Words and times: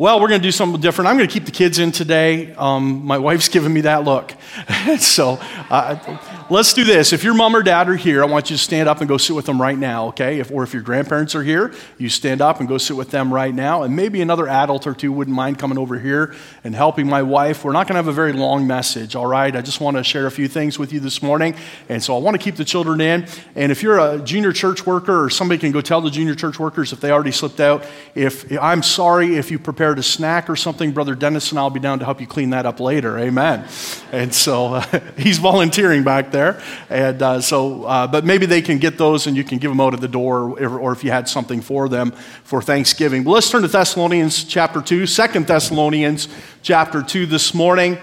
Well, 0.00 0.20
we're 0.20 0.28
going 0.28 0.40
to 0.40 0.46
do 0.46 0.52
something 0.52 0.80
different. 0.80 1.08
I'm 1.08 1.16
going 1.16 1.28
to 1.28 1.32
keep 1.32 1.44
the 1.44 1.50
kids 1.50 1.80
in 1.80 1.90
today. 1.90 2.54
Um, 2.54 3.04
my 3.04 3.18
wife's 3.18 3.48
giving 3.48 3.72
me 3.72 3.80
that 3.80 4.04
look. 4.04 4.32
so 5.00 5.40
uh, 5.70 6.18
let's 6.48 6.72
do 6.72 6.84
this. 6.84 7.12
If 7.12 7.24
your 7.24 7.34
mom 7.34 7.56
or 7.56 7.64
dad 7.64 7.88
are 7.88 7.96
here, 7.96 8.22
I 8.22 8.26
want 8.26 8.48
you 8.48 8.56
to 8.56 8.62
stand 8.62 8.88
up 8.88 9.00
and 9.00 9.08
go 9.08 9.16
sit 9.16 9.34
with 9.34 9.46
them 9.46 9.60
right 9.60 9.76
now, 9.76 10.06
okay? 10.10 10.38
If, 10.38 10.52
or 10.52 10.62
if 10.62 10.72
your 10.72 10.82
grandparents 10.82 11.34
are 11.34 11.42
here, 11.42 11.74
you 11.98 12.08
stand 12.08 12.40
up 12.40 12.60
and 12.60 12.68
go 12.68 12.78
sit 12.78 12.96
with 12.96 13.10
them 13.10 13.34
right 13.34 13.52
now. 13.52 13.82
And 13.82 13.96
maybe 13.96 14.20
another 14.20 14.46
adult 14.46 14.86
or 14.86 14.94
two 14.94 15.10
wouldn't 15.10 15.34
mind 15.34 15.58
coming 15.58 15.76
over 15.76 15.98
here 15.98 16.32
and 16.62 16.76
helping 16.76 17.08
my 17.08 17.24
wife. 17.24 17.64
We're 17.64 17.72
not 17.72 17.88
going 17.88 17.94
to 17.94 18.04
have 18.04 18.06
a 18.06 18.12
very 18.12 18.32
long 18.32 18.68
message, 18.68 19.16
all 19.16 19.26
right? 19.26 19.56
I 19.56 19.62
just 19.62 19.80
want 19.80 19.96
to 19.96 20.04
share 20.04 20.26
a 20.26 20.30
few 20.30 20.46
things 20.46 20.78
with 20.78 20.92
you 20.92 21.00
this 21.00 21.22
morning. 21.24 21.56
And 21.88 22.00
so 22.00 22.14
I 22.14 22.20
want 22.20 22.36
to 22.36 22.40
keep 22.40 22.54
the 22.54 22.64
children 22.64 23.00
in. 23.00 23.26
And 23.56 23.72
if 23.72 23.82
you're 23.82 23.98
a 23.98 24.20
junior 24.20 24.52
church 24.52 24.86
worker 24.86 25.24
or 25.24 25.28
somebody 25.28 25.58
can 25.58 25.72
go 25.72 25.80
tell 25.80 26.00
the 26.00 26.10
junior 26.10 26.36
church 26.36 26.60
workers 26.60 26.92
if 26.92 27.00
they 27.00 27.10
already 27.10 27.32
slipped 27.32 27.58
out, 27.58 27.84
if 28.14 28.46
I'm 28.62 28.84
sorry 28.84 29.34
if 29.34 29.50
you 29.50 29.58
prepare 29.58 29.87
prepared 29.88 29.98
a 29.98 30.02
snack 30.02 30.50
or 30.50 30.56
something, 30.56 30.92
Brother 30.92 31.14
Dennis 31.14 31.50
and 31.50 31.58
I'll 31.58 31.70
be 31.70 31.80
down 31.80 32.00
to 32.00 32.04
help 32.04 32.20
you 32.20 32.26
clean 32.26 32.50
that 32.50 32.66
up 32.66 32.78
later. 32.78 33.18
Amen. 33.18 33.66
And 34.12 34.34
so 34.34 34.74
uh, 34.74 35.00
he's 35.16 35.38
volunteering 35.38 36.04
back 36.04 36.30
there. 36.30 36.62
And 36.90 37.22
uh, 37.22 37.40
so, 37.40 37.84
uh, 37.84 38.06
but 38.06 38.22
maybe 38.22 38.44
they 38.44 38.60
can 38.60 38.76
get 38.76 38.98
those 38.98 39.26
and 39.26 39.34
you 39.34 39.44
can 39.44 39.56
give 39.56 39.70
them 39.70 39.80
out 39.80 39.94
at 39.94 40.02
the 40.02 40.08
door 40.08 40.60
or, 40.60 40.92
if 40.92 41.02
you 41.02 41.10
had 41.10 41.26
something 41.26 41.62
for 41.62 41.88
them 41.88 42.10
for 42.44 42.60
Thanksgiving. 42.60 43.24
But 43.24 43.30
let's 43.30 43.50
turn 43.50 43.62
to 43.62 43.68
Thessalonians 43.68 44.44
chapter 44.44 44.82
2, 44.82 45.06
2 45.06 45.26
Thessalonians 45.44 46.28
chapter 46.60 47.02
2 47.02 47.24
this 47.24 47.54
morning. 47.54 47.96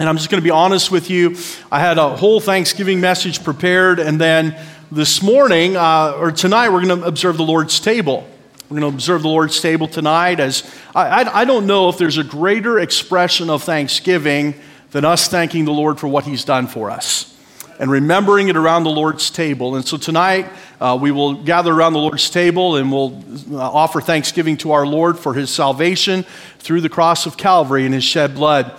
And 0.00 0.08
I'm 0.08 0.16
just 0.16 0.30
going 0.30 0.42
to 0.42 0.44
be 0.44 0.50
honest 0.50 0.90
with 0.90 1.10
you. 1.10 1.36
I 1.70 1.78
had 1.78 1.96
a 1.96 2.16
whole 2.16 2.40
Thanksgiving 2.40 3.00
message 3.00 3.44
prepared, 3.44 4.00
and 4.00 4.20
then 4.20 4.60
this 4.90 5.22
morning, 5.22 5.76
uh, 5.76 6.16
or 6.18 6.32
tonight, 6.32 6.70
we're 6.70 6.84
going 6.84 7.00
to 7.00 7.06
observe 7.06 7.36
the 7.36 7.44
Lord's 7.44 7.78
table. 7.78 8.28
We're 8.70 8.80
going 8.80 8.92
to 8.92 8.96
observe 8.96 9.20
the 9.20 9.28
Lord's 9.28 9.60
table 9.60 9.86
tonight 9.86 10.40
as 10.40 10.62
I, 10.94 11.22
I, 11.22 11.40
I, 11.40 11.44
don't 11.44 11.66
know 11.66 11.90
if 11.90 11.98
there's 11.98 12.16
a 12.16 12.24
greater 12.24 12.78
expression 12.78 13.50
of 13.50 13.62
thanksgiving 13.62 14.54
than 14.90 15.04
us 15.04 15.28
thanking 15.28 15.66
the 15.66 15.72
Lord 15.72 16.00
for 16.00 16.08
what 16.08 16.24
He's 16.24 16.44
done 16.44 16.66
for 16.66 16.90
us 16.90 17.38
and 17.78 17.90
remembering 17.90 18.48
it 18.48 18.56
around 18.56 18.84
the 18.84 18.90
Lord's 18.90 19.28
table. 19.28 19.76
And 19.76 19.86
so 19.86 19.98
tonight 19.98 20.46
uh, 20.80 20.96
we 20.98 21.10
will 21.10 21.34
gather 21.34 21.74
around 21.74 21.92
the 21.92 21.98
Lord's 21.98 22.30
table 22.30 22.76
and 22.76 22.90
we'll 22.90 23.22
uh, 23.52 23.58
offer 23.58 24.00
thanksgiving 24.00 24.56
to 24.58 24.72
our 24.72 24.86
Lord 24.86 25.18
for 25.18 25.34
His 25.34 25.50
salvation 25.50 26.24
through 26.58 26.80
the 26.80 26.88
cross 26.88 27.26
of 27.26 27.36
Calvary 27.36 27.84
and 27.84 27.92
His 27.92 28.04
shed 28.04 28.34
blood. 28.34 28.72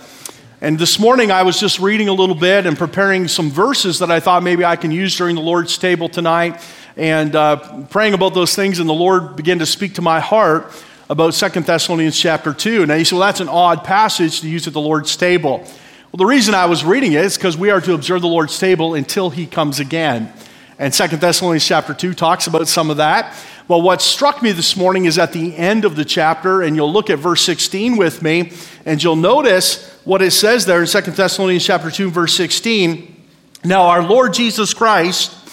And 0.60 0.80
this 0.80 0.98
morning 0.98 1.30
I 1.30 1.44
was 1.44 1.60
just 1.60 1.78
reading 1.78 2.08
a 2.08 2.12
little 2.12 2.34
bit 2.34 2.66
and 2.66 2.76
preparing 2.76 3.28
some 3.28 3.50
verses 3.50 4.00
that 4.00 4.10
I 4.10 4.18
thought 4.18 4.42
maybe 4.42 4.64
I 4.64 4.74
can 4.74 4.90
use 4.90 5.16
during 5.16 5.36
the 5.36 5.42
Lord's 5.42 5.78
table 5.78 6.08
tonight 6.08 6.60
and 6.96 7.36
uh, 7.36 7.84
praying 7.90 8.14
about 8.14 8.32
those 8.34 8.56
things, 8.56 8.78
and 8.78 8.88
the 8.88 8.94
Lord 8.94 9.36
began 9.36 9.58
to 9.58 9.66
speak 9.66 9.94
to 9.94 10.02
my 10.02 10.18
heart 10.18 10.72
about 11.10 11.34
Second 11.34 11.66
Thessalonians 11.66 12.18
chapter 12.18 12.52
2. 12.52 12.86
Now 12.86 12.94
you 12.94 13.04
say, 13.04 13.16
well, 13.16 13.26
that's 13.26 13.40
an 13.40 13.48
odd 13.48 13.84
passage 13.84 14.40
to 14.40 14.48
use 14.48 14.66
at 14.66 14.72
the 14.72 14.80
Lord's 14.80 15.16
table. 15.16 15.58
Well, 15.58 16.18
the 16.18 16.26
reason 16.26 16.54
I 16.54 16.66
was 16.66 16.84
reading 16.84 17.12
it 17.12 17.24
is 17.24 17.36
because 17.36 17.56
we 17.56 17.70
are 17.70 17.80
to 17.82 17.92
observe 17.92 18.22
the 18.22 18.28
Lord's 18.28 18.58
table 18.58 18.94
until 18.94 19.30
he 19.30 19.46
comes 19.46 19.78
again. 19.78 20.32
And 20.78 20.94
Second 20.94 21.20
Thessalonians 21.20 21.66
chapter 21.66 21.94
2 21.94 22.14
talks 22.14 22.46
about 22.46 22.68
some 22.68 22.90
of 22.90 22.96
that. 22.96 23.34
Well, 23.68 23.82
what 23.82 24.00
struck 24.00 24.42
me 24.42 24.52
this 24.52 24.76
morning 24.76 25.04
is 25.06 25.18
at 25.18 25.32
the 25.32 25.56
end 25.56 25.84
of 25.84 25.96
the 25.96 26.04
chapter, 26.04 26.62
and 26.62 26.76
you'll 26.76 26.92
look 26.92 27.10
at 27.10 27.18
verse 27.18 27.42
16 27.42 27.96
with 27.96 28.22
me, 28.22 28.52
and 28.84 29.02
you'll 29.02 29.16
notice 29.16 29.90
what 30.04 30.22
it 30.22 30.30
says 30.32 30.66
there 30.66 30.80
in 30.80 30.86
Second 30.86 31.16
Thessalonians 31.16 31.64
chapter 31.64 31.90
2, 31.90 32.10
verse 32.10 32.34
16. 32.36 33.24
Now, 33.64 33.82
our 33.82 34.02
Lord 34.02 34.34
Jesus 34.34 34.72
Christ 34.72 35.45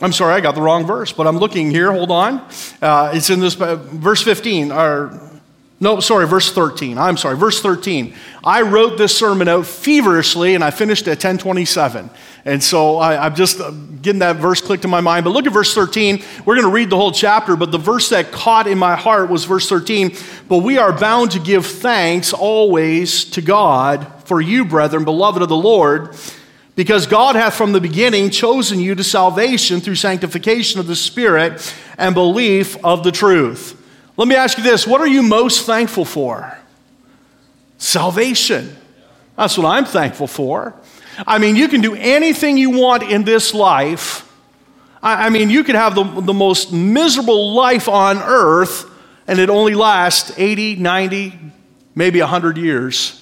I'm 0.00 0.12
sorry, 0.12 0.34
I 0.34 0.40
got 0.40 0.54
the 0.54 0.62
wrong 0.62 0.86
verse, 0.86 1.12
but 1.12 1.26
I'm 1.26 1.38
looking 1.38 1.72
here. 1.72 1.90
Hold 1.90 2.12
on. 2.12 2.46
Uh, 2.80 3.10
it's 3.14 3.30
in 3.30 3.40
this 3.40 3.60
uh, 3.60 3.74
verse 3.76 4.22
15, 4.22 4.70
or 4.70 5.28
no, 5.80 5.98
sorry, 5.98 6.26
verse 6.26 6.52
13. 6.52 6.98
I'm 6.98 7.16
sorry, 7.16 7.36
verse 7.36 7.60
13. 7.60 8.14
I 8.44 8.62
wrote 8.62 8.96
this 8.96 9.16
sermon 9.16 9.48
out 9.48 9.66
feverishly 9.66 10.54
and 10.54 10.62
I 10.62 10.70
finished 10.70 11.06
at 11.06 11.18
1027. 11.18 12.10
And 12.44 12.62
so 12.62 12.96
I, 12.96 13.26
am 13.26 13.34
just 13.34 13.60
uh, 13.60 13.70
getting 14.02 14.20
that 14.20 14.36
verse 14.36 14.60
clicked 14.60 14.84
in 14.84 14.90
my 14.90 15.00
mind. 15.00 15.24
But 15.24 15.30
look 15.30 15.46
at 15.46 15.52
verse 15.52 15.74
13. 15.74 16.22
We're 16.44 16.54
going 16.54 16.66
to 16.66 16.72
read 16.72 16.90
the 16.90 16.96
whole 16.96 17.12
chapter, 17.12 17.56
but 17.56 17.72
the 17.72 17.78
verse 17.78 18.08
that 18.08 18.30
caught 18.30 18.68
in 18.68 18.78
my 18.78 18.94
heart 18.94 19.30
was 19.30 19.44
verse 19.44 19.68
13. 19.68 20.16
But 20.48 20.58
we 20.58 20.78
are 20.78 20.92
bound 20.92 21.32
to 21.32 21.40
give 21.40 21.66
thanks 21.66 22.32
always 22.32 23.24
to 23.26 23.42
God 23.42 24.06
for 24.24 24.40
you, 24.40 24.64
brethren, 24.64 25.04
beloved 25.04 25.42
of 25.42 25.48
the 25.48 25.56
Lord 25.56 26.14
because 26.78 27.08
God 27.08 27.34
hath 27.34 27.54
from 27.54 27.72
the 27.72 27.80
beginning 27.80 28.30
chosen 28.30 28.78
you 28.78 28.94
to 28.94 29.02
salvation 29.02 29.80
through 29.80 29.96
sanctification 29.96 30.78
of 30.78 30.86
the 30.86 30.94
Spirit 30.94 31.74
and 31.98 32.14
belief 32.14 32.76
of 32.84 33.02
the 33.02 33.10
truth. 33.10 33.74
Let 34.16 34.28
me 34.28 34.36
ask 34.36 34.56
you 34.56 34.62
this 34.62 34.86
what 34.86 35.00
are 35.00 35.08
you 35.08 35.24
most 35.24 35.66
thankful 35.66 36.04
for? 36.04 36.56
Salvation. 37.78 38.76
That's 39.36 39.58
what 39.58 39.66
I'm 39.66 39.86
thankful 39.86 40.28
for. 40.28 40.72
I 41.26 41.38
mean, 41.38 41.56
you 41.56 41.66
can 41.66 41.80
do 41.80 41.96
anything 41.96 42.56
you 42.56 42.70
want 42.70 43.02
in 43.02 43.24
this 43.24 43.52
life. 43.52 44.24
I 45.02 45.30
mean, 45.30 45.50
you 45.50 45.64
could 45.64 45.74
have 45.74 45.96
the, 45.96 46.04
the 46.04 46.32
most 46.32 46.72
miserable 46.72 47.54
life 47.54 47.88
on 47.88 48.18
earth, 48.18 48.88
and 49.26 49.40
it 49.40 49.50
only 49.50 49.74
lasts 49.74 50.32
80, 50.38 50.76
90, 50.76 51.40
maybe 51.96 52.20
100 52.20 52.56
years 52.56 53.17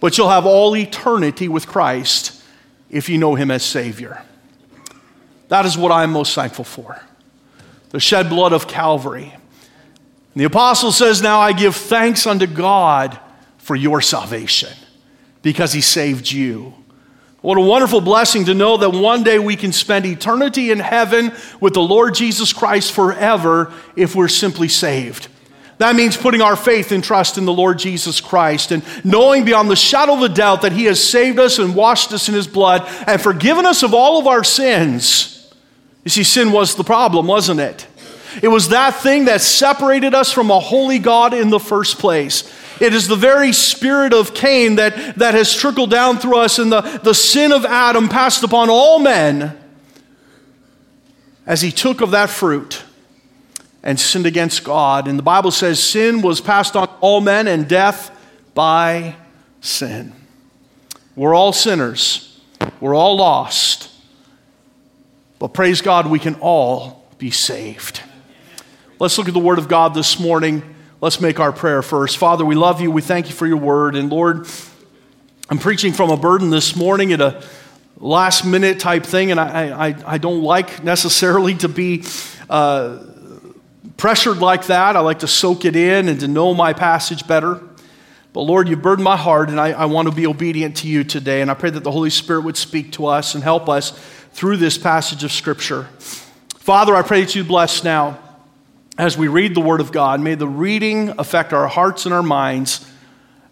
but 0.00 0.16
you'll 0.16 0.30
have 0.30 0.46
all 0.46 0.76
eternity 0.76 1.48
with 1.48 1.66
Christ 1.66 2.42
if 2.90 3.08
you 3.08 3.18
know 3.18 3.34
Him 3.34 3.50
as 3.50 3.62
Savior. 3.62 4.22
That 5.48 5.66
is 5.66 5.76
what 5.76 5.92
I'm 5.92 6.12
most 6.12 6.34
thankful 6.34 6.64
for 6.64 7.00
the 7.90 8.00
shed 8.00 8.28
blood 8.28 8.52
of 8.52 8.68
Calvary. 8.68 9.32
And 9.32 10.40
the 10.40 10.44
apostle 10.44 10.92
says, 10.92 11.20
Now 11.20 11.40
I 11.40 11.52
give 11.52 11.74
thanks 11.74 12.26
unto 12.26 12.46
God 12.46 13.18
for 13.58 13.74
your 13.74 14.00
salvation 14.00 14.72
because 15.42 15.72
He 15.72 15.80
saved 15.80 16.30
you. 16.30 16.74
What 17.40 17.58
a 17.58 17.62
wonderful 17.62 18.00
blessing 18.00 18.44
to 18.44 18.54
know 18.54 18.76
that 18.76 18.90
one 18.90 19.22
day 19.22 19.38
we 19.38 19.56
can 19.56 19.72
spend 19.72 20.04
eternity 20.04 20.70
in 20.70 20.78
heaven 20.78 21.32
with 21.58 21.72
the 21.72 21.82
Lord 21.82 22.14
Jesus 22.14 22.52
Christ 22.52 22.92
forever 22.92 23.72
if 23.96 24.14
we're 24.14 24.28
simply 24.28 24.68
saved. 24.68 25.28
That 25.80 25.96
means 25.96 26.14
putting 26.14 26.42
our 26.42 26.56
faith 26.56 26.92
and 26.92 27.02
trust 27.02 27.38
in 27.38 27.46
the 27.46 27.54
Lord 27.54 27.78
Jesus 27.78 28.20
Christ 28.20 28.70
and 28.70 28.84
knowing 29.02 29.46
beyond 29.46 29.70
the 29.70 29.76
shadow 29.76 30.12
of 30.12 30.20
a 30.20 30.28
doubt 30.28 30.60
that 30.60 30.72
He 30.72 30.84
has 30.84 31.02
saved 31.02 31.38
us 31.38 31.58
and 31.58 31.74
washed 31.74 32.12
us 32.12 32.28
in 32.28 32.34
His 32.34 32.46
blood 32.46 32.86
and 33.06 33.18
forgiven 33.18 33.64
us 33.64 33.82
of 33.82 33.94
all 33.94 34.18
of 34.18 34.26
our 34.26 34.44
sins. 34.44 35.50
You 36.04 36.10
see, 36.10 36.22
sin 36.22 36.52
was 36.52 36.74
the 36.74 36.84
problem, 36.84 37.26
wasn't 37.26 37.60
it? 37.60 37.86
It 38.42 38.48
was 38.48 38.68
that 38.68 38.96
thing 38.96 39.24
that 39.24 39.40
separated 39.40 40.12
us 40.12 40.30
from 40.30 40.50
a 40.50 40.60
holy 40.60 40.98
God 40.98 41.32
in 41.32 41.48
the 41.48 41.58
first 41.58 41.98
place. 41.98 42.54
It 42.78 42.92
is 42.92 43.08
the 43.08 43.16
very 43.16 43.54
spirit 43.54 44.12
of 44.12 44.34
Cain 44.34 44.76
that, 44.76 45.16
that 45.16 45.32
has 45.32 45.54
trickled 45.54 45.90
down 45.90 46.18
through 46.18 46.36
us, 46.36 46.58
and 46.58 46.70
the, 46.70 46.82
the 46.82 47.14
sin 47.14 47.52
of 47.52 47.64
Adam 47.64 48.10
passed 48.10 48.42
upon 48.42 48.68
all 48.68 48.98
men 48.98 49.58
as 51.46 51.62
he 51.62 51.72
took 51.72 52.02
of 52.02 52.10
that 52.10 52.28
fruit 52.28 52.84
and 53.82 53.98
sinned 53.98 54.26
against 54.26 54.64
God. 54.64 55.08
And 55.08 55.18
the 55.18 55.22
Bible 55.22 55.50
says 55.50 55.82
sin 55.82 56.22
was 56.22 56.40
passed 56.40 56.76
on 56.76 56.88
all 57.00 57.20
men 57.20 57.48
and 57.48 57.68
death 57.68 58.16
by 58.54 59.16
sin. 59.60 60.12
We're 61.16 61.34
all 61.34 61.52
sinners, 61.52 62.40
we're 62.80 62.94
all 62.94 63.16
lost. 63.16 63.88
But 65.38 65.54
praise 65.54 65.80
God, 65.80 66.06
we 66.06 66.18
can 66.18 66.34
all 66.36 67.06
be 67.16 67.30
saved. 67.30 68.02
Let's 68.98 69.16
look 69.16 69.28
at 69.28 69.32
the 69.32 69.40
Word 69.40 69.58
of 69.58 69.68
God 69.68 69.94
this 69.94 70.20
morning. 70.20 70.62
Let's 71.00 71.18
make 71.18 71.40
our 71.40 71.52
prayer 71.52 71.80
first. 71.80 72.18
Father, 72.18 72.44
we 72.44 72.54
love 72.54 72.82
you. 72.82 72.90
We 72.90 73.00
thank 73.00 73.30
you 73.30 73.34
for 73.34 73.46
your 73.46 73.56
Word. 73.56 73.96
And 73.96 74.10
Lord, 74.10 74.46
I'm 75.48 75.58
preaching 75.58 75.94
from 75.94 76.10
a 76.10 76.16
burden 76.18 76.50
this 76.50 76.76
morning 76.76 77.14
at 77.14 77.22
a 77.22 77.42
last 77.96 78.44
minute 78.44 78.80
type 78.80 79.04
thing, 79.04 79.30
and 79.30 79.40
I, 79.40 79.88
I, 79.88 79.94
I 80.06 80.18
don't 80.18 80.42
like 80.42 80.84
necessarily 80.84 81.54
to 81.56 81.68
be. 81.68 82.04
Uh, 82.50 83.04
pressured 83.96 84.38
like 84.38 84.66
that. 84.66 84.96
I 84.96 85.00
like 85.00 85.20
to 85.20 85.28
soak 85.28 85.64
it 85.64 85.76
in 85.76 86.08
and 86.08 86.20
to 86.20 86.28
know 86.28 86.54
my 86.54 86.72
passage 86.72 87.26
better. 87.26 87.60
But 88.32 88.42
Lord, 88.42 88.68
you've 88.68 88.82
burdened 88.82 89.04
my 89.04 89.16
heart, 89.16 89.48
and 89.48 89.60
I, 89.60 89.72
I, 89.72 89.86
want 89.86 90.08
to 90.08 90.14
be 90.14 90.26
obedient 90.26 90.76
to 90.78 90.88
you 90.88 91.02
today. 91.02 91.40
And 91.42 91.50
I 91.50 91.54
pray 91.54 91.70
that 91.70 91.82
the 91.82 91.90
Holy 91.90 92.10
Spirit 92.10 92.42
would 92.42 92.56
speak 92.56 92.92
to 92.92 93.06
us 93.06 93.34
and 93.34 93.42
help 93.42 93.68
us 93.68 93.90
through 94.32 94.58
this 94.58 94.78
passage 94.78 95.24
of 95.24 95.32
Scripture. 95.32 95.88
Father, 96.56 96.94
I 96.94 97.02
pray 97.02 97.22
that 97.22 97.34
you 97.34 97.42
bless 97.42 97.82
now 97.82 98.20
as 98.96 99.18
we 99.18 99.26
read 99.26 99.56
the 99.56 99.60
Word 99.60 99.80
of 99.80 99.90
God. 99.90 100.20
May 100.20 100.36
the 100.36 100.46
reading 100.46 101.14
affect 101.18 101.52
our 101.52 101.66
hearts 101.66 102.04
and 102.04 102.14
our 102.14 102.22
minds. 102.22 102.86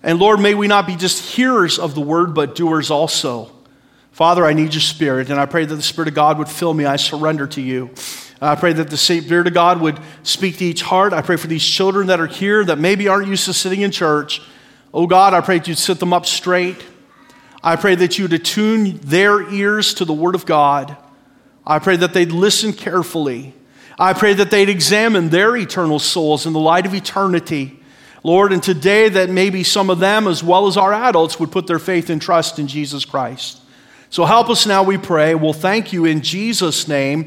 And 0.02 0.20
Lord, 0.20 0.38
may 0.38 0.54
we 0.54 0.68
not 0.68 0.86
be 0.86 0.94
just 0.94 1.34
hearers 1.34 1.80
of 1.80 1.96
the 1.96 2.00
Word, 2.00 2.34
but 2.34 2.54
doers 2.54 2.90
also. 2.90 3.50
Father, 4.12 4.44
I 4.44 4.52
need 4.52 4.74
your 4.74 4.80
Spirit, 4.80 5.30
and 5.30 5.40
I 5.40 5.46
pray 5.46 5.64
that 5.64 5.74
the 5.74 5.82
Spirit 5.82 6.08
of 6.08 6.14
God 6.14 6.38
would 6.38 6.48
fill 6.48 6.74
me. 6.74 6.84
I 6.84 6.96
surrender 6.96 7.48
to 7.48 7.60
you. 7.60 7.90
I 8.40 8.54
pray 8.54 8.72
that 8.72 8.90
the 8.90 8.96
Spirit 8.96 9.46
of 9.48 9.54
God 9.54 9.80
would 9.80 9.98
speak 10.22 10.58
to 10.58 10.64
each 10.64 10.82
heart. 10.82 11.12
I 11.12 11.22
pray 11.22 11.36
for 11.36 11.48
these 11.48 11.64
children 11.64 12.06
that 12.06 12.20
are 12.20 12.26
here 12.26 12.64
that 12.64 12.78
maybe 12.78 13.08
aren't 13.08 13.28
used 13.28 13.46
to 13.46 13.52
sitting 13.52 13.80
in 13.80 13.90
church. 13.90 14.40
Oh 14.94 15.06
God, 15.06 15.34
I 15.34 15.40
pray 15.40 15.58
that 15.58 15.66
you'd 15.66 15.78
sit 15.78 15.98
them 15.98 16.12
up 16.12 16.24
straight. 16.24 16.84
I 17.62 17.76
pray 17.76 17.96
that 17.96 18.18
you'd 18.18 18.32
attune 18.32 18.98
their 18.98 19.50
ears 19.52 19.94
to 19.94 20.04
the 20.04 20.12
Word 20.12 20.36
of 20.36 20.46
God. 20.46 20.96
I 21.66 21.80
pray 21.80 21.96
that 21.96 22.14
they'd 22.14 22.30
listen 22.30 22.72
carefully. 22.72 23.54
I 23.98 24.12
pray 24.12 24.32
that 24.34 24.50
they'd 24.50 24.68
examine 24.68 25.30
their 25.30 25.56
eternal 25.56 25.98
souls 25.98 26.46
in 26.46 26.52
the 26.52 26.60
light 26.60 26.86
of 26.86 26.94
eternity. 26.94 27.80
Lord, 28.22 28.52
and 28.52 28.62
today 28.62 29.08
that 29.08 29.30
maybe 29.30 29.64
some 29.64 29.90
of 29.90 29.98
them, 29.98 30.28
as 30.28 30.42
well 30.42 30.66
as 30.66 30.76
our 30.76 30.92
adults, 30.92 31.40
would 31.40 31.50
put 31.50 31.66
their 31.66 31.78
faith 31.78 32.08
and 32.08 32.22
trust 32.22 32.58
in 32.58 32.68
Jesus 32.68 33.04
Christ. 33.04 33.60
So 34.10 34.24
help 34.24 34.48
us 34.48 34.66
now, 34.66 34.82
we 34.82 34.96
pray. 34.96 35.34
We'll 35.34 35.52
thank 35.52 35.92
you 35.92 36.04
in 36.04 36.22
Jesus' 36.22 36.88
name. 36.88 37.26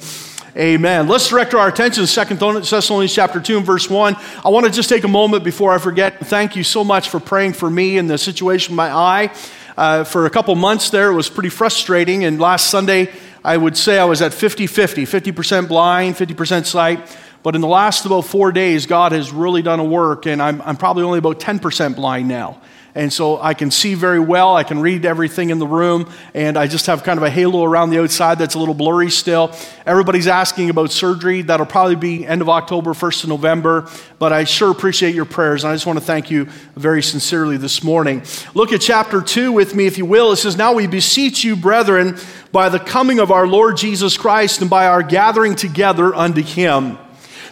Amen. 0.57 1.07
Let's 1.07 1.29
direct 1.29 1.53
our 1.53 1.69
attention 1.69 2.05
to 2.05 2.25
2 2.25 2.35
Thessalonians 2.59 3.13
chapter 3.13 3.39
2 3.39 3.57
and 3.57 3.65
verse 3.65 3.89
1. 3.89 4.17
I 4.43 4.49
want 4.49 4.65
to 4.65 4.71
just 4.71 4.89
take 4.89 5.05
a 5.05 5.07
moment 5.07 5.45
before 5.45 5.71
I 5.71 5.77
forget. 5.77 6.19
Thank 6.19 6.57
you 6.57 6.63
so 6.63 6.83
much 6.83 7.07
for 7.07 7.21
praying 7.21 7.53
for 7.53 7.69
me 7.69 7.97
and 7.97 8.09
the 8.09 8.17
situation 8.17 8.73
with 8.73 8.77
my 8.77 8.91
eye. 8.91 9.33
Uh, 9.77 10.03
for 10.03 10.25
a 10.25 10.29
couple 10.29 10.53
months 10.55 10.89
there, 10.89 11.09
it 11.09 11.13
was 11.13 11.29
pretty 11.29 11.47
frustrating. 11.47 12.25
And 12.25 12.37
last 12.37 12.69
Sunday, 12.69 13.13
I 13.45 13.55
would 13.55 13.77
say 13.77 13.97
I 13.97 14.03
was 14.03 14.21
at 14.21 14.33
50 14.33 14.67
50, 14.67 15.05
50% 15.05 15.69
blind, 15.69 16.15
50% 16.15 16.65
sight. 16.65 17.17
But 17.43 17.55
in 17.55 17.61
the 17.61 17.67
last 17.67 18.05
about 18.05 18.25
four 18.25 18.51
days, 18.51 18.85
God 18.85 19.13
has 19.13 19.31
really 19.31 19.61
done 19.61 19.79
a 19.79 19.85
work, 19.85 20.25
and 20.25 20.41
I'm, 20.41 20.61
I'm 20.63 20.75
probably 20.75 21.03
only 21.03 21.19
about 21.19 21.39
10% 21.39 21.95
blind 21.95 22.27
now. 22.27 22.61
And 22.93 23.11
so 23.11 23.41
I 23.41 23.53
can 23.53 23.71
see 23.71 23.93
very 23.93 24.19
well. 24.19 24.55
I 24.55 24.63
can 24.63 24.79
read 24.79 25.05
everything 25.05 25.49
in 25.49 25.59
the 25.59 25.67
room. 25.67 26.11
And 26.33 26.57
I 26.57 26.67
just 26.67 26.87
have 26.87 27.03
kind 27.03 27.17
of 27.17 27.23
a 27.23 27.29
halo 27.29 27.63
around 27.63 27.89
the 27.89 27.99
outside 28.01 28.37
that's 28.37 28.55
a 28.55 28.59
little 28.59 28.73
blurry 28.73 29.09
still. 29.09 29.55
Everybody's 29.85 30.27
asking 30.27 30.69
about 30.69 30.91
surgery. 30.91 31.41
That'll 31.41 31.65
probably 31.65 31.95
be 31.95 32.25
end 32.25 32.41
of 32.41 32.49
October, 32.49 32.91
1st 32.91 33.23
of 33.23 33.29
November. 33.29 33.89
But 34.19 34.33
I 34.33 34.43
sure 34.43 34.71
appreciate 34.71 35.15
your 35.15 35.25
prayers. 35.25 35.63
And 35.63 35.71
I 35.71 35.75
just 35.75 35.85
want 35.85 35.99
to 35.99 36.05
thank 36.05 36.29
you 36.29 36.45
very 36.75 37.01
sincerely 37.01 37.57
this 37.57 37.83
morning. 37.83 38.23
Look 38.53 38.73
at 38.73 38.81
chapter 38.81 39.21
2 39.21 39.51
with 39.51 39.73
me, 39.75 39.85
if 39.85 39.97
you 39.97 40.05
will. 40.05 40.31
It 40.31 40.37
says, 40.37 40.57
Now 40.57 40.73
we 40.73 40.87
beseech 40.87 41.43
you, 41.43 41.55
brethren, 41.55 42.17
by 42.51 42.69
the 42.69 42.79
coming 42.79 43.19
of 43.19 43.31
our 43.31 43.47
Lord 43.47 43.77
Jesus 43.77 44.17
Christ 44.17 44.61
and 44.61 44.69
by 44.69 44.87
our 44.87 45.03
gathering 45.03 45.55
together 45.55 46.13
unto 46.13 46.41
him 46.41 46.97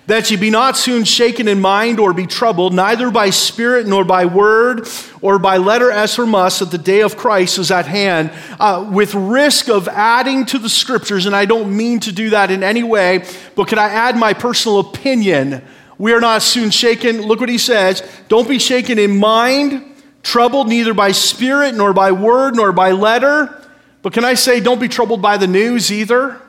that 0.10 0.32
ye 0.32 0.38
be 0.38 0.50
not 0.50 0.76
soon 0.76 1.04
shaken 1.04 1.48
in 1.48 1.62
mind 1.62 2.00
or 2.00 2.14
be 2.14 2.26
troubled, 2.26 2.74
neither 2.74 3.12
by 3.12 3.30
spirit 3.30 3.86
nor 3.86 4.04
by 4.04 4.26
word 4.26 4.88
or 5.22 5.38
by 5.38 5.58
letter 5.58 5.92
as 5.92 6.18
or 6.18 6.26
must, 6.26 6.60
that 6.60 6.72
the 6.72 6.80
day 6.80 7.02
of 7.02 7.16
Christ 7.16 7.60
is 7.60 7.70
at 7.70 7.86
hand, 7.86 8.32
uh, 8.60 8.90
with 8.92 9.14
risk 9.14 9.70
of 9.70 9.88
adding 9.88 10.48
to 10.48 10.58
the 10.58 10.68
scriptures. 10.68 11.28
And 11.28 11.36
I 11.36 11.46
don't 11.46 11.78
mean 11.78 12.00
to 12.02 12.12
do 12.12 12.32
that 12.32 12.50
in 12.50 12.64
any 12.64 12.82
way, 12.82 13.24
but 13.56 13.68
could 13.68 13.78
I 13.78 13.90
add 13.90 14.18
my 14.18 14.34
personal 14.34 14.80
opinion? 14.80 15.64
We 16.00 16.12
are 16.14 16.22
not 16.22 16.42
soon 16.42 16.72
shaken. 16.72 17.22
Look 17.22 17.40
what 17.40 17.50
he 17.50 17.60
says. 17.60 18.02
Don't 18.30 18.50
be 18.50 18.58
shaken 18.58 18.98
in 18.98 19.16
mind, 19.16 19.86
troubled 20.24 20.70
neither 20.70 20.96
by 20.96 21.12
spirit 21.12 21.76
nor 21.76 21.94
by 21.94 22.14
word 22.14 22.56
nor 22.56 22.72
by 22.72 22.94
letter. 22.94 23.56
But 24.02 24.14
can 24.14 24.26
I 24.26 24.34
say, 24.34 24.60
don't 24.60 24.82
be 24.82 24.88
troubled 24.88 25.22
by 25.22 25.38
the 25.38 25.46
news 25.46 25.92
either? 25.92 26.42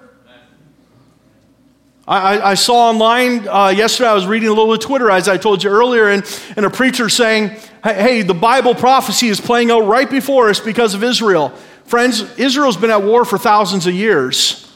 I, 2.10 2.50
I 2.50 2.54
saw 2.54 2.88
online 2.88 3.46
uh, 3.46 3.68
yesterday, 3.68 4.08
I 4.08 4.14
was 4.14 4.26
reading 4.26 4.48
a 4.48 4.52
little 4.52 4.72
of 4.72 4.80
Twitter, 4.80 5.12
as 5.12 5.28
I 5.28 5.36
told 5.36 5.62
you 5.62 5.70
earlier, 5.70 6.08
and, 6.08 6.24
and 6.56 6.66
a 6.66 6.70
preacher 6.70 7.08
saying, 7.08 7.56
hey, 7.84 8.22
the 8.22 8.34
Bible 8.34 8.74
prophecy 8.74 9.28
is 9.28 9.40
playing 9.40 9.70
out 9.70 9.86
right 9.86 10.10
before 10.10 10.50
us 10.50 10.58
because 10.58 10.94
of 10.94 11.04
Israel. 11.04 11.50
Friends, 11.84 12.36
Israel's 12.36 12.76
been 12.76 12.90
at 12.90 13.04
war 13.04 13.24
for 13.24 13.38
thousands 13.38 13.86
of 13.86 13.94
years. 13.94 14.68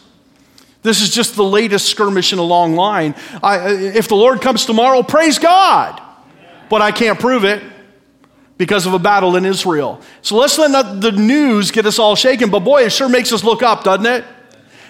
This 0.82 1.00
is 1.00 1.10
just 1.10 1.34
the 1.34 1.42
latest 1.42 1.88
skirmish 1.88 2.32
in 2.32 2.38
a 2.38 2.42
long 2.42 2.76
line. 2.76 3.16
I, 3.42 3.68
if 3.72 4.06
the 4.06 4.14
Lord 4.14 4.40
comes 4.40 4.64
tomorrow, 4.64 5.02
praise 5.02 5.40
God. 5.40 6.00
But 6.68 6.82
I 6.82 6.92
can't 6.92 7.18
prove 7.18 7.44
it 7.44 7.64
because 8.58 8.86
of 8.86 8.94
a 8.94 8.98
battle 9.00 9.34
in 9.34 9.44
Israel. 9.44 10.00
So 10.22 10.36
let's 10.36 10.56
let 10.56 11.00
the 11.00 11.10
news 11.10 11.72
get 11.72 11.84
us 11.84 11.98
all 11.98 12.14
shaken. 12.14 12.50
But 12.50 12.60
boy, 12.60 12.84
it 12.84 12.92
sure 12.92 13.08
makes 13.08 13.32
us 13.32 13.42
look 13.42 13.64
up, 13.64 13.82
doesn't 13.82 14.06
it? 14.06 14.24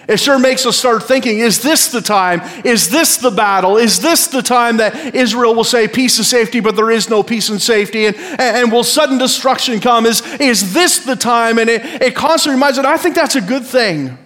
It 0.07 0.19
sure 0.19 0.37
makes 0.37 0.65
us 0.65 0.77
start 0.77 1.03
thinking 1.03 1.39
is 1.39 1.61
this 1.61 1.87
the 1.87 2.01
time? 2.01 2.41
Is 2.63 2.89
this 2.89 3.17
the 3.17 3.31
battle? 3.31 3.77
Is 3.77 3.99
this 3.99 4.27
the 4.27 4.41
time 4.41 4.77
that 4.77 5.15
Israel 5.15 5.55
will 5.55 5.63
say 5.63 5.87
peace 5.87 6.17
and 6.17 6.25
safety, 6.25 6.59
but 6.59 6.75
there 6.75 6.91
is 6.91 7.09
no 7.09 7.23
peace 7.23 7.49
and 7.49 7.61
safety? 7.61 8.05
And, 8.05 8.15
and 8.39 8.71
will 8.71 8.83
sudden 8.83 9.17
destruction 9.17 9.79
come? 9.79 10.05
Is, 10.05 10.21
is 10.39 10.73
this 10.73 10.99
the 10.99 11.15
time? 11.15 11.57
And 11.57 11.69
it, 11.69 11.83
it 12.01 12.15
constantly 12.15 12.55
reminds 12.55 12.77
us, 12.77 12.85
I 12.85 12.97
think 12.97 13.15
that's 13.15 13.35
a 13.35 13.41
good 13.41 13.65
thing. 13.65 14.17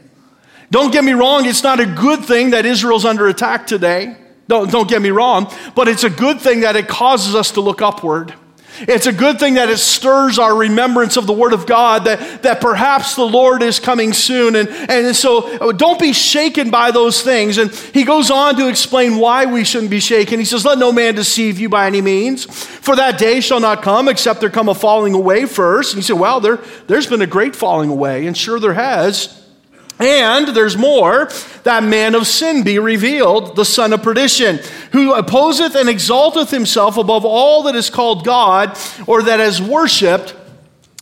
Don't 0.71 0.91
get 0.91 1.03
me 1.03 1.13
wrong, 1.13 1.45
it's 1.45 1.63
not 1.63 1.79
a 1.79 1.85
good 1.85 2.23
thing 2.25 2.51
that 2.51 2.65
Israel's 2.65 3.05
under 3.05 3.27
attack 3.27 3.65
today. 3.65 4.15
Don't, 4.47 4.71
don't 4.71 4.89
get 4.89 5.01
me 5.01 5.09
wrong, 5.09 5.51
but 5.75 5.87
it's 5.87 6.03
a 6.03 6.09
good 6.09 6.41
thing 6.41 6.61
that 6.61 6.75
it 6.75 6.87
causes 6.87 7.35
us 7.35 7.51
to 7.51 7.61
look 7.61 7.81
upward. 7.81 8.33
It's 8.81 9.07
a 9.07 9.13
good 9.13 9.39
thing 9.39 9.55
that 9.55 9.69
it 9.69 9.77
stirs 9.77 10.39
our 10.39 10.55
remembrance 10.55 11.17
of 11.17 11.27
the 11.27 11.33
Word 11.33 11.53
of 11.53 11.65
God, 11.65 12.05
that, 12.05 12.43
that 12.43 12.61
perhaps 12.61 13.15
the 13.15 13.25
Lord 13.25 13.61
is 13.61 13.79
coming 13.79 14.13
soon. 14.13 14.55
And, 14.55 14.69
and 14.69 15.15
so 15.15 15.57
oh, 15.59 15.71
don't 15.71 15.99
be 15.99 16.13
shaken 16.13 16.69
by 16.69 16.91
those 16.91 17.21
things. 17.21 17.57
And 17.57 17.71
he 17.71 18.03
goes 18.03 18.31
on 18.31 18.55
to 18.57 18.67
explain 18.67 19.17
why 19.17 19.45
we 19.45 19.63
shouldn't 19.63 19.91
be 19.91 19.99
shaken. 19.99 20.39
He 20.39 20.45
says, 20.45 20.65
Let 20.65 20.77
no 20.77 20.91
man 20.91 21.15
deceive 21.15 21.59
you 21.59 21.69
by 21.69 21.87
any 21.87 22.01
means, 22.01 22.45
for 22.45 22.95
that 22.95 23.17
day 23.17 23.41
shall 23.41 23.59
not 23.59 23.81
come 23.81 24.07
except 24.07 24.39
there 24.39 24.49
come 24.49 24.69
a 24.69 24.75
falling 24.75 25.13
away 25.13 25.45
first. 25.45 25.93
And 25.93 25.97
you 25.97 26.03
say, 26.03 26.13
Well, 26.13 26.39
there, 26.39 26.59
there's 26.87 27.07
been 27.07 27.21
a 27.21 27.27
great 27.27 27.55
falling 27.55 27.89
away. 27.89 28.27
And 28.27 28.37
sure, 28.37 28.59
there 28.59 28.73
has. 28.73 29.38
And 29.99 30.47
there's 30.49 30.77
more, 30.77 31.29
that 31.63 31.83
man 31.83 32.15
of 32.15 32.25
sin 32.25 32.63
be 32.63 32.79
revealed, 32.79 33.57
the 33.57 33.65
son 33.65 33.91
of 33.91 34.01
perdition, 34.01 34.59
who 34.93 35.13
opposeth 35.13 35.75
and 35.75 35.89
exalteth 35.89 36.49
himself 36.49 36.95
above 36.95 37.25
all 37.25 37.63
that 37.63 37.75
is 37.75 37.89
called 37.89 38.23
God 38.23 38.77
or 39.07 39.23
that 39.23 39.41
is 39.41 39.61
worshipped, 39.61 40.35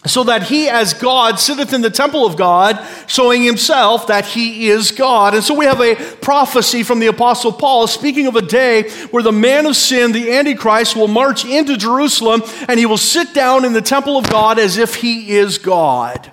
so 0.08 0.24
that 0.24 0.44
he 0.44 0.68
as 0.68 0.94
God 0.94 1.40
sitteth 1.40 1.74
in 1.74 1.82
the 1.82 1.90
temple 1.90 2.26
of 2.26 2.38
God, 2.38 2.84
showing 3.08 3.44
himself 3.44 4.08
that 4.08 4.26
he 4.26 4.70
is 4.70 4.92
God. 4.92 5.36
And 5.36 5.44
so 5.44 5.54
we 5.54 5.66
have 5.66 5.82
a 5.82 5.96
prophecy 5.96 6.82
from 6.82 7.00
the 7.00 7.08
Apostle 7.08 7.52
Paul 7.52 7.88
speaking 7.88 8.26
of 8.26 8.36
a 8.36 8.42
day 8.42 8.90
where 9.12 9.24
the 9.24 9.32
man 9.32 9.66
of 9.66 9.76
sin, 9.76 10.12
the 10.12 10.32
Antichrist, 10.32 10.96
will 10.96 11.08
march 11.08 11.46
into 11.46 11.78
Jerusalem 11.78 12.42
and 12.68 12.80
he 12.80 12.86
will 12.86 12.98
sit 12.98 13.34
down 13.34 13.66
in 13.66 13.74
the 13.74 13.82
temple 13.82 14.18
of 14.18 14.30
God 14.30 14.60
as 14.60 14.78
if 14.78 14.96
he 14.96 15.36
is 15.36 15.58
God. 15.58 16.32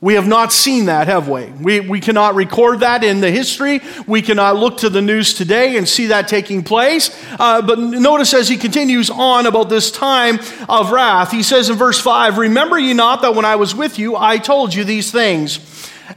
We 0.00 0.14
have 0.14 0.28
not 0.28 0.52
seen 0.52 0.84
that, 0.84 1.08
have 1.08 1.28
we? 1.28 1.46
we? 1.46 1.80
We 1.80 2.00
cannot 2.00 2.36
record 2.36 2.80
that 2.80 3.02
in 3.02 3.20
the 3.20 3.32
history. 3.32 3.80
We 4.06 4.22
cannot 4.22 4.56
look 4.56 4.78
to 4.78 4.90
the 4.90 5.02
news 5.02 5.34
today 5.34 5.76
and 5.76 5.88
see 5.88 6.06
that 6.06 6.28
taking 6.28 6.62
place. 6.62 7.10
Uh, 7.32 7.62
but 7.62 7.80
notice 7.80 8.32
as 8.32 8.48
he 8.48 8.56
continues 8.56 9.10
on 9.10 9.46
about 9.46 9.68
this 9.68 9.90
time 9.90 10.38
of 10.68 10.92
wrath, 10.92 11.32
he 11.32 11.42
says 11.42 11.68
in 11.68 11.76
verse 11.76 11.98
5 12.00 12.38
Remember 12.38 12.78
ye 12.78 12.94
not 12.94 13.22
that 13.22 13.34
when 13.34 13.44
I 13.44 13.56
was 13.56 13.74
with 13.74 13.98
you, 13.98 14.14
I 14.14 14.38
told 14.38 14.72
you 14.72 14.84
these 14.84 15.10
things. 15.10 15.58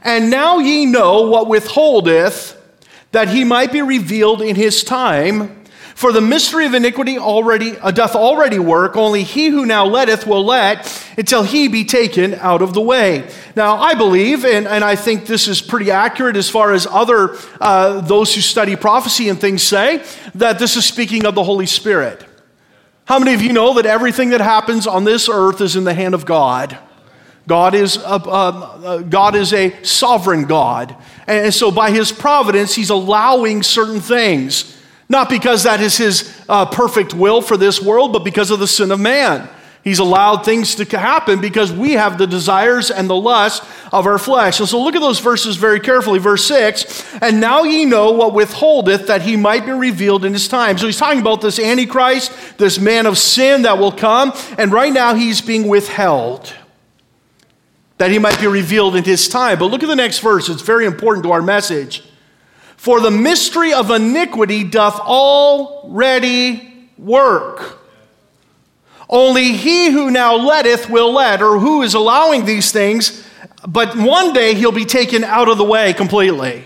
And 0.04 0.30
now 0.30 0.60
ye 0.60 0.86
know 0.86 1.22
what 1.22 1.48
withholdeth, 1.48 2.56
that 3.10 3.28
he 3.28 3.42
might 3.42 3.72
be 3.72 3.82
revealed 3.82 4.42
in 4.42 4.54
his 4.54 4.84
time. 4.84 5.61
For 5.94 6.12
the 6.12 6.20
mystery 6.20 6.66
of 6.66 6.74
iniquity 6.74 7.18
already 7.18 7.76
uh, 7.78 7.90
doth 7.90 8.16
already 8.16 8.58
work, 8.58 8.96
only 8.96 9.22
he 9.22 9.48
who 9.48 9.66
now 9.66 9.84
letteth 9.84 10.26
will 10.26 10.44
let 10.44 11.04
until 11.18 11.42
he 11.42 11.68
be 11.68 11.84
taken 11.84 12.34
out 12.34 12.62
of 12.62 12.74
the 12.74 12.80
way. 12.80 13.28
Now, 13.54 13.76
I 13.76 13.94
believe, 13.94 14.44
and, 14.44 14.66
and 14.66 14.82
I 14.82 14.96
think 14.96 15.26
this 15.26 15.48
is 15.48 15.60
pretty 15.60 15.90
accurate 15.90 16.36
as 16.36 16.48
far 16.48 16.72
as 16.72 16.86
other 16.86 17.36
uh, 17.60 18.00
those 18.00 18.34
who 18.34 18.40
study 18.40 18.74
prophecy 18.74 19.28
and 19.28 19.40
things 19.40 19.62
say, 19.62 20.02
that 20.34 20.58
this 20.58 20.76
is 20.76 20.84
speaking 20.84 21.26
of 21.26 21.34
the 21.34 21.44
Holy 21.44 21.66
Spirit. 21.66 22.24
How 23.04 23.18
many 23.18 23.34
of 23.34 23.42
you 23.42 23.52
know 23.52 23.74
that 23.74 23.86
everything 23.86 24.30
that 24.30 24.40
happens 24.40 24.86
on 24.86 25.04
this 25.04 25.28
earth 25.28 25.60
is 25.60 25.76
in 25.76 25.84
the 25.84 25.94
hand 25.94 26.14
of 26.14 26.24
God? 26.24 26.78
God 27.46 27.74
is, 27.74 27.96
a, 27.96 28.00
uh, 28.00 28.98
God 28.98 29.34
is 29.34 29.52
a 29.52 29.82
sovereign 29.84 30.44
God. 30.44 30.96
And 31.26 31.52
so, 31.52 31.70
by 31.70 31.90
his 31.90 32.12
providence, 32.12 32.74
he's 32.74 32.90
allowing 32.90 33.62
certain 33.62 34.00
things. 34.00 34.78
Not 35.12 35.28
because 35.28 35.64
that 35.64 35.82
is 35.82 35.98
his 35.98 36.42
uh, 36.48 36.64
perfect 36.64 37.12
will 37.12 37.42
for 37.42 37.58
this 37.58 37.82
world, 37.82 38.14
but 38.14 38.24
because 38.24 38.50
of 38.50 38.60
the 38.60 38.66
sin 38.66 38.90
of 38.90 38.98
man. 38.98 39.46
He's 39.84 39.98
allowed 39.98 40.42
things 40.42 40.74
to 40.76 40.98
happen 40.98 41.38
because 41.38 41.70
we 41.70 41.92
have 41.92 42.16
the 42.16 42.26
desires 42.26 42.90
and 42.90 43.10
the 43.10 43.16
lust 43.16 43.62
of 43.92 44.06
our 44.06 44.16
flesh. 44.16 44.58
And 44.58 44.66
so 44.66 44.82
look 44.82 44.96
at 44.96 45.02
those 45.02 45.18
verses 45.18 45.56
very 45.56 45.80
carefully. 45.80 46.18
Verse 46.18 46.46
6 46.46 47.14
And 47.20 47.42
now 47.42 47.64
ye 47.64 47.84
know 47.84 48.12
what 48.12 48.32
withholdeth 48.32 49.08
that 49.08 49.20
he 49.20 49.36
might 49.36 49.66
be 49.66 49.72
revealed 49.72 50.24
in 50.24 50.32
his 50.32 50.48
time. 50.48 50.78
So 50.78 50.86
he's 50.86 50.96
talking 50.96 51.20
about 51.20 51.42
this 51.42 51.58
Antichrist, 51.58 52.56
this 52.56 52.78
man 52.78 53.04
of 53.04 53.18
sin 53.18 53.62
that 53.62 53.76
will 53.76 53.92
come. 53.92 54.32
And 54.56 54.72
right 54.72 54.94
now 54.94 55.12
he's 55.12 55.42
being 55.42 55.68
withheld 55.68 56.54
that 57.98 58.10
he 58.10 58.18
might 58.18 58.40
be 58.40 58.46
revealed 58.46 58.96
in 58.96 59.04
his 59.04 59.28
time. 59.28 59.58
But 59.58 59.66
look 59.66 59.82
at 59.82 59.88
the 59.90 59.94
next 59.94 60.20
verse, 60.20 60.48
it's 60.48 60.62
very 60.62 60.86
important 60.86 61.22
to 61.24 61.32
our 61.32 61.42
message. 61.42 62.02
For 62.82 63.00
the 63.00 63.12
mystery 63.12 63.72
of 63.72 63.92
iniquity 63.92 64.64
doth 64.64 64.98
already 64.98 66.88
work. 66.98 67.78
Only 69.08 69.52
he 69.52 69.92
who 69.92 70.10
now 70.10 70.34
letteth 70.34 70.90
will 70.90 71.12
let, 71.12 71.42
or 71.42 71.60
who 71.60 71.82
is 71.82 71.94
allowing 71.94 72.44
these 72.44 72.72
things, 72.72 73.24
but 73.64 73.96
one 73.96 74.32
day 74.32 74.54
he'll 74.54 74.72
be 74.72 74.84
taken 74.84 75.22
out 75.22 75.48
of 75.48 75.58
the 75.58 75.64
way 75.64 75.92
completely. 75.92 76.64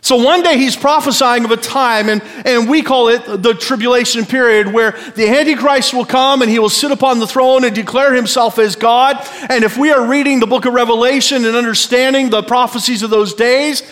So 0.00 0.14
one 0.14 0.44
day 0.44 0.58
he's 0.58 0.76
prophesying 0.76 1.44
of 1.44 1.50
a 1.50 1.56
time, 1.56 2.08
and, 2.08 2.22
and 2.46 2.70
we 2.70 2.80
call 2.80 3.08
it 3.08 3.42
the 3.42 3.52
tribulation 3.52 4.24
period, 4.24 4.72
where 4.72 4.92
the 5.16 5.26
Antichrist 5.26 5.92
will 5.92 6.04
come 6.04 6.40
and 6.40 6.48
he 6.48 6.60
will 6.60 6.68
sit 6.68 6.92
upon 6.92 7.18
the 7.18 7.26
throne 7.26 7.64
and 7.64 7.74
declare 7.74 8.14
himself 8.14 8.60
as 8.60 8.76
God. 8.76 9.16
And 9.50 9.64
if 9.64 9.76
we 9.76 9.90
are 9.90 10.06
reading 10.06 10.38
the 10.38 10.46
book 10.46 10.66
of 10.66 10.72
Revelation 10.72 11.44
and 11.44 11.56
understanding 11.56 12.30
the 12.30 12.44
prophecies 12.44 13.02
of 13.02 13.10
those 13.10 13.34
days, 13.34 13.82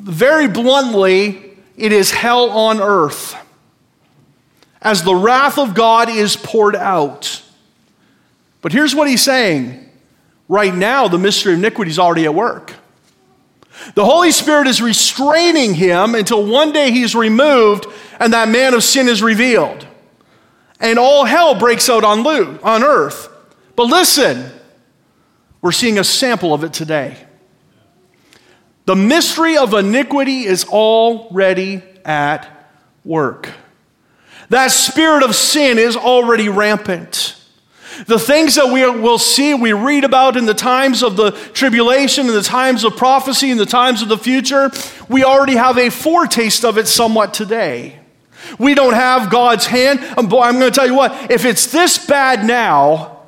very 0.00 0.48
bluntly, 0.48 1.56
it 1.76 1.92
is 1.92 2.10
hell 2.10 2.50
on 2.50 2.80
earth 2.80 3.36
as 4.82 5.02
the 5.02 5.14
wrath 5.14 5.58
of 5.58 5.74
God 5.74 6.08
is 6.08 6.36
poured 6.36 6.74
out. 6.74 7.42
But 8.62 8.72
here's 8.72 8.94
what 8.94 9.08
he's 9.08 9.22
saying 9.22 9.88
right 10.48 10.74
now, 10.74 11.08
the 11.08 11.18
mystery 11.18 11.52
of 11.52 11.58
iniquity 11.58 11.90
is 11.90 11.98
already 11.98 12.24
at 12.24 12.34
work. 12.34 12.74
The 13.94 14.04
Holy 14.04 14.30
Spirit 14.30 14.66
is 14.66 14.82
restraining 14.82 15.74
him 15.74 16.14
until 16.14 16.44
one 16.44 16.72
day 16.72 16.90
he's 16.90 17.14
removed 17.14 17.86
and 18.18 18.32
that 18.32 18.48
man 18.48 18.74
of 18.74 18.84
sin 18.84 19.08
is 19.08 19.22
revealed. 19.22 19.86
And 20.80 20.98
all 20.98 21.24
hell 21.24 21.54
breaks 21.54 21.88
out 21.88 22.04
on, 22.04 22.26
on 22.26 22.82
earth. 22.82 23.28
But 23.76 23.84
listen, 23.84 24.50
we're 25.62 25.72
seeing 25.72 25.98
a 25.98 26.04
sample 26.04 26.52
of 26.52 26.64
it 26.64 26.72
today. 26.72 27.16
The 28.90 28.96
mystery 28.96 29.56
of 29.56 29.72
iniquity 29.72 30.46
is 30.46 30.64
already 30.64 31.80
at 32.04 32.48
work. 33.04 33.48
That 34.48 34.72
spirit 34.72 35.22
of 35.22 35.36
sin 35.36 35.78
is 35.78 35.96
already 35.96 36.48
rampant. 36.48 37.36
The 38.08 38.18
things 38.18 38.56
that 38.56 38.72
we 38.72 38.84
will 38.90 39.18
see, 39.18 39.54
we 39.54 39.72
read 39.74 40.02
about 40.02 40.36
in 40.36 40.44
the 40.44 40.54
times 40.54 41.04
of 41.04 41.14
the 41.14 41.30
tribulation, 41.30 42.26
in 42.26 42.32
the 42.32 42.42
times 42.42 42.82
of 42.82 42.96
prophecy, 42.96 43.52
in 43.52 43.58
the 43.58 43.64
times 43.64 44.02
of 44.02 44.08
the 44.08 44.18
future, 44.18 44.72
we 45.08 45.22
already 45.22 45.54
have 45.54 45.78
a 45.78 45.88
foretaste 45.88 46.64
of 46.64 46.76
it 46.76 46.88
somewhat 46.88 47.32
today. 47.32 47.96
We 48.58 48.74
don't 48.74 48.94
have 48.94 49.30
God's 49.30 49.66
hand. 49.66 50.00
I'm 50.18 50.28
going 50.28 50.58
to 50.62 50.70
tell 50.72 50.88
you 50.88 50.96
what, 50.96 51.30
if 51.30 51.44
it's 51.44 51.70
this 51.70 52.04
bad 52.04 52.44
now, 52.44 53.20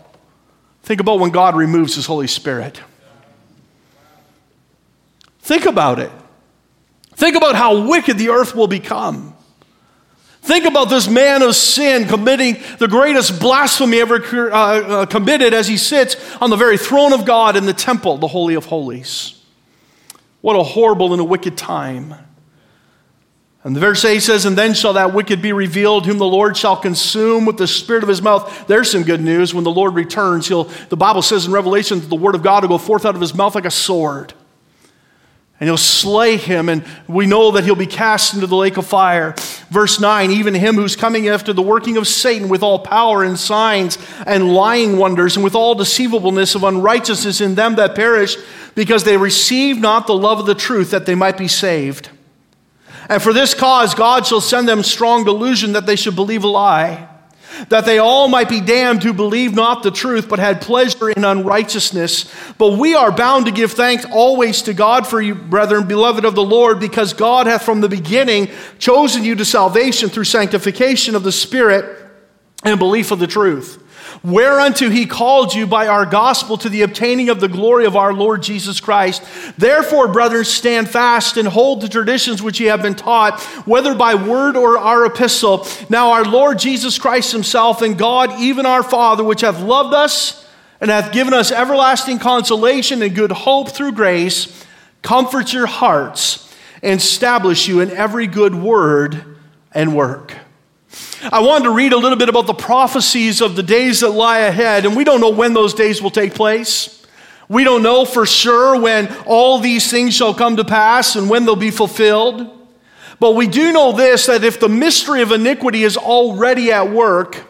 think 0.82 1.00
about 1.00 1.20
when 1.20 1.30
God 1.30 1.54
removes 1.54 1.94
His 1.94 2.06
Holy 2.06 2.26
Spirit. 2.26 2.80
Think 5.42 5.66
about 5.66 5.98
it. 5.98 6.10
Think 7.14 7.36
about 7.36 7.56
how 7.56 7.86
wicked 7.86 8.16
the 8.16 8.30
earth 8.30 8.54
will 8.54 8.68
become. 8.68 9.34
Think 10.40 10.64
about 10.64 10.88
this 10.88 11.08
man 11.08 11.42
of 11.42 11.54
sin 11.54 12.08
committing 12.08 12.56
the 12.78 12.88
greatest 12.88 13.38
blasphemy 13.38 14.00
ever 14.00 14.16
uh, 14.16 14.56
uh, 14.56 15.06
committed 15.06 15.52
as 15.54 15.68
he 15.68 15.76
sits 15.76 16.16
on 16.36 16.50
the 16.50 16.56
very 16.56 16.78
throne 16.78 17.12
of 17.12 17.24
God 17.24 17.56
in 17.56 17.66
the 17.66 17.72
temple, 17.72 18.18
the 18.18 18.28
Holy 18.28 18.54
of 18.54 18.66
Holies. 18.66 19.40
What 20.40 20.56
a 20.56 20.62
horrible 20.62 21.12
and 21.12 21.20
a 21.20 21.24
wicked 21.24 21.56
time. 21.56 22.14
And 23.62 23.76
the 23.76 23.80
verse 23.80 24.04
8 24.04 24.18
says, 24.18 24.44
And 24.44 24.58
then 24.58 24.74
shall 24.74 24.94
that 24.94 25.14
wicked 25.14 25.40
be 25.40 25.52
revealed, 25.52 26.06
whom 26.06 26.18
the 26.18 26.26
Lord 26.26 26.56
shall 26.56 26.76
consume 26.76 27.46
with 27.46 27.58
the 27.58 27.68
spirit 27.68 28.02
of 28.02 28.08
his 28.08 28.20
mouth. 28.20 28.66
There's 28.66 28.90
some 28.90 29.04
good 29.04 29.20
news. 29.20 29.54
When 29.54 29.62
the 29.62 29.70
Lord 29.70 29.94
returns, 29.94 30.48
he'll, 30.48 30.64
the 30.88 30.96
Bible 30.96 31.22
says 31.22 31.46
in 31.46 31.52
Revelation 31.52 32.00
that 32.00 32.08
the 32.08 32.16
word 32.16 32.34
of 32.34 32.42
God 32.42 32.64
will 32.64 32.70
go 32.70 32.78
forth 32.78 33.04
out 33.04 33.14
of 33.14 33.20
his 33.20 33.34
mouth 33.34 33.54
like 33.54 33.64
a 33.64 33.70
sword 33.70 34.34
and 35.62 35.68
he'll 35.68 35.76
slay 35.76 36.38
him, 36.38 36.68
and 36.68 36.84
we 37.06 37.24
know 37.24 37.52
that 37.52 37.62
he'll 37.62 37.76
be 37.76 37.86
cast 37.86 38.34
into 38.34 38.48
the 38.48 38.56
lake 38.56 38.78
of 38.78 38.84
fire. 38.84 39.32
Verse 39.70 40.00
9 40.00 40.32
Even 40.32 40.54
him 40.54 40.74
who's 40.74 40.96
coming 40.96 41.28
after 41.28 41.52
the 41.52 41.62
working 41.62 41.96
of 41.96 42.08
Satan 42.08 42.48
with 42.48 42.64
all 42.64 42.80
power 42.80 43.22
and 43.22 43.38
signs 43.38 43.96
and 44.26 44.52
lying 44.52 44.96
wonders, 44.96 45.36
and 45.36 45.44
with 45.44 45.54
all 45.54 45.76
deceivableness 45.76 46.56
of 46.56 46.64
unrighteousness 46.64 47.40
in 47.40 47.54
them 47.54 47.76
that 47.76 47.94
perish, 47.94 48.36
because 48.74 49.04
they 49.04 49.16
receive 49.16 49.78
not 49.78 50.08
the 50.08 50.16
love 50.16 50.40
of 50.40 50.46
the 50.46 50.56
truth 50.56 50.90
that 50.90 51.06
they 51.06 51.14
might 51.14 51.38
be 51.38 51.46
saved. 51.46 52.10
And 53.08 53.22
for 53.22 53.32
this 53.32 53.54
cause, 53.54 53.94
God 53.94 54.26
shall 54.26 54.40
send 54.40 54.68
them 54.68 54.82
strong 54.82 55.22
delusion 55.22 55.74
that 55.74 55.86
they 55.86 55.94
should 55.94 56.16
believe 56.16 56.42
a 56.42 56.48
lie 56.48 57.08
that 57.68 57.84
they 57.84 57.98
all 57.98 58.28
might 58.28 58.48
be 58.48 58.60
damned 58.60 59.02
who 59.02 59.12
believe 59.12 59.54
not 59.54 59.82
the 59.82 59.90
truth, 59.90 60.28
but 60.28 60.38
had 60.38 60.60
pleasure 60.60 61.10
in 61.10 61.24
unrighteousness. 61.24 62.32
But 62.58 62.78
we 62.78 62.94
are 62.94 63.12
bound 63.12 63.46
to 63.46 63.52
give 63.52 63.72
thanks 63.72 64.04
always 64.10 64.62
to 64.62 64.74
God 64.74 65.06
for 65.06 65.20
you, 65.20 65.34
brethren, 65.34 65.86
beloved 65.86 66.24
of 66.24 66.34
the 66.34 66.44
Lord, 66.44 66.80
because 66.80 67.12
God 67.12 67.46
hath 67.46 67.64
from 67.64 67.80
the 67.80 67.88
beginning 67.88 68.50
chosen 68.78 69.24
you 69.24 69.34
to 69.36 69.44
salvation 69.44 70.08
through 70.08 70.24
sanctification 70.24 71.14
of 71.14 71.22
the 71.22 71.32
Spirit 71.32 71.98
and 72.64 72.78
belief 72.78 73.10
of 73.10 73.18
the 73.18 73.26
truth 73.26 73.81
whereunto 74.22 74.90
he 74.90 75.06
called 75.06 75.54
you 75.54 75.66
by 75.66 75.86
our 75.86 76.06
gospel 76.06 76.56
to 76.58 76.68
the 76.68 76.82
obtaining 76.82 77.28
of 77.28 77.40
the 77.40 77.48
glory 77.48 77.84
of 77.86 77.96
our 77.96 78.12
Lord 78.12 78.42
Jesus 78.42 78.80
Christ. 78.80 79.22
Therefore, 79.58 80.08
brothers, 80.08 80.48
stand 80.48 80.88
fast 80.88 81.36
and 81.36 81.48
hold 81.48 81.80
the 81.80 81.88
traditions 81.88 82.42
which 82.42 82.60
ye 82.60 82.66
have 82.66 82.82
been 82.82 82.94
taught, 82.94 83.40
whether 83.66 83.94
by 83.94 84.14
word 84.14 84.56
or 84.56 84.78
our 84.78 85.06
epistle. 85.06 85.66
Now, 85.88 86.12
our 86.12 86.24
Lord 86.24 86.58
Jesus 86.58 86.98
Christ 86.98 87.32
himself 87.32 87.82
and 87.82 87.98
God, 87.98 88.40
even 88.40 88.66
our 88.66 88.82
Father, 88.82 89.24
which 89.24 89.40
hath 89.40 89.60
loved 89.60 89.94
us 89.94 90.46
and 90.80 90.90
hath 90.90 91.12
given 91.12 91.32
us 91.32 91.52
everlasting 91.52 92.18
consolation 92.18 93.02
and 93.02 93.14
good 93.14 93.32
hope 93.32 93.70
through 93.70 93.92
grace, 93.92 94.64
comfort 95.00 95.52
your 95.52 95.66
hearts 95.66 96.52
and 96.82 97.00
establish 97.00 97.68
you 97.68 97.80
in 97.80 97.90
every 97.90 98.26
good 98.26 98.54
word 98.54 99.24
and 99.72 99.94
work. 99.94 100.34
I 101.30 101.40
wanted 101.40 101.64
to 101.64 101.70
read 101.70 101.92
a 101.92 101.96
little 101.96 102.18
bit 102.18 102.28
about 102.28 102.46
the 102.46 102.54
prophecies 102.54 103.40
of 103.40 103.54
the 103.54 103.62
days 103.62 104.00
that 104.00 104.10
lie 104.10 104.38
ahead, 104.38 104.84
and 104.84 104.96
we 104.96 105.04
don't 105.04 105.20
know 105.20 105.30
when 105.30 105.54
those 105.54 105.72
days 105.72 106.02
will 106.02 106.10
take 106.10 106.34
place. 106.34 107.06
We 107.48 107.64
don't 107.64 107.82
know 107.82 108.04
for 108.04 108.26
sure 108.26 108.80
when 108.80 109.14
all 109.26 109.58
these 109.58 109.90
things 109.90 110.14
shall 110.14 110.34
come 110.34 110.56
to 110.56 110.64
pass 110.64 111.16
and 111.16 111.28
when 111.28 111.44
they'll 111.44 111.54
be 111.54 111.70
fulfilled. 111.70 112.50
But 113.20 113.32
we 113.32 113.46
do 113.46 113.72
know 113.72 113.92
this 113.92 114.26
that 114.26 114.42
if 114.42 114.58
the 114.58 114.68
mystery 114.68 115.22
of 115.22 115.30
iniquity 115.30 115.84
is 115.84 115.96
already 115.96 116.72
at 116.72 116.90
work, 116.90 117.44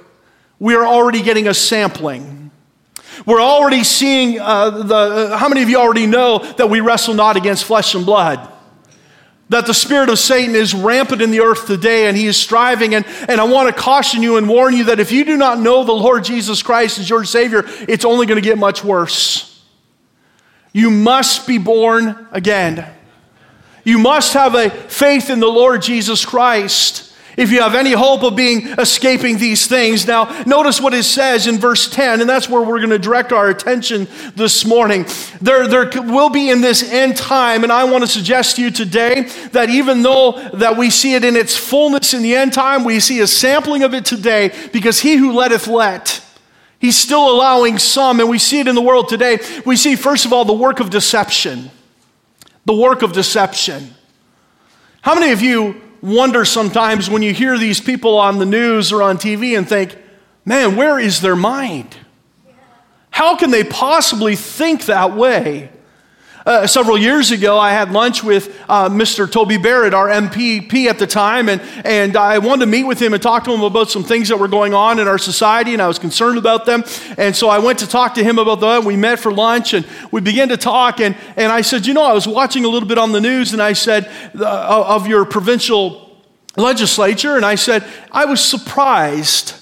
we 0.58 0.74
are 0.74 0.86
already 0.86 1.22
getting 1.22 1.48
a 1.48 1.54
sampling. 1.54 2.50
We're 3.24 3.40
already 3.40 3.84
seeing 3.84 4.40
uh, 4.40 4.70
the. 4.70 5.36
How 5.38 5.48
many 5.48 5.62
of 5.62 5.70
you 5.70 5.78
already 5.78 6.06
know 6.06 6.38
that 6.38 6.68
we 6.68 6.80
wrestle 6.80 7.14
not 7.14 7.36
against 7.36 7.64
flesh 7.64 7.94
and 7.94 8.04
blood? 8.04 8.52
That 9.52 9.66
the 9.66 9.74
spirit 9.74 10.08
of 10.08 10.18
Satan 10.18 10.54
is 10.54 10.74
rampant 10.74 11.22
in 11.22 11.30
the 11.30 11.40
earth 11.40 11.66
today 11.66 12.06
and 12.06 12.16
he 12.16 12.26
is 12.26 12.36
striving. 12.36 12.94
And, 12.94 13.06
and 13.28 13.40
I 13.40 13.44
want 13.44 13.74
to 13.74 13.80
caution 13.80 14.22
you 14.22 14.36
and 14.36 14.48
warn 14.48 14.74
you 14.74 14.84
that 14.84 14.98
if 14.98 15.12
you 15.12 15.24
do 15.24 15.36
not 15.36 15.60
know 15.60 15.84
the 15.84 15.92
Lord 15.92 16.24
Jesus 16.24 16.62
Christ 16.62 16.98
as 16.98 17.08
your 17.08 17.24
Savior, 17.24 17.62
it's 17.88 18.04
only 18.04 18.26
going 18.26 18.42
to 18.42 18.46
get 18.46 18.58
much 18.58 18.82
worse. 18.82 19.62
You 20.72 20.90
must 20.90 21.46
be 21.46 21.58
born 21.58 22.26
again. 22.32 22.90
You 23.84 23.98
must 23.98 24.32
have 24.34 24.54
a 24.54 24.70
faith 24.70 25.28
in 25.28 25.40
the 25.40 25.48
Lord 25.48 25.82
Jesus 25.82 26.24
Christ 26.24 27.11
if 27.36 27.50
you 27.50 27.60
have 27.60 27.74
any 27.74 27.92
hope 27.92 28.22
of 28.22 28.36
being 28.36 28.68
escaping 28.78 29.38
these 29.38 29.66
things. 29.66 30.06
Now, 30.06 30.44
notice 30.44 30.80
what 30.80 30.94
it 30.94 31.04
says 31.04 31.46
in 31.46 31.58
verse 31.58 31.88
10, 31.88 32.20
and 32.20 32.28
that's 32.28 32.48
where 32.48 32.62
we're 32.62 32.78
going 32.78 32.90
to 32.90 32.98
direct 32.98 33.32
our 33.32 33.48
attention 33.48 34.06
this 34.36 34.64
morning. 34.64 35.06
There, 35.40 35.66
there 35.66 35.90
will 36.02 36.30
be 36.30 36.50
in 36.50 36.60
this 36.60 36.82
end 36.82 37.16
time, 37.16 37.62
and 37.62 37.72
I 37.72 37.84
want 37.84 38.04
to 38.04 38.08
suggest 38.08 38.56
to 38.56 38.62
you 38.62 38.70
today 38.70 39.22
that 39.52 39.70
even 39.70 40.02
though 40.02 40.32
that 40.54 40.76
we 40.76 40.90
see 40.90 41.14
it 41.14 41.24
in 41.24 41.36
its 41.36 41.56
fullness 41.56 42.14
in 42.14 42.22
the 42.22 42.34
end 42.34 42.52
time, 42.52 42.84
we 42.84 43.00
see 43.00 43.20
a 43.20 43.26
sampling 43.26 43.82
of 43.82 43.94
it 43.94 44.04
today 44.04 44.52
because 44.72 45.00
he 45.00 45.16
who 45.16 45.32
letteth 45.32 45.66
let. 45.66 46.22
He's 46.78 46.98
still 46.98 47.30
allowing 47.30 47.78
some, 47.78 48.18
and 48.18 48.28
we 48.28 48.38
see 48.38 48.58
it 48.58 48.66
in 48.66 48.74
the 48.74 48.82
world 48.82 49.08
today. 49.08 49.38
We 49.64 49.76
see, 49.76 49.94
first 49.94 50.26
of 50.26 50.32
all, 50.32 50.44
the 50.44 50.52
work 50.52 50.80
of 50.80 50.90
deception. 50.90 51.70
The 52.64 52.74
work 52.74 53.02
of 53.02 53.12
deception. 53.12 53.94
How 55.00 55.14
many 55.14 55.32
of 55.32 55.40
you 55.40 55.80
wonder 56.02 56.44
sometimes 56.44 57.08
when 57.08 57.22
you 57.22 57.32
hear 57.32 57.56
these 57.56 57.80
people 57.80 58.18
on 58.18 58.38
the 58.38 58.46
news 58.46 58.92
or 58.92 59.02
on 59.02 59.16
TV 59.16 59.56
and 59.56 59.66
think, 59.68 59.96
man, 60.44 60.76
where 60.76 60.98
is 60.98 61.20
their 61.20 61.36
mind? 61.36 61.96
How 63.10 63.36
can 63.36 63.50
they 63.50 63.64
possibly 63.64 64.36
think 64.36 64.86
that 64.86 65.16
way? 65.16 65.70
Uh, 66.44 66.66
several 66.66 66.98
years 66.98 67.30
ago, 67.30 67.56
I 67.56 67.70
had 67.70 67.92
lunch 67.92 68.24
with 68.24 68.60
uh, 68.68 68.88
Mr. 68.88 69.30
Toby 69.30 69.58
Barrett, 69.58 69.94
our 69.94 70.08
MPP 70.08 70.86
at 70.86 70.98
the 70.98 71.06
time, 71.06 71.48
and, 71.48 71.60
and 71.84 72.16
I 72.16 72.38
wanted 72.38 72.64
to 72.64 72.70
meet 72.70 72.82
with 72.82 73.00
him 73.00 73.14
and 73.14 73.22
talk 73.22 73.44
to 73.44 73.52
him 73.52 73.62
about 73.62 73.90
some 73.90 74.02
things 74.02 74.28
that 74.28 74.38
were 74.38 74.48
going 74.48 74.74
on 74.74 74.98
in 74.98 75.06
our 75.06 75.18
society, 75.18 75.72
and 75.72 75.80
I 75.80 75.86
was 75.86 76.00
concerned 76.00 76.38
about 76.38 76.66
them. 76.66 76.82
And 77.16 77.36
so 77.36 77.48
I 77.48 77.60
went 77.60 77.78
to 77.78 77.86
talk 77.86 78.14
to 78.14 78.24
him 78.24 78.40
about 78.40 78.60
that. 78.60 78.82
We 78.82 78.96
met 78.96 79.20
for 79.20 79.32
lunch, 79.32 79.72
and 79.72 79.86
we 80.10 80.20
began 80.20 80.48
to 80.48 80.56
talk. 80.56 81.00
And, 81.00 81.16
and 81.36 81.52
I 81.52 81.60
said, 81.60 81.86
You 81.86 81.94
know, 81.94 82.02
I 82.02 82.12
was 82.12 82.26
watching 82.26 82.64
a 82.64 82.68
little 82.68 82.88
bit 82.88 82.98
on 82.98 83.12
the 83.12 83.20
news, 83.20 83.52
and 83.52 83.62
I 83.62 83.74
said, 83.74 84.10
uh, 84.34 84.84
Of 84.88 85.06
your 85.06 85.24
provincial 85.24 86.10
legislature, 86.56 87.36
and 87.36 87.46
I 87.46 87.54
said, 87.54 87.84
I 88.10 88.24
was 88.24 88.44
surprised 88.44 89.61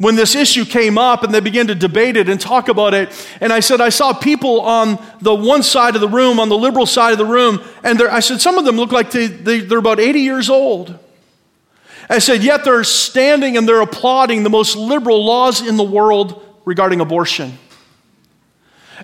when 0.00 0.16
this 0.16 0.34
issue 0.34 0.64
came 0.64 0.96
up 0.96 1.24
and 1.24 1.34
they 1.34 1.40
began 1.40 1.66
to 1.66 1.74
debate 1.74 2.16
it 2.16 2.26
and 2.26 2.40
talk 2.40 2.70
about 2.70 2.94
it. 2.94 3.10
And 3.38 3.52
I 3.52 3.60
said, 3.60 3.82
I 3.82 3.90
saw 3.90 4.14
people 4.14 4.62
on 4.62 4.98
the 5.20 5.34
one 5.34 5.62
side 5.62 5.94
of 5.94 6.00
the 6.00 6.08
room, 6.08 6.40
on 6.40 6.48
the 6.48 6.56
liberal 6.56 6.86
side 6.86 7.12
of 7.12 7.18
the 7.18 7.26
room, 7.26 7.62
and 7.84 8.00
I 8.00 8.20
said, 8.20 8.40
some 8.40 8.56
of 8.56 8.64
them 8.64 8.76
look 8.76 8.92
like 8.92 9.10
they, 9.10 9.26
they, 9.26 9.60
they're 9.60 9.76
about 9.76 10.00
80 10.00 10.20
years 10.20 10.48
old. 10.48 10.98
I 12.08 12.18
said, 12.18 12.42
yet 12.42 12.64
they're 12.64 12.82
standing 12.82 13.58
and 13.58 13.68
they're 13.68 13.82
applauding 13.82 14.42
the 14.42 14.48
most 14.48 14.74
liberal 14.74 15.22
laws 15.22 15.60
in 15.60 15.76
the 15.76 15.84
world 15.84 16.46
regarding 16.64 17.00
abortion. 17.00 17.58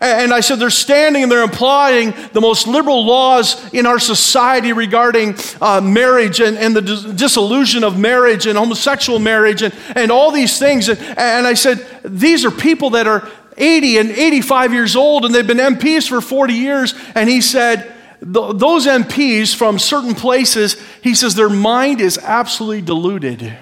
And 0.00 0.32
I 0.32 0.40
said 0.40 0.58
they're 0.58 0.70
standing 0.70 1.22
and 1.22 1.32
they're 1.32 1.44
applauding 1.44 2.14
the 2.32 2.40
most 2.40 2.66
liberal 2.66 3.04
laws 3.04 3.72
in 3.72 3.86
our 3.86 3.98
society 3.98 4.72
regarding 4.72 5.36
uh, 5.60 5.80
marriage 5.80 6.40
and, 6.40 6.58
and 6.58 6.76
the 6.76 7.14
dissolution 7.14 7.82
of 7.82 7.98
marriage 7.98 8.46
and 8.46 8.58
homosexual 8.58 9.18
marriage 9.18 9.62
and, 9.62 9.74
and 9.94 10.10
all 10.10 10.30
these 10.30 10.58
things. 10.58 10.88
And, 10.88 10.98
and 11.00 11.46
I 11.46 11.54
said, 11.54 11.86
these 12.04 12.44
are 12.44 12.50
people 12.50 12.90
that 12.90 13.06
are 13.06 13.28
80 13.56 13.98
and 13.98 14.10
85 14.10 14.72
years 14.72 14.96
old 14.96 15.24
and 15.24 15.34
they've 15.34 15.46
been 15.46 15.56
MPs 15.56 16.08
for 16.08 16.20
40 16.20 16.52
years. 16.52 16.94
And 17.14 17.28
he 17.28 17.40
said, 17.40 17.82
th- 18.20 18.56
those 18.56 18.86
MPs 18.86 19.54
from 19.54 19.78
certain 19.78 20.14
places, 20.14 20.76
he 21.02 21.14
says 21.14 21.34
their 21.34 21.48
mind 21.48 22.00
is 22.00 22.18
absolutely 22.18 22.82
deluded. 22.82 23.56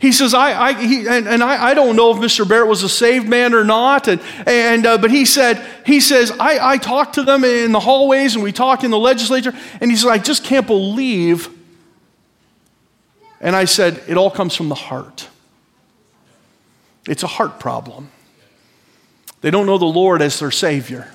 He 0.00 0.12
says, 0.12 0.32
I, 0.32 0.68
I 0.68 0.72
he, 0.72 1.06
and, 1.06 1.28
and 1.28 1.42
I, 1.42 1.68
I, 1.68 1.74
don't 1.74 1.94
know 1.94 2.10
if 2.10 2.16
Mr. 2.16 2.48
Barrett 2.48 2.68
was 2.68 2.82
a 2.82 2.88
saved 2.88 3.28
man 3.28 3.52
or 3.52 3.64
not, 3.64 4.08
and, 4.08 4.18
and, 4.46 4.86
uh, 4.86 4.96
but 4.96 5.10
he 5.10 5.26
said, 5.26 5.62
he 5.84 6.00
says, 6.00 6.32
I, 6.40 6.72
I 6.72 6.78
talked 6.78 7.16
to 7.16 7.22
them 7.22 7.44
in 7.44 7.72
the 7.72 7.80
hallways 7.80 8.34
and 8.34 8.42
we 8.42 8.50
talked 8.50 8.82
in 8.82 8.90
the 8.90 8.98
legislature, 8.98 9.52
and 9.78 9.90
he 9.90 9.96
says, 9.98 10.06
I 10.06 10.16
just 10.16 10.42
can't 10.42 10.66
believe. 10.66 11.50
And 13.42 13.54
I 13.54 13.66
said, 13.66 14.02
it 14.08 14.16
all 14.16 14.30
comes 14.30 14.56
from 14.56 14.70
the 14.70 14.74
heart. 14.74 15.28
It's 17.06 17.22
a 17.22 17.26
heart 17.26 17.60
problem. 17.60 18.10
They 19.42 19.50
don't 19.50 19.66
know 19.66 19.76
the 19.76 19.84
Lord 19.84 20.22
as 20.22 20.38
their 20.38 20.50
Savior. 20.50 21.10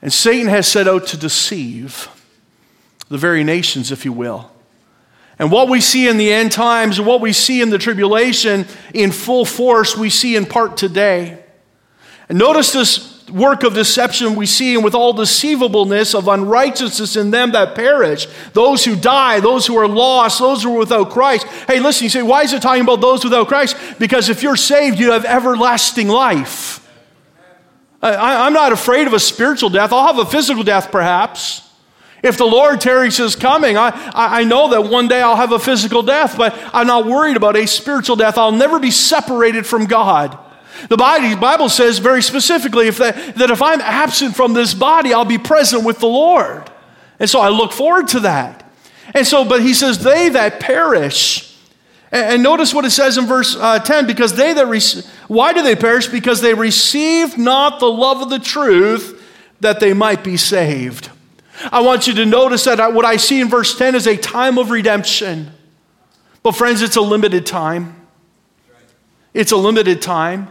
And 0.00 0.12
Satan 0.12 0.46
has 0.46 0.68
set 0.68 0.86
out 0.86 1.08
to 1.08 1.16
deceive 1.16 2.08
the 3.08 3.18
very 3.18 3.42
nations, 3.42 3.90
if 3.90 4.04
you 4.04 4.12
will. 4.12 4.52
And 5.38 5.52
what 5.52 5.68
we 5.68 5.80
see 5.80 6.08
in 6.08 6.16
the 6.16 6.32
end 6.32 6.50
times 6.50 6.98
and 6.98 7.06
what 7.06 7.20
we 7.20 7.32
see 7.32 7.60
in 7.60 7.70
the 7.70 7.78
tribulation 7.78 8.66
in 8.92 9.12
full 9.12 9.44
force, 9.44 9.96
we 9.96 10.10
see 10.10 10.34
in 10.34 10.46
part 10.46 10.76
today. 10.76 11.42
And 12.28 12.38
notice 12.38 12.72
this 12.72 13.18
work 13.30 13.62
of 13.62 13.74
deception 13.74 14.34
we 14.34 14.46
see, 14.46 14.74
and 14.74 14.82
with 14.82 14.94
all 14.94 15.12
deceivableness 15.12 16.14
of 16.14 16.28
unrighteousness 16.28 17.16
in 17.16 17.30
them 17.30 17.52
that 17.52 17.74
perish, 17.74 18.26
those 18.52 18.84
who 18.84 18.96
die, 18.96 19.40
those 19.40 19.66
who 19.66 19.76
are 19.76 19.88
lost, 19.88 20.38
those 20.38 20.62
who 20.62 20.74
are 20.74 20.78
without 20.78 21.10
Christ. 21.10 21.46
Hey, 21.66 21.80
listen, 21.80 22.04
you 22.04 22.10
say, 22.10 22.22
why 22.22 22.42
is 22.42 22.52
it 22.52 22.62
talking 22.62 22.82
about 22.82 23.00
those 23.00 23.24
without 23.24 23.48
Christ? 23.48 23.76
Because 23.98 24.28
if 24.28 24.42
you're 24.42 24.56
saved, 24.56 24.98
you 24.98 25.12
have 25.12 25.24
everlasting 25.24 26.08
life. 26.08 26.84
I, 28.00 28.46
am 28.46 28.52
not 28.52 28.72
afraid 28.72 29.06
of 29.06 29.12
a 29.12 29.18
spiritual 29.18 29.70
death. 29.70 29.92
I'll 29.92 30.06
have 30.06 30.18
a 30.18 30.30
physical 30.30 30.62
death, 30.62 30.92
perhaps. 30.92 31.67
If 32.22 32.36
the 32.36 32.44
Lord 32.44 32.80
tarries 32.80 33.16
his 33.16 33.36
coming, 33.36 33.76
I, 33.76 33.92
I 34.14 34.44
know 34.44 34.70
that 34.70 34.82
one 34.82 35.06
day 35.06 35.20
I'll 35.20 35.36
have 35.36 35.52
a 35.52 35.58
physical 35.58 36.02
death, 36.02 36.36
but 36.36 36.58
I'm 36.72 36.86
not 36.86 37.06
worried 37.06 37.36
about 37.36 37.56
a 37.56 37.66
spiritual 37.66 38.16
death. 38.16 38.36
I'll 38.36 38.50
never 38.52 38.80
be 38.80 38.90
separated 38.90 39.66
from 39.66 39.86
God. 39.86 40.38
The 40.88 40.96
Bible 40.96 41.68
says 41.68 41.98
very 41.98 42.22
specifically 42.22 42.88
if 42.88 42.98
that, 42.98 43.36
that 43.36 43.50
if 43.50 43.62
I'm 43.62 43.80
absent 43.80 44.36
from 44.36 44.52
this 44.54 44.74
body, 44.74 45.12
I'll 45.12 45.24
be 45.24 45.38
present 45.38 45.84
with 45.84 45.98
the 45.98 46.06
Lord. 46.06 46.70
And 47.18 47.28
so 47.28 47.40
I 47.40 47.48
look 47.48 47.72
forward 47.72 48.08
to 48.08 48.20
that. 48.20 48.64
And 49.14 49.26
so, 49.26 49.44
but 49.44 49.62
he 49.62 49.74
says, 49.74 50.02
they 50.02 50.28
that 50.30 50.60
perish. 50.60 51.56
And, 52.10 52.42
notice 52.42 52.72
what 52.72 52.84
it 52.84 52.90
says 52.90 53.18
in 53.18 53.26
verse 53.26 53.56
uh, 53.56 53.78
10 53.80 54.06
because 54.06 54.34
they 54.34 54.54
that, 54.54 54.66
rec- 54.66 55.04
why 55.28 55.52
do 55.52 55.62
they 55.62 55.76
perish? 55.76 56.06
Because 56.06 56.40
they 56.40 56.54
received 56.54 57.38
not 57.38 57.80
the 57.80 57.90
love 57.90 58.22
of 58.22 58.30
the 58.30 58.38
truth 58.38 59.22
that 59.60 59.80
they 59.80 59.92
might 59.92 60.24
be 60.24 60.36
saved. 60.36 61.10
I 61.72 61.80
want 61.80 62.06
you 62.06 62.14
to 62.14 62.26
notice 62.26 62.64
that 62.64 62.92
what 62.92 63.04
I 63.04 63.16
see 63.16 63.40
in 63.40 63.48
verse 63.48 63.76
10 63.76 63.94
is 63.94 64.06
a 64.06 64.16
time 64.16 64.58
of 64.58 64.70
redemption. 64.70 65.52
But, 66.42 66.52
friends, 66.52 66.82
it's 66.82 66.96
a 66.96 67.00
limited 67.00 67.46
time. 67.46 68.06
It's 69.34 69.52
a 69.52 69.56
limited 69.56 70.00
time. 70.00 70.48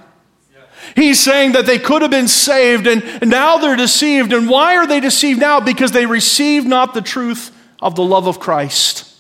He's 0.96 1.20
saying 1.20 1.54
that 1.54 1.66
they 1.66 1.80
could 1.80 2.02
have 2.02 2.12
been 2.12 2.28
saved 2.28 2.88
and 2.88 3.30
now 3.30 3.58
they're 3.58 3.76
deceived. 3.76 4.32
And 4.32 4.50
why 4.50 4.78
are 4.78 4.88
they 4.88 5.00
deceived 5.00 5.40
now? 5.40 5.60
Because 5.60 5.92
they 5.92 6.06
received 6.06 6.68
not 6.68 6.94
the 6.94 7.02
truth 7.02 7.52
of 7.82 7.96
the 7.96 8.04
love 8.04 8.28
of 8.28 8.40
Christ. 8.40 9.14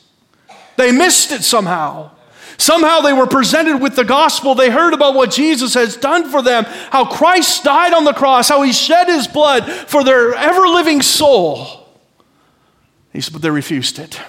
They 0.77 0.91
missed 0.91 1.31
it 1.31 1.43
somehow. 1.43 2.11
Somehow 2.57 3.01
they 3.01 3.13
were 3.13 3.27
presented 3.27 3.77
with 3.77 3.95
the 3.95 4.03
gospel. 4.03 4.55
They 4.55 4.69
heard 4.69 4.93
about 4.93 5.13
what 5.13 5.31
Jesus 5.31 5.75
has 5.75 5.95
done 5.95 6.29
for 6.29 6.41
them, 6.41 6.63
how 6.65 7.05
Christ 7.05 7.63
died 7.63 7.93
on 7.93 8.03
the 8.03 8.13
cross, 8.13 8.49
how 8.49 8.63
he 8.63 8.73
shed 8.73 9.07
his 9.07 9.27
blood 9.27 9.69
for 9.69 10.03
their 10.03 10.33
ever 10.33 10.67
living 10.67 11.01
soul. 11.01 11.87
He 13.13 13.21
said, 13.21 13.33
but 13.33 13.41
they 13.41 13.51
refused 13.51 13.99
it. 13.99 14.19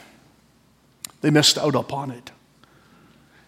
They 1.21 1.31
missed 1.31 1.59
out 1.59 1.75
upon 1.75 2.11
it. 2.11 2.31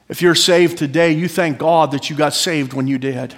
If 0.08 0.22
you're 0.22 0.34
saved 0.34 0.76
today, 0.78 1.12
you 1.12 1.28
thank 1.28 1.58
God 1.58 1.92
that 1.92 2.10
you 2.10 2.16
got 2.16 2.34
saved 2.34 2.72
when 2.72 2.86
you 2.86 2.98
did. 2.98 3.34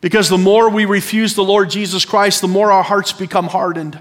Because 0.00 0.28
the 0.28 0.38
more 0.38 0.68
we 0.70 0.84
refuse 0.84 1.34
the 1.34 1.44
Lord 1.44 1.70
Jesus 1.70 2.04
Christ, 2.04 2.40
the 2.40 2.48
more 2.48 2.72
our 2.72 2.82
hearts 2.82 3.12
become 3.12 3.46
hardened. 3.46 4.00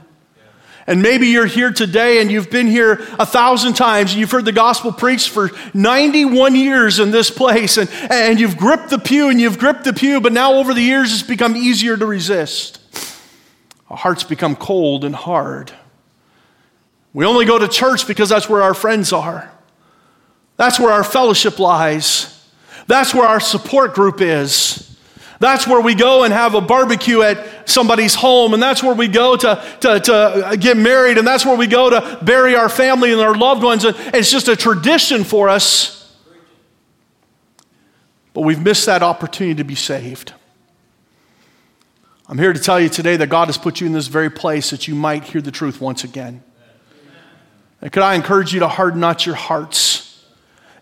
And 0.87 1.01
maybe 1.01 1.27
you're 1.27 1.45
here 1.45 1.71
today 1.71 2.21
and 2.21 2.31
you've 2.31 2.49
been 2.49 2.67
here 2.67 3.05
a 3.19 3.25
thousand 3.25 3.73
times 3.73 4.11
and 4.11 4.21
you've 4.21 4.31
heard 4.31 4.45
the 4.45 4.53
gospel 4.53 4.93
preached 4.93 5.29
for 5.29 5.51
91 5.73 6.55
years 6.55 6.99
in 6.99 7.11
this 7.11 7.29
place 7.29 7.75
and, 7.75 7.89
and 8.09 8.39
you've 8.39 8.57
gripped 8.57 8.89
the 8.89 8.97
pew 8.97 9.27
and 9.27 9.39
you've 9.39 9.59
gripped 9.59 9.83
the 9.83 9.91
pew, 9.91 10.21
but 10.21 10.31
now 10.31 10.53
over 10.53 10.73
the 10.73 10.81
years 10.81 11.11
it's 11.11 11.23
become 11.23 11.57
easier 11.57 11.97
to 11.97 12.05
resist. 12.05 12.79
Our 13.89 13.97
hearts 13.97 14.23
become 14.23 14.55
cold 14.55 15.03
and 15.03 15.13
hard. 15.13 15.73
We 17.13 17.25
only 17.25 17.45
go 17.45 17.59
to 17.59 17.67
church 17.67 18.07
because 18.07 18.29
that's 18.29 18.47
where 18.47 18.63
our 18.63 18.73
friends 18.73 19.11
are. 19.11 19.51
That's 20.55 20.79
where 20.79 20.91
our 20.91 21.03
fellowship 21.03 21.59
lies. 21.59 22.33
That's 22.87 23.13
where 23.13 23.27
our 23.27 23.41
support 23.41 23.93
group 23.93 24.21
is. 24.21 24.86
That's 25.39 25.67
where 25.67 25.81
we 25.81 25.93
go 25.93 26.23
and 26.23 26.33
have 26.33 26.55
a 26.55 26.61
barbecue 26.61 27.21
at 27.21 27.69
somebody's 27.69 28.15
home, 28.15 28.53
and 28.53 28.63
that's 28.63 28.81
where 28.81 28.95
we 28.95 29.07
go 29.07 29.35
to, 29.35 29.77
to, 29.81 29.99
to 29.99 30.57
get 30.59 30.77
married, 30.77 31.17
and 31.17 31.27
that's 31.27 31.45
where 31.45 31.55
we 31.55 31.67
go 31.67 31.89
to 31.89 32.19
bury 32.23 32.55
our 32.55 32.69
family 32.69 33.11
and 33.11 33.21
our 33.21 33.35
loved 33.35 33.63
ones. 33.63 33.85
And 33.85 33.95
it's 34.15 34.31
just 34.31 34.47
a 34.47 34.55
tradition 34.55 35.23
for 35.23 35.49
us. 35.49 36.15
But 38.33 38.41
we've 38.41 38.61
missed 38.61 38.87
that 38.87 39.03
opportunity 39.03 39.55
to 39.55 39.63
be 39.63 39.75
saved. 39.75 40.33
I'm 42.27 42.37
here 42.37 42.51
to 42.51 42.59
tell 42.59 42.79
you 42.79 42.89
today 42.89 43.15
that 43.17 43.27
God 43.27 43.47
has 43.47 43.57
put 43.57 43.79
you 43.79 43.87
in 43.87 43.93
this 43.93 44.07
very 44.07 44.29
place 44.29 44.71
that 44.71 44.87
you 44.87 44.95
might 44.95 45.23
hear 45.23 45.41
the 45.41 45.51
truth 45.51 45.79
once 45.79 46.03
again. 46.03 46.43
And 47.81 47.91
could 47.91 48.03
I 48.03 48.15
encourage 48.15 48.53
you 48.53 48.59
to 48.61 48.67
harden 48.67 48.99
not 48.99 49.25
your 49.25 49.35
hearts? 49.35 50.25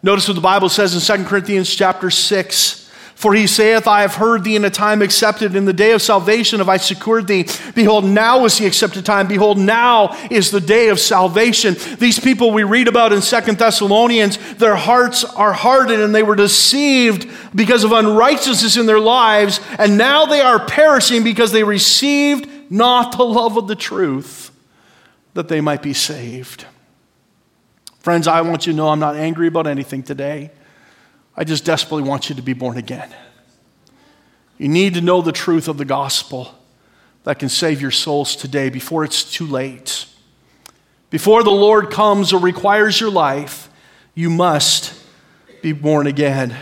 Notice 0.02 0.28
what 0.28 0.36
the 0.36 0.42
Bible 0.42 0.70
says 0.70 0.94
in 0.96 1.18
2 1.18 1.26
Corinthians 1.26 1.74
chapter 1.74 2.10
6 2.10 2.85
for 3.16 3.34
he 3.34 3.48
saith, 3.48 3.88
I 3.88 4.02
have 4.02 4.16
heard 4.16 4.44
thee 4.44 4.58
in 4.58 4.66
a 4.66 4.70
time 4.70 5.02
accepted. 5.02 5.56
In 5.56 5.64
the 5.64 5.72
day 5.72 5.94
of 5.94 6.02
salvation 6.02 6.60
have 6.60 6.68
I 6.68 6.76
secured 6.76 7.28
thee. 7.28 7.48
Behold, 7.74 8.04
now 8.04 8.44
is 8.44 8.58
the 8.58 8.66
accepted 8.66 9.06
time. 9.06 9.28
Behold, 9.28 9.58
now 9.58 10.18
is 10.30 10.52
the 10.52 10.60
day 10.60 10.90
of 10.90 11.00
salvation. 11.00 11.78
These 11.98 12.20
people 12.20 12.52
we 12.52 12.64
read 12.64 12.90
about 12.90 13.14
in 13.14 13.22
Second 13.22 13.58
Thessalonians, 13.58 14.38
their 14.56 14.76
hearts 14.76 15.24
are 15.24 15.54
hardened 15.54 16.04
and 16.04 16.14
they 16.14 16.24
were 16.24 16.36
deceived 16.36 17.30
because 17.56 17.86
of 17.86 17.94
unrighteousness 17.94 18.76
in 18.76 18.86
their 18.86 19.00
lives. 19.00 19.62
And 19.80 19.98
now 19.98 20.26
they 20.26 20.42
are 20.42 20.66
perishing 20.66 21.24
because 21.24 21.54
they 21.54 21.64
received 21.64 22.50
not 22.70 23.16
the 23.18 23.24
love 23.24 23.56
of 23.56 23.70
the 23.70 23.76
truth 23.76 24.52
that 25.36 25.48
they 25.48 25.62
might 25.62 25.82
be 25.82 25.94
saved. 25.94 26.66
Friends, 28.00 28.28
I 28.28 28.42
want 28.42 28.68
you 28.68 28.74
to 28.74 28.78
know 28.78 28.90
I'm 28.90 29.00
not 29.00 29.16
angry 29.16 29.48
about 29.48 29.68
anything 29.68 30.04
today. 30.04 30.52
I 31.38 31.44
just 31.44 31.66
desperately 31.66 32.08
want 32.08 32.30
you 32.30 32.36
to 32.36 32.42
be 32.42 32.54
born 32.54 32.78
again. 32.78 33.14
You 34.58 34.70
need 34.70 34.94
to 34.94 35.02
know 35.02 35.22
the 35.22 35.32
truth 35.32 35.68
of 35.68 35.78
the 35.78 35.86
gospel 35.86 36.56
that 37.24 37.40
can 37.40 37.50
save 37.50 37.82
your 37.82 37.92
souls 37.92 38.36
today 38.36 38.70
before 38.70 39.04
it's 39.04 39.24
too 39.24 39.46
late. 39.46 40.06
Before 41.10 41.44
the 41.44 41.52
Lord 41.52 41.92
comes 41.92 42.32
or 42.32 42.40
requires 42.40 43.00
your 43.00 43.10
life, 43.10 43.70
you 44.14 44.30
must 44.30 44.94
be 45.62 45.74
born 45.74 46.08
again. 46.08 46.56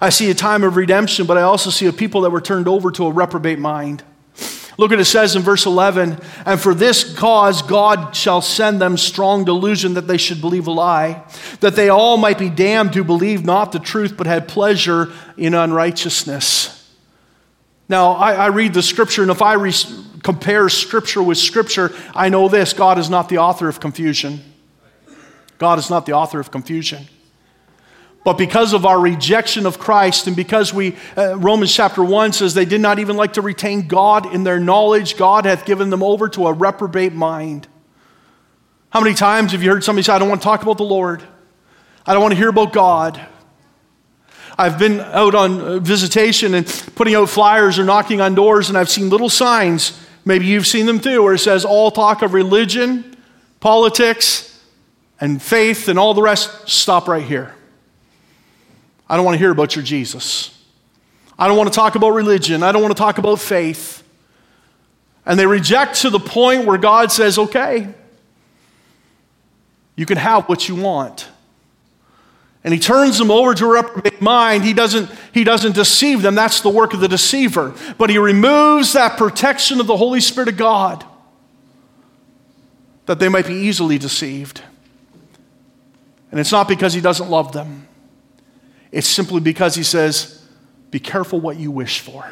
I 0.00 0.10
see 0.10 0.30
a 0.30 0.34
time 0.34 0.62
of 0.64 0.76
redemption, 0.76 1.26
but 1.26 1.36
I 1.36 1.42
also 1.42 1.70
see 1.70 1.86
a 1.86 1.92
people 1.92 2.22
that 2.22 2.30
were 2.30 2.40
turned 2.40 2.68
over 2.68 2.90
to 2.92 3.06
a 3.06 3.10
reprobate 3.10 3.58
mind. 3.58 4.02
Look 4.78 4.90
what 4.90 5.00
it 5.00 5.06
says 5.06 5.34
in 5.34 5.42
verse 5.42 5.64
11. 5.64 6.18
And 6.44 6.60
for 6.60 6.74
this 6.74 7.16
cause 7.16 7.62
God 7.62 8.14
shall 8.14 8.42
send 8.42 8.80
them 8.80 8.96
strong 8.96 9.44
delusion 9.44 9.94
that 9.94 10.06
they 10.06 10.18
should 10.18 10.40
believe 10.40 10.66
a 10.66 10.70
lie, 10.70 11.24
that 11.60 11.76
they 11.76 11.88
all 11.88 12.18
might 12.18 12.38
be 12.38 12.50
damned 12.50 12.94
who 12.94 13.02
believed 13.02 13.46
not 13.46 13.72
the 13.72 13.78
truth, 13.78 14.16
but 14.16 14.26
had 14.26 14.48
pleasure 14.48 15.12
in 15.38 15.54
unrighteousness. 15.54 16.72
Now, 17.88 18.12
I, 18.12 18.32
I 18.34 18.46
read 18.48 18.74
the 18.74 18.82
scripture, 18.82 19.22
and 19.22 19.30
if 19.30 19.40
I 19.40 19.54
re- 19.54 19.72
compare 20.22 20.68
scripture 20.68 21.22
with 21.22 21.38
scripture, 21.38 21.94
I 22.14 22.28
know 22.28 22.48
this 22.48 22.72
God 22.72 22.98
is 22.98 23.08
not 23.08 23.28
the 23.28 23.38
author 23.38 23.68
of 23.68 23.80
confusion. 23.80 24.40
God 25.58 25.78
is 25.78 25.88
not 25.88 26.04
the 26.04 26.12
author 26.12 26.40
of 26.40 26.50
confusion. 26.50 27.06
But 28.26 28.38
because 28.38 28.72
of 28.72 28.84
our 28.84 28.98
rejection 28.98 29.66
of 29.66 29.78
Christ, 29.78 30.26
and 30.26 30.34
because 30.34 30.74
we, 30.74 30.96
uh, 31.16 31.38
Romans 31.38 31.72
chapter 31.72 32.02
1 32.02 32.32
says 32.32 32.54
they 32.54 32.64
did 32.64 32.80
not 32.80 32.98
even 32.98 33.16
like 33.16 33.34
to 33.34 33.40
retain 33.40 33.86
God 33.86 34.34
in 34.34 34.42
their 34.42 34.58
knowledge, 34.58 35.16
God 35.16 35.44
hath 35.44 35.64
given 35.64 35.90
them 35.90 36.02
over 36.02 36.28
to 36.30 36.48
a 36.48 36.52
reprobate 36.52 37.12
mind. 37.12 37.68
How 38.90 39.00
many 39.00 39.14
times 39.14 39.52
have 39.52 39.62
you 39.62 39.70
heard 39.70 39.84
somebody 39.84 40.02
say, 40.02 40.12
I 40.12 40.18
don't 40.18 40.28
want 40.28 40.40
to 40.40 40.44
talk 40.44 40.64
about 40.64 40.76
the 40.76 40.82
Lord? 40.82 41.22
I 42.04 42.14
don't 42.14 42.20
want 42.20 42.32
to 42.32 42.36
hear 42.36 42.48
about 42.48 42.72
God. 42.72 43.24
I've 44.58 44.76
been 44.76 44.98
out 44.98 45.36
on 45.36 45.60
uh, 45.60 45.78
visitation 45.78 46.54
and 46.54 46.66
putting 46.96 47.14
out 47.14 47.28
flyers 47.28 47.78
or 47.78 47.84
knocking 47.84 48.20
on 48.20 48.34
doors, 48.34 48.68
and 48.68 48.76
I've 48.76 48.90
seen 48.90 49.08
little 49.08 49.30
signs. 49.30 50.04
Maybe 50.24 50.46
you've 50.46 50.66
seen 50.66 50.86
them 50.86 50.98
too, 50.98 51.22
where 51.22 51.34
it 51.34 51.38
says, 51.38 51.64
All 51.64 51.92
talk 51.92 52.22
of 52.22 52.34
religion, 52.34 53.16
politics, 53.60 54.60
and 55.20 55.40
faith, 55.40 55.86
and 55.86 55.96
all 55.96 56.12
the 56.12 56.22
rest, 56.22 56.68
stop 56.68 57.06
right 57.06 57.22
here. 57.22 57.55
I 59.08 59.16
don't 59.16 59.24
want 59.24 59.34
to 59.34 59.38
hear 59.38 59.50
about 59.50 59.76
your 59.76 59.84
Jesus. 59.84 60.52
I 61.38 61.48
don't 61.48 61.56
want 61.56 61.72
to 61.72 61.76
talk 61.76 61.94
about 61.94 62.10
religion. 62.10 62.62
I 62.62 62.72
don't 62.72 62.82
want 62.82 62.96
to 62.96 63.00
talk 63.00 63.18
about 63.18 63.40
faith. 63.40 64.02
And 65.24 65.38
they 65.38 65.46
reject 65.46 66.02
to 66.02 66.10
the 66.10 66.20
point 66.20 66.66
where 66.66 66.78
God 66.78 67.12
says, 67.12 67.38
okay, 67.38 67.92
you 69.96 70.06
can 70.06 70.18
have 70.18 70.48
what 70.48 70.68
you 70.68 70.76
want. 70.76 71.28
And 72.62 72.74
he 72.74 72.80
turns 72.80 73.16
them 73.16 73.30
over 73.30 73.54
to 73.54 73.64
a 73.64 73.68
reprobate 73.68 74.20
mind. 74.20 74.64
He 74.64 74.72
doesn't, 74.72 75.08
he 75.32 75.44
doesn't 75.44 75.76
deceive 75.76 76.20
them. 76.20 76.34
That's 76.34 76.62
the 76.62 76.68
work 76.68 76.94
of 76.94 77.00
the 77.00 77.06
deceiver. 77.06 77.74
But 77.96 78.10
he 78.10 78.18
removes 78.18 78.92
that 78.94 79.16
protection 79.16 79.78
of 79.78 79.86
the 79.86 79.96
Holy 79.96 80.20
Spirit 80.20 80.48
of 80.48 80.56
God 80.56 81.04
that 83.06 83.20
they 83.20 83.28
might 83.28 83.46
be 83.46 83.54
easily 83.54 83.98
deceived. 83.98 84.62
And 86.32 86.40
it's 86.40 86.50
not 86.50 86.66
because 86.66 86.92
he 86.92 87.00
doesn't 87.00 87.30
love 87.30 87.52
them, 87.52 87.85
it's 88.92 89.06
simply 89.06 89.40
because 89.40 89.74
he 89.74 89.82
says, 89.82 90.46
Be 90.90 90.98
careful 90.98 91.40
what 91.40 91.56
you 91.58 91.70
wish 91.70 92.00
for. 92.00 92.30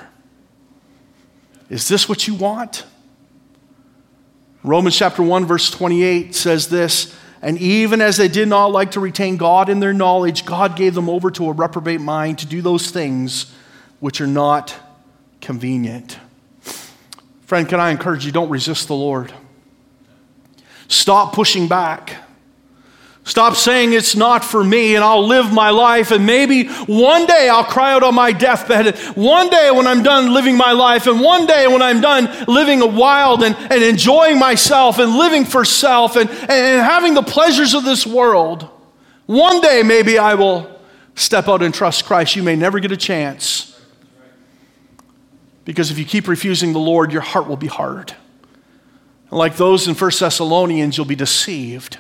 Is 1.69 1.89
this 1.89 2.09
what 2.09 2.27
you 2.29 2.35
want? 2.35 2.85
Romans 4.63 4.97
chapter 4.97 5.23
1, 5.23 5.45
verse 5.45 5.71
28 5.71 6.35
says 6.35 6.69
this 6.69 7.15
And 7.43 7.59
even 7.59 8.01
as 8.01 8.17
they 8.17 8.29
did 8.29 8.49
not 8.49 8.67
like 8.67 8.93
to 8.93 9.01
retain 9.01 9.37
God 9.37 9.69
in 9.69 9.81
their 9.81 9.93
knowledge, 9.93 10.47
God 10.47 10.77
gave 10.77 10.95
them 10.95 11.09
over 11.09 11.31
to 11.33 11.49
a 11.49 11.53
reprobate 11.53 12.01
mind 12.01 12.39
to 12.39 12.47
do 12.47 12.63
those 12.63 12.91
things 12.91 13.55
which 14.01 14.21
are 14.21 14.27
not 14.27 14.75
convenient. 15.41 16.19
Friend, 17.43 17.69
can 17.69 17.79
I 17.79 17.91
encourage 17.91 18.25
you, 18.25 18.33
don't 18.33 18.49
resist 18.49 18.89
the 18.89 18.95
Lord. 18.95 19.33
Stop 20.89 21.35
pushing 21.35 21.69
back. 21.69 22.24
Stop 23.27 23.57
saying 23.57 23.95
it's 23.95 24.15
not 24.15 24.45
for 24.45 24.63
me 24.63 24.95
and 24.95 25.03
I'll 25.03 25.27
live 25.27 25.51
my 25.51 25.71
life 25.71 26.11
and 26.11 26.27
maybe 26.27 26.67
one 26.69 27.25
day 27.25 27.49
I'll 27.49 27.65
cry 27.65 27.95
out 27.95 28.03
on 28.03 28.15
my 28.15 28.33
deathbed. 28.33 28.99
One 29.17 29.49
day 29.49 29.71
when 29.71 29.87
I'm 29.87 30.03
done 30.03 30.35
living 30.35 30.59
my 30.59 30.73
life 30.73 31.07
and 31.07 31.23
one 31.23 31.47
day 31.47 31.67
when 31.67 31.81
I'm 31.81 32.03
done 32.03 32.29
living 32.47 32.83
a 32.83 32.87
wild 32.87 33.43
and, 33.43 33.57
and 33.57 33.83
enjoying 33.83 34.39
myself 34.39 34.99
and 34.99 35.17
living 35.17 35.47
for 35.47 35.65
self 35.65 36.17
and, 36.17 36.29
and 36.29 36.83
having 36.83 37.15
the 37.15 37.23
pleasures 37.23 37.73
of 37.73 37.85
this 37.85 38.07
world, 38.07 38.69
one 39.25 39.63
day 39.63 39.83
maybe 39.83 40.19
I 40.19 40.35
will 40.35 40.79
step 41.15 41.49
out 41.49 41.63
and 41.63 41.73
trust 41.73 42.05
Christ. 42.05 42.37
You 42.37 42.43
may 42.43 42.57
never 42.57 42.79
get 42.79 42.93
a 42.93 42.97
chance. 42.97 43.71
Because 45.65 45.91
if 45.91 45.99
you 45.99 46.05
keep 46.05 46.29
refusing 46.29 46.75
the 46.75 46.79
Lord, 46.79 47.11
your 47.11 47.23
heart 47.23 47.49
will 47.49 47.57
be 47.57 47.69
hard. 47.69 48.15
Like 49.31 49.57
those 49.57 49.89
in 49.89 49.95
1 49.95 50.11
Thessalonians, 50.21 50.99
you'll 50.99 51.07
be 51.07 51.17
deceived 51.17 51.97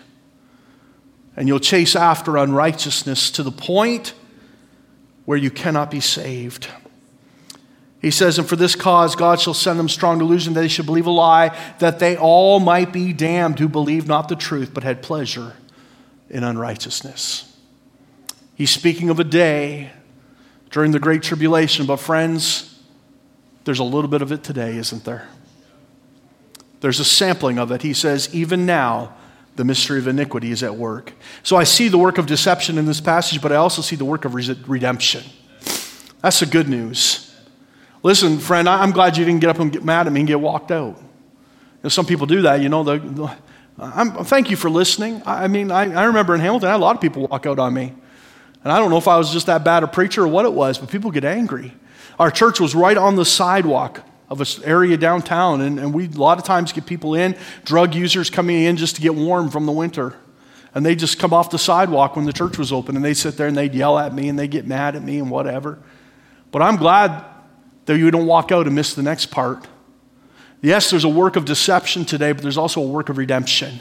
and 1.36 1.48
you'll 1.48 1.60
chase 1.60 1.96
after 1.96 2.36
unrighteousness 2.36 3.30
to 3.32 3.42
the 3.42 3.50
point 3.50 4.14
where 5.24 5.38
you 5.38 5.50
cannot 5.50 5.90
be 5.90 6.00
saved. 6.00 6.68
He 8.00 8.10
says, 8.10 8.38
And 8.38 8.46
for 8.46 8.56
this 8.56 8.76
cause 8.76 9.16
God 9.16 9.40
shall 9.40 9.54
send 9.54 9.78
them 9.78 9.88
strong 9.88 10.18
delusion 10.18 10.52
that 10.54 10.60
they 10.60 10.68
should 10.68 10.86
believe 10.86 11.06
a 11.06 11.10
lie, 11.10 11.58
that 11.78 11.98
they 11.98 12.16
all 12.16 12.60
might 12.60 12.92
be 12.92 13.12
damned 13.12 13.58
who 13.58 13.68
believed 13.68 14.06
not 14.06 14.28
the 14.28 14.36
truth, 14.36 14.72
but 14.74 14.82
had 14.82 15.02
pleasure 15.02 15.54
in 16.28 16.44
unrighteousness. 16.44 17.56
He's 18.54 18.70
speaking 18.70 19.10
of 19.10 19.18
a 19.18 19.24
day 19.24 19.90
during 20.70 20.92
the 20.92 21.00
Great 21.00 21.22
Tribulation, 21.22 21.86
but 21.86 21.96
friends, 21.96 22.78
there's 23.64 23.78
a 23.78 23.84
little 23.84 24.10
bit 24.10 24.22
of 24.22 24.30
it 24.30 24.44
today, 24.44 24.76
isn't 24.76 25.04
there? 25.04 25.28
There's 26.80 27.00
a 27.00 27.04
sampling 27.04 27.58
of 27.58 27.72
it. 27.72 27.82
He 27.82 27.94
says, 27.94 28.32
Even 28.34 28.66
now, 28.66 29.14
the 29.56 29.64
mystery 29.64 29.98
of 29.98 30.08
iniquity 30.08 30.50
is 30.50 30.62
at 30.62 30.74
work. 30.76 31.12
So 31.42 31.56
I 31.56 31.64
see 31.64 31.88
the 31.88 31.98
work 31.98 32.18
of 32.18 32.26
deception 32.26 32.78
in 32.78 32.86
this 32.86 33.00
passage, 33.00 33.40
but 33.40 33.52
I 33.52 33.56
also 33.56 33.82
see 33.82 33.96
the 33.96 34.04
work 34.04 34.24
of 34.24 34.34
redemption. 34.34 35.22
That's 36.22 36.40
the 36.40 36.46
good 36.46 36.68
news. 36.68 37.34
Listen, 38.02 38.38
friend, 38.38 38.68
I'm 38.68 38.90
glad 38.90 39.16
you 39.16 39.24
didn't 39.24 39.40
get 39.40 39.50
up 39.50 39.58
and 39.58 39.72
get 39.72 39.84
mad 39.84 40.06
at 40.06 40.12
me 40.12 40.20
and 40.20 40.28
get 40.28 40.40
walked 40.40 40.70
out. 40.70 40.96
You 40.98 41.04
know, 41.84 41.88
some 41.88 42.06
people 42.06 42.26
do 42.26 42.42
that, 42.42 42.60
you 42.60 42.68
know. 42.68 42.82
The, 42.82 42.98
the, 42.98 43.36
I'm, 43.78 44.24
thank 44.24 44.50
you 44.50 44.56
for 44.56 44.68
listening. 44.70 45.22
I, 45.24 45.44
I 45.44 45.48
mean, 45.48 45.70
I, 45.70 45.92
I, 45.92 46.04
remember 46.04 46.34
in 46.34 46.40
Hamilton, 46.40 46.68
I 46.68 46.72
had 46.72 46.78
a 46.78 46.84
lot 46.84 46.96
of 46.96 47.02
people 47.02 47.26
walk 47.26 47.46
out 47.46 47.58
on 47.58 47.72
me. 47.72 47.92
And 48.62 48.72
I 48.72 48.78
don't 48.78 48.90
know 48.90 48.98
if 48.98 49.08
I 49.08 49.16
was 49.16 49.32
just 49.32 49.46
that 49.46 49.64
bad 49.64 49.82
a 49.82 49.86
preacher 49.86 50.22
or 50.22 50.28
what 50.28 50.44
it 50.44 50.52
was, 50.52 50.78
but 50.78 50.90
people 50.90 51.10
get 51.10 51.24
angry. 51.24 51.72
Our 52.18 52.30
church 52.30 52.60
was 52.60 52.74
right 52.74 52.96
on 52.96 53.16
the 53.16 53.24
sidewalk 53.24 54.02
of 54.28 54.40
an 54.40 54.64
area 54.64 54.96
downtown. 54.96 55.60
And, 55.60 55.78
and 55.78 55.94
we 55.94 56.06
a 56.06 56.10
lot 56.10 56.38
of 56.38 56.44
times 56.44 56.72
get 56.72 56.86
people 56.86 57.14
in, 57.14 57.36
drug 57.64 57.94
users 57.94 58.30
coming 58.30 58.62
in 58.62 58.76
just 58.76 58.96
to 58.96 59.02
get 59.02 59.14
warm 59.14 59.50
from 59.50 59.66
the 59.66 59.72
winter. 59.72 60.14
And 60.74 60.84
they 60.84 60.96
just 60.96 61.18
come 61.18 61.32
off 61.32 61.50
the 61.50 61.58
sidewalk 61.58 62.16
when 62.16 62.24
the 62.24 62.32
church 62.32 62.58
was 62.58 62.72
open 62.72 62.96
and 62.96 63.04
they 63.04 63.14
sit 63.14 63.36
there 63.36 63.46
and 63.46 63.56
they'd 63.56 63.74
yell 63.74 63.98
at 63.98 64.12
me 64.12 64.28
and 64.28 64.38
they 64.38 64.48
get 64.48 64.66
mad 64.66 64.96
at 64.96 65.02
me 65.02 65.18
and 65.18 65.30
whatever. 65.30 65.78
But 66.50 66.62
I'm 66.62 66.76
glad 66.76 67.24
that 67.86 67.96
you 67.96 68.10
don't 68.10 68.26
walk 68.26 68.50
out 68.50 68.66
and 68.66 68.74
miss 68.74 68.94
the 68.94 69.02
next 69.02 69.26
part. 69.26 69.66
Yes, 70.62 70.90
there's 70.90 71.04
a 71.04 71.08
work 71.08 71.36
of 71.36 71.44
deception 71.44 72.04
today, 72.04 72.32
but 72.32 72.42
there's 72.42 72.56
also 72.56 72.80
a 72.80 72.86
work 72.86 73.08
of 73.08 73.18
redemption. 73.18 73.80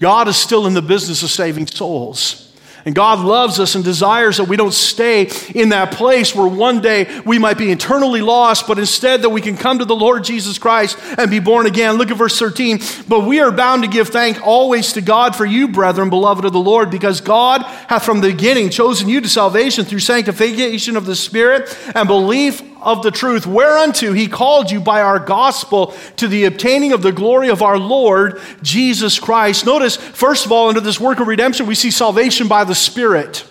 God 0.00 0.26
is 0.26 0.36
still 0.36 0.66
in 0.66 0.74
the 0.74 0.82
business 0.82 1.22
of 1.22 1.30
saving 1.30 1.66
souls. 1.66 2.47
And 2.84 2.94
God 2.94 3.20
loves 3.20 3.58
us 3.60 3.74
and 3.74 3.84
desires 3.84 4.36
that 4.38 4.44
we 4.44 4.56
don't 4.56 4.72
stay 4.72 5.30
in 5.54 5.70
that 5.70 5.92
place 5.92 6.34
where 6.34 6.46
one 6.46 6.80
day 6.80 7.20
we 7.24 7.38
might 7.38 7.58
be 7.58 7.70
eternally 7.70 8.20
lost, 8.20 8.66
but 8.66 8.78
instead 8.78 9.22
that 9.22 9.30
we 9.30 9.40
can 9.40 9.56
come 9.56 9.78
to 9.78 9.84
the 9.84 9.96
Lord 9.96 10.24
Jesus 10.24 10.58
Christ 10.58 10.98
and 11.18 11.30
be 11.30 11.40
born 11.40 11.66
again. 11.66 11.96
Look 11.96 12.10
at 12.10 12.16
verse 12.16 12.38
13. 12.38 12.80
But 13.08 13.26
we 13.26 13.40
are 13.40 13.50
bound 13.50 13.82
to 13.82 13.88
give 13.88 14.08
thank 14.08 14.40
always 14.46 14.92
to 14.92 15.00
God 15.00 15.34
for 15.34 15.44
you, 15.44 15.68
brethren, 15.68 16.10
beloved 16.10 16.44
of 16.44 16.52
the 16.52 16.60
Lord, 16.60 16.90
because 16.90 17.20
God 17.20 17.62
hath 17.62 18.04
from 18.04 18.20
the 18.20 18.30
beginning 18.30 18.70
chosen 18.70 19.08
you 19.08 19.20
to 19.20 19.28
salvation 19.28 19.84
through 19.84 20.00
sanctification 20.00 20.96
of 20.96 21.06
the 21.06 21.16
Spirit 21.16 21.76
and 21.94 22.06
belief 22.06 22.62
of 22.80 23.02
the 23.02 23.10
truth, 23.10 23.46
whereunto 23.46 24.12
he 24.12 24.28
called 24.28 24.70
you 24.70 24.80
by 24.80 25.02
our 25.02 25.18
gospel 25.18 25.94
to 26.16 26.28
the 26.28 26.44
obtaining 26.44 26.92
of 26.92 27.02
the 27.02 27.12
glory 27.12 27.48
of 27.48 27.62
our 27.62 27.78
Lord 27.78 28.40
Jesus 28.62 29.18
Christ. 29.18 29.66
Notice, 29.66 29.96
first 29.96 30.46
of 30.46 30.52
all, 30.52 30.68
under 30.68 30.80
this 30.80 31.00
work 31.00 31.20
of 31.20 31.26
redemption, 31.26 31.66
we 31.66 31.74
see 31.74 31.90
salvation 31.90 32.48
by 32.48 32.64
the 32.64 32.74
Spirit. 32.74 33.44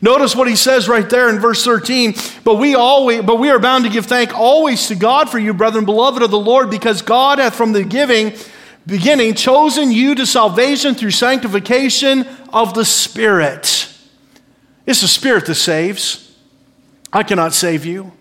Notice 0.00 0.36
what 0.36 0.48
he 0.48 0.56
says 0.56 0.88
right 0.88 1.08
there 1.08 1.28
in 1.28 1.40
verse 1.40 1.64
13. 1.64 2.14
But 2.44 2.56
we 2.56 2.74
always, 2.74 3.22
but 3.22 3.36
we 3.36 3.50
are 3.50 3.58
bound 3.58 3.84
to 3.84 3.90
give 3.90 4.06
thank 4.06 4.34
always 4.34 4.88
to 4.88 4.94
God 4.94 5.28
for 5.28 5.38
you, 5.38 5.54
brethren, 5.54 5.84
beloved 5.84 6.22
of 6.22 6.30
the 6.30 6.38
Lord, 6.38 6.70
because 6.70 7.02
God 7.02 7.38
hath 7.38 7.54
from 7.54 7.72
the 7.72 7.84
giving, 7.84 8.34
beginning 8.86 9.34
chosen 9.34 9.90
you 9.90 10.14
to 10.14 10.26
salvation 10.26 10.94
through 10.94 11.10
sanctification 11.10 12.26
of 12.52 12.74
the 12.74 12.84
Spirit. 12.84 13.92
It's 14.86 15.00
the 15.00 15.08
Spirit 15.08 15.46
that 15.46 15.56
saves. 15.56 16.36
I 17.12 17.22
cannot 17.22 17.54
save 17.54 17.84
you. 17.84 18.12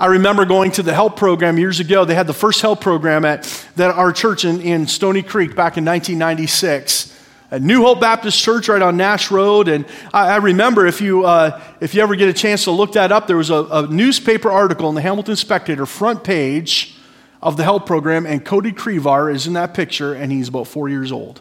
I 0.00 0.06
remember 0.06 0.44
going 0.44 0.70
to 0.72 0.84
the 0.84 0.94
help 0.94 1.16
program 1.16 1.58
years 1.58 1.80
ago. 1.80 2.04
They 2.04 2.14
had 2.14 2.28
the 2.28 2.32
first 2.32 2.60
help 2.60 2.80
program 2.80 3.24
at 3.24 3.42
that 3.74 3.90
our 3.90 4.12
church 4.12 4.44
in, 4.44 4.60
in 4.60 4.86
Stoney 4.86 5.24
Creek 5.24 5.56
back 5.56 5.76
in 5.76 5.84
1996 5.84 7.18
at 7.50 7.62
New 7.62 7.82
Hope 7.82 8.00
Baptist 8.00 8.40
Church 8.40 8.68
right 8.68 8.80
on 8.80 8.96
Nash 8.96 9.32
Road. 9.32 9.66
And 9.66 9.86
I, 10.14 10.28
I 10.28 10.36
remember 10.36 10.86
if 10.86 11.00
you, 11.00 11.24
uh, 11.24 11.60
if 11.80 11.96
you 11.96 12.02
ever 12.02 12.14
get 12.14 12.28
a 12.28 12.32
chance 12.32 12.62
to 12.64 12.70
look 12.70 12.92
that 12.92 13.10
up, 13.10 13.26
there 13.26 13.36
was 13.36 13.50
a, 13.50 13.64
a, 13.64 13.86
newspaper 13.88 14.52
article 14.52 14.88
in 14.88 14.94
the 14.94 15.00
Hamilton 15.00 15.34
Spectator 15.34 15.84
front 15.84 16.22
page 16.22 16.96
of 17.42 17.56
the 17.56 17.64
help 17.64 17.84
program, 17.84 18.24
and 18.24 18.44
Cody 18.44 18.70
Crevar 18.70 19.34
is 19.34 19.48
in 19.48 19.54
that 19.54 19.74
picture, 19.74 20.14
and 20.14 20.30
he's 20.30 20.46
about 20.46 20.68
four 20.68 20.88
years 20.88 21.10
old. 21.10 21.40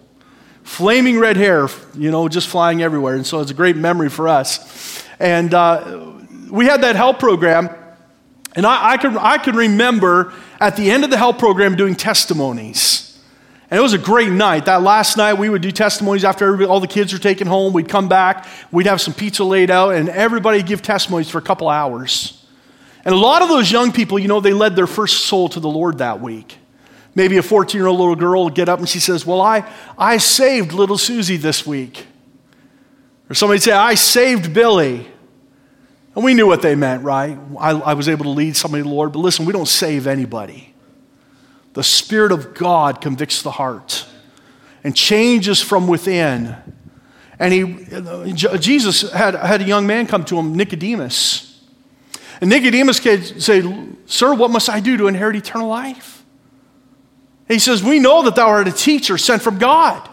Flaming 0.63 1.19
red 1.19 1.37
hair, 1.37 1.67
you 1.95 2.09
know, 2.09 2.27
just 2.27 2.47
flying 2.47 2.81
everywhere. 2.81 3.13
And 3.13 3.25
so 3.25 3.39
it's 3.39 3.51
a 3.51 3.55
great 3.55 3.77
memory 3.77 4.09
for 4.09 4.27
us. 4.27 5.05
And 5.19 5.53
uh, 5.53 6.13
we 6.49 6.65
had 6.65 6.81
that 6.81 6.95
help 6.95 7.19
program. 7.19 7.69
And 8.55 8.65
I, 8.65 8.91
I, 8.91 8.97
can, 8.97 9.17
I 9.17 9.37
can 9.37 9.55
remember 9.55 10.33
at 10.59 10.75
the 10.75 10.89
end 10.89 11.03
of 11.03 11.09
the 11.09 11.17
help 11.17 11.37
program 11.37 11.75
doing 11.75 11.95
testimonies. 11.95 13.03
And 13.69 13.77
it 13.77 13.81
was 13.81 13.93
a 13.93 13.97
great 13.97 14.31
night. 14.31 14.65
That 14.65 14.81
last 14.81 15.17
night, 15.17 15.33
we 15.33 15.49
would 15.49 15.61
do 15.61 15.71
testimonies 15.71 16.23
after 16.23 16.63
all 16.65 16.79
the 16.79 16.87
kids 16.87 17.11
were 17.11 17.19
taken 17.19 17.47
home. 17.47 17.73
We'd 17.73 17.89
come 17.89 18.07
back, 18.07 18.47
we'd 18.71 18.87
have 18.87 19.01
some 19.01 19.13
pizza 19.13 19.43
laid 19.43 19.69
out, 19.69 19.93
and 19.93 20.07
everybody 20.09 20.63
give 20.63 20.81
testimonies 20.81 21.29
for 21.29 21.37
a 21.37 21.41
couple 21.41 21.67
hours. 21.67 22.45
And 23.03 23.13
a 23.13 23.17
lot 23.17 23.41
of 23.41 23.49
those 23.49 23.71
young 23.71 23.91
people, 23.91 24.19
you 24.19 24.27
know, 24.27 24.39
they 24.39 24.53
led 24.53 24.75
their 24.75 24.87
first 24.87 25.25
soul 25.25 25.49
to 25.49 25.59
the 25.59 25.69
Lord 25.69 25.99
that 25.99 26.21
week. 26.21 26.57
Maybe 27.15 27.37
a 27.37 27.41
14 27.43 27.79
year 27.79 27.87
old 27.87 27.99
little 27.99 28.15
girl 28.15 28.43
will 28.43 28.49
get 28.49 28.69
up 28.69 28.79
and 28.79 28.87
she 28.87 28.99
says, 28.99 29.25
Well, 29.25 29.41
I, 29.41 29.67
I 29.97 30.17
saved 30.17 30.71
little 30.71 30.97
Susie 30.97 31.37
this 31.37 31.65
week. 31.65 32.05
Or 33.29 33.33
somebody 33.33 33.59
say, 33.59 33.71
I 33.71 33.95
saved 33.95 34.53
Billy. 34.53 35.07
And 36.17 36.23
we 36.23 36.33
knew 36.33 36.47
what 36.47 36.63
they 36.63 36.73
meant, 36.73 37.03
right? 37.03 37.37
I, 37.59 37.73
I 37.73 37.93
was 37.93 38.09
able 38.09 38.23
to 38.23 38.31
lead 38.31 38.57
somebody 38.57 38.81
to 38.81 38.89
the 38.89 38.95
Lord. 38.95 39.13
But 39.13 39.19
listen, 39.19 39.45
we 39.45 39.53
don't 39.53 39.67
save 39.67 40.07
anybody. 40.07 40.73
The 41.73 41.83
Spirit 41.83 42.31
of 42.31 42.55
God 42.55 43.01
convicts 43.01 43.43
the 43.43 43.51
heart 43.51 44.03
and 44.83 44.95
changes 44.95 45.61
from 45.61 45.87
within. 45.87 46.55
And 47.37 47.53
he, 47.53 48.33
Jesus 48.33 49.11
had, 49.11 49.35
had 49.35 49.61
a 49.61 49.65
young 49.65 49.85
man 49.85 50.07
come 50.07 50.25
to 50.25 50.39
him, 50.39 50.55
Nicodemus. 50.55 51.63
And 52.41 52.49
Nicodemus 52.49 52.99
could 52.99 53.39
say, 53.39 53.61
Sir, 54.07 54.33
what 54.33 54.49
must 54.49 54.71
I 54.71 54.79
do 54.79 54.97
to 54.97 55.05
inherit 55.05 55.35
eternal 55.35 55.67
life? 55.67 56.23
He 57.47 57.59
says, 57.59 57.83
We 57.83 57.99
know 57.99 58.23
that 58.23 58.35
thou 58.35 58.47
art 58.47 58.67
a 58.67 58.71
teacher 58.71 59.19
sent 59.19 59.43
from 59.43 59.59
God. 59.59 60.09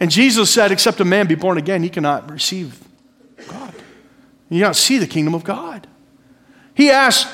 And 0.00 0.10
Jesus 0.10 0.48
said, 0.48 0.72
Except 0.72 0.98
a 1.00 1.04
man 1.04 1.26
be 1.26 1.34
born 1.34 1.58
again, 1.58 1.82
he 1.82 1.90
cannot 1.90 2.30
receive 2.30 2.82
God. 4.52 4.56
You 4.56 4.64
don't 4.64 4.76
see 4.76 4.98
the 4.98 5.06
kingdom 5.06 5.34
of 5.34 5.44
God. 5.44 5.86
He 6.74 6.90
asked, 6.90 7.28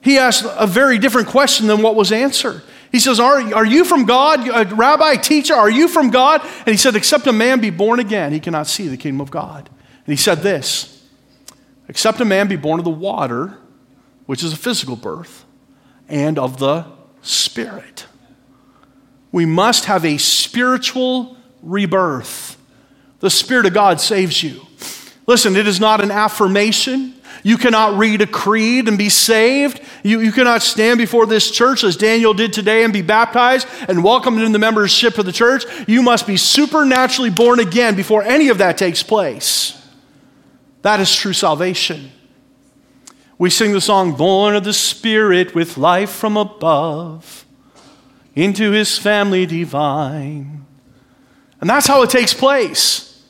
he 0.00 0.18
asked 0.18 0.44
a 0.44 0.66
very 0.66 0.98
different 0.98 1.28
question 1.28 1.66
than 1.66 1.82
what 1.82 1.94
was 1.94 2.12
answered. 2.12 2.62
He 2.90 2.98
says, 2.98 3.20
Are, 3.20 3.54
are 3.54 3.66
you 3.66 3.84
from 3.84 4.06
God? 4.06 4.48
Uh, 4.48 4.64
Rabbi, 4.74 5.16
teacher, 5.16 5.54
are 5.54 5.70
you 5.70 5.88
from 5.88 6.10
God? 6.10 6.40
And 6.42 6.68
he 6.68 6.76
said, 6.76 6.96
Except 6.96 7.26
a 7.26 7.32
man 7.32 7.60
be 7.60 7.70
born 7.70 8.00
again, 8.00 8.32
he 8.32 8.40
cannot 8.40 8.66
see 8.66 8.88
the 8.88 8.96
kingdom 8.96 9.20
of 9.20 9.30
God. 9.30 9.68
And 10.06 10.12
he 10.12 10.16
said 10.16 10.38
this 10.38 11.04
Except 11.88 12.20
a 12.20 12.24
man 12.24 12.48
be 12.48 12.56
born 12.56 12.78
of 12.78 12.84
the 12.84 12.90
water, 12.90 13.58
which 14.26 14.42
is 14.42 14.52
a 14.52 14.56
physical 14.56 14.96
birth, 14.96 15.44
and 16.08 16.38
of 16.38 16.58
the 16.58 16.86
Spirit. 17.22 18.06
We 19.32 19.44
must 19.44 19.84
have 19.84 20.04
a 20.04 20.16
spiritual 20.16 21.36
rebirth. 21.62 22.56
The 23.20 23.30
Spirit 23.30 23.66
of 23.66 23.74
God 23.74 24.00
saves 24.00 24.42
you. 24.42 24.67
Listen, 25.28 25.56
it 25.56 25.68
is 25.68 25.78
not 25.78 26.00
an 26.00 26.10
affirmation. 26.10 27.12
You 27.42 27.58
cannot 27.58 27.98
read 27.98 28.22
a 28.22 28.26
creed 28.26 28.88
and 28.88 28.96
be 28.96 29.10
saved. 29.10 29.78
You, 30.02 30.20
you 30.20 30.32
cannot 30.32 30.62
stand 30.62 30.96
before 30.96 31.26
this 31.26 31.50
church 31.50 31.84
as 31.84 31.98
Daniel 31.98 32.32
did 32.32 32.50
today 32.54 32.82
and 32.82 32.94
be 32.94 33.02
baptized 33.02 33.68
and 33.88 34.02
welcomed 34.02 34.38
into 34.38 34.52
the 34.52 34.58
membership 34.58 35.18
of 35.18 35.26
the 35.26 35.32
church. 35.32 35.64
You 35.86 36.02
must 36.02 36.26
be 36.26 36.38
supernaturally 36.38 37.28
born 37.28 37.60
again 37.60 37.94
before 37.94 38.22
any 38.22 38.48
of 38.48 38.56
that 38.58 38.78
takes 38.78 39.02
place. 39.02 39.74
That 40.80 40.98
is 40.98 41.14
true 41.14 41.34
salvation. 41.34 42.10
We 43.36 43.50
sing 43.50 43.72
the 43.72 43.82
song, 43.82 44.16
Born 44.16 44.56
of 44.56 44.64
the 44.64 44.72
Spirit 44.72 45.54
with 45.54 45.76
life 45.76 46.10
from 46.10 46.38
above, 46.38 47.44
into 48.34 48.70
his 48.70 48.96
family 48.98 49.44
divine. 49.44 50.64
And 51.60 51.68
that's 51.68 51.86
how 51.86 52.02
it 52.02 52.08
takes 52.08 52.32
place 52.32 53.22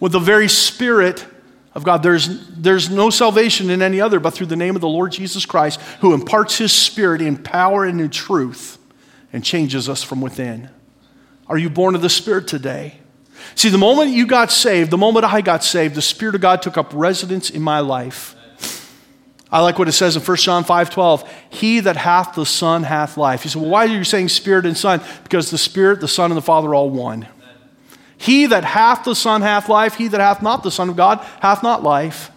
with 0.00 0.12
the 0.12 0.18
very 0.18 0.48
Spirit 0.48 1.26
of 1.74 1.84
God. 1.84 2.02
There's, 2.02 2.48
there's 2.50 2.88
no 2.88 3.10
salvation 3.10 3.70
in 3.70 3.82
any 3.82 4.00
other 4.00 4.20
but 4.20 4.32
through 4.34 4.46
the 4.46 4.56
name 4.56 4.74
of 4.74 4.80
the 4.80 4.88
Lord 4.88 5.12
Jesus 5.12 5.44
Christ, 5.44 5.80
who 6.00 6.14
imparts 6.14 6.58
his 6.58 6.72
Spirit 6.72 7.20
in 7.20 7.36
power 7.36 7.84
and 7.84 8.00
in 8.00 8.10
truth 8.10 8.78
and 9.32 9.44
changes 9.44 9.88
us 9.88 10.02
from 10.02 10.20
within. 10.20 10.70
Are 11.48 11.58
you 11.58 11.68
born 11.68 11.94
of 11.94 12.02
the 12.02 12.08
Spirit 12.08 12.46
today? 12.46 12.98
See, 13.56 13.68
the 13.68 13.78
moment 13.78 14.12
you 14.12 14.26
got 14.26 14.50
saved, 14.50 14.90
the 14.90 14.98
moment 14.98 15.24
I 15.24 15.40
got 15.40 15.62
saved, 15.64 15.94
the 15.94 16.02
Spirit 16.02 16.34
of 16.34 16.40
God 16.40 16.62
took 16.62 16.78
up 16.78 16.90
residence 16.94 17.50
in 17.50 17.60
my 17.60 17.80
life. 17.80 18.36
I 19.50 19.60
like 19.60 19.78
what 19.78 19.88
it 19.88 19.92
says 19.92 20.16
in 20.16 20.22
1 20.22 20.36
John 20.38 20.64
5 20.64 20.90
12. 20.90 21.32
He 21.50 21.80
that 21.80 21.96
hath 21.96 22.34
the 22.34 22.46
Son 22.46 22.82
hath 22.82 23.16
life. 23.16 23.44
You 23.44 23.50
say, 23.50 23.60
well, 23.60 23.68
why 23.68 23.84
are 23.84 23.88
you 23.88 24.02
saying 24.02 24.28
Spirit 24.28 24.66
and 24.66 24.76
Son? 24.76 25.00
Because 25.22 25.50
the 25.50 25.58
Spirit, 25.58 26.00
the 26.00 26.08
Son, 26.08 26.30
and 26.30 26.36
the 26.36 26.42
Father 26.42 26.70
are 26.70 26.74
all 26.74 26.90
one. 26.90 27.28
He 28.24 28.46
that 28.46 28.64
hath 28.64 29.04
the 29.04 29.14
Son 29.14 29.42
hath 29.42 29.68
life. 29.68 29.96
He 29.96 30.08
that 30.08 30.18
hath 30.18 30.40
not 30.40 30.62
the 30.62 30.70
Son 30.70 30.88
of 30.88 30.96
God 30.96 31.18
hath 31.42 31.62
not 31.62 31.82
life. 31.82 32.30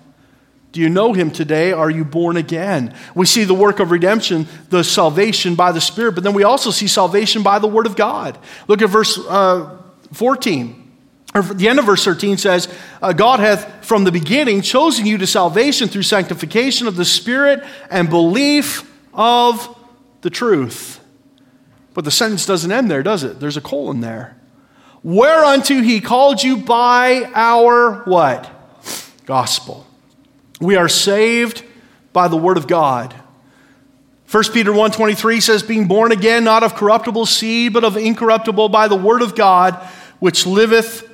Do 0.73 0.81
you 0.81 0.89
know 0.89 1.13
him 1.13 1.31
today? 1.31 1.71
Are 1.71 1.89
you 1.89 2.03
born 2.03 2.35
again? 2.35 2.93
We 3.15 3.25
see 3.25 3.45
the 3.45 3.53
work 3.53 3.79
of 3.79 3.89
redemption, 3.89 4.47
the 4.69 4.83
salvation 4.83 5.55
by 5.55 5.71
the 5.71 5.79
Spirit, 5.79 6.11
but 6.11 6.25
then 6.25 6.33
we 6.33 6.43
also 6.43 6.71
see 6.71 6.87
salvation 6.87 7.41
by 7.41 7.59
the 7.59 7.67
Word 7.67 7.85
of 7.85 7.95
God. 7.95 8.37
Look 8.67 8.81
at 8.81 8.89
verse 8.89 9.17
uh, 9.17 9.77
14 10.11 10.83
or 11.33 11.41
the 11.41 11.69
end 11.69 11.79
of 11.79 11.85
verse 11.85 12.03
13 12.03 12.35
says, 12.35 12.67
uh, 13.01 13.13
God 13.13 13.39
hath 13.39 13.85
from 13.85 14.03
the 14.03 14.11
beginning 14.11 14.61
chosen 14.61 15.05
you 15.05 15.17
to 15.19 15.27
salvation 15.27 15.87
through 15.87 16.03
sanctification 16.03 16.87
of 16.87 16.97
the 16.97 17.05
Spirit 17.05 17.63
and 17.89 18.09
belief 18.09 18.91
of 19.13 19.73
the 20.19 20.29
truth. 20.29 20.99
But 21.93 22.03
the 22.03 22.11
sentence 22.11 22.45
doesn't 22.45 22.71
end 22.73 22.91
there, 22.91 23.03
does 23.03 23.23
it? 23.23 23.39
There's 23.39 23.55
a 23.57 23.61
colon 23.61 24.01
there. 24.01 24.36
Whereunto 25.03 25.81
he 25.81 26.01
called 26.01 26.43
you 26.43 26.57
by 26.57 27.31
our 27.33 28.03
what? 28.05 28.49
Gospel. 29.25 29.85
We 30.59 30.75
are 30.75 30.89
saved 30.89 31.63
by 32.13 32.27
the 32.27 32.37
word 32.37 32.57
of 32.57 32.67
God. 32.67 33.13
1 34.29 34.43
Peter 34.53 34.71
1:23 34.73 35.41
says 35.41 35.63
being 35.63 35.87
born 35.87 36.11
again 36.11 36.43
not 36.43 36.63
of 36.63 36.75
corruptible 36.75 37.25
seed 37.25 37.71
but 37.71 37.85
of 37.85 37.95
incorruptible 37.95 38.67
by 38.67 38.87
the 38.89 38.95
word 38.95 39.21
of 39.21 39.35
God 39.35 39.75
which 40.19 40.45
liveth 40.45 41.07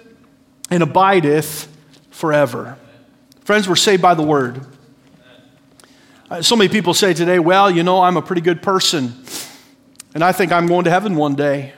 and 0.71 0.81
abideth 0.81 1.67
forever. 2.09 2.77
Friends, 3.41 3.67
we're 3.67 3.75
saved 3.75 4.01
by 4.01 4.13
the 4.13 4.23
word. 4.23 4.65
Uh, 6.29 6.41
so 6.41 6.55
many 6.55 6.69
people 6.69 6.93
say 6.93 7.13
today, 7.13 7.37
well, 7.37 7.69
you 7.69 7.83
know, 7.83 8.01
I'm 8.01 8.17
a 8.17 8.21
pretty 8.21 8.41
good 8.41 8.61
person, 8.61 9.13
and 10.15 10.23
I 10.23 10.31
think 10.31 10.51
I'm 10.51 10.65
going 10.65 10.85
to 10.85 10.89
heaven 10.89 11.15
one 11.15 11.35
day. 11.35 11.73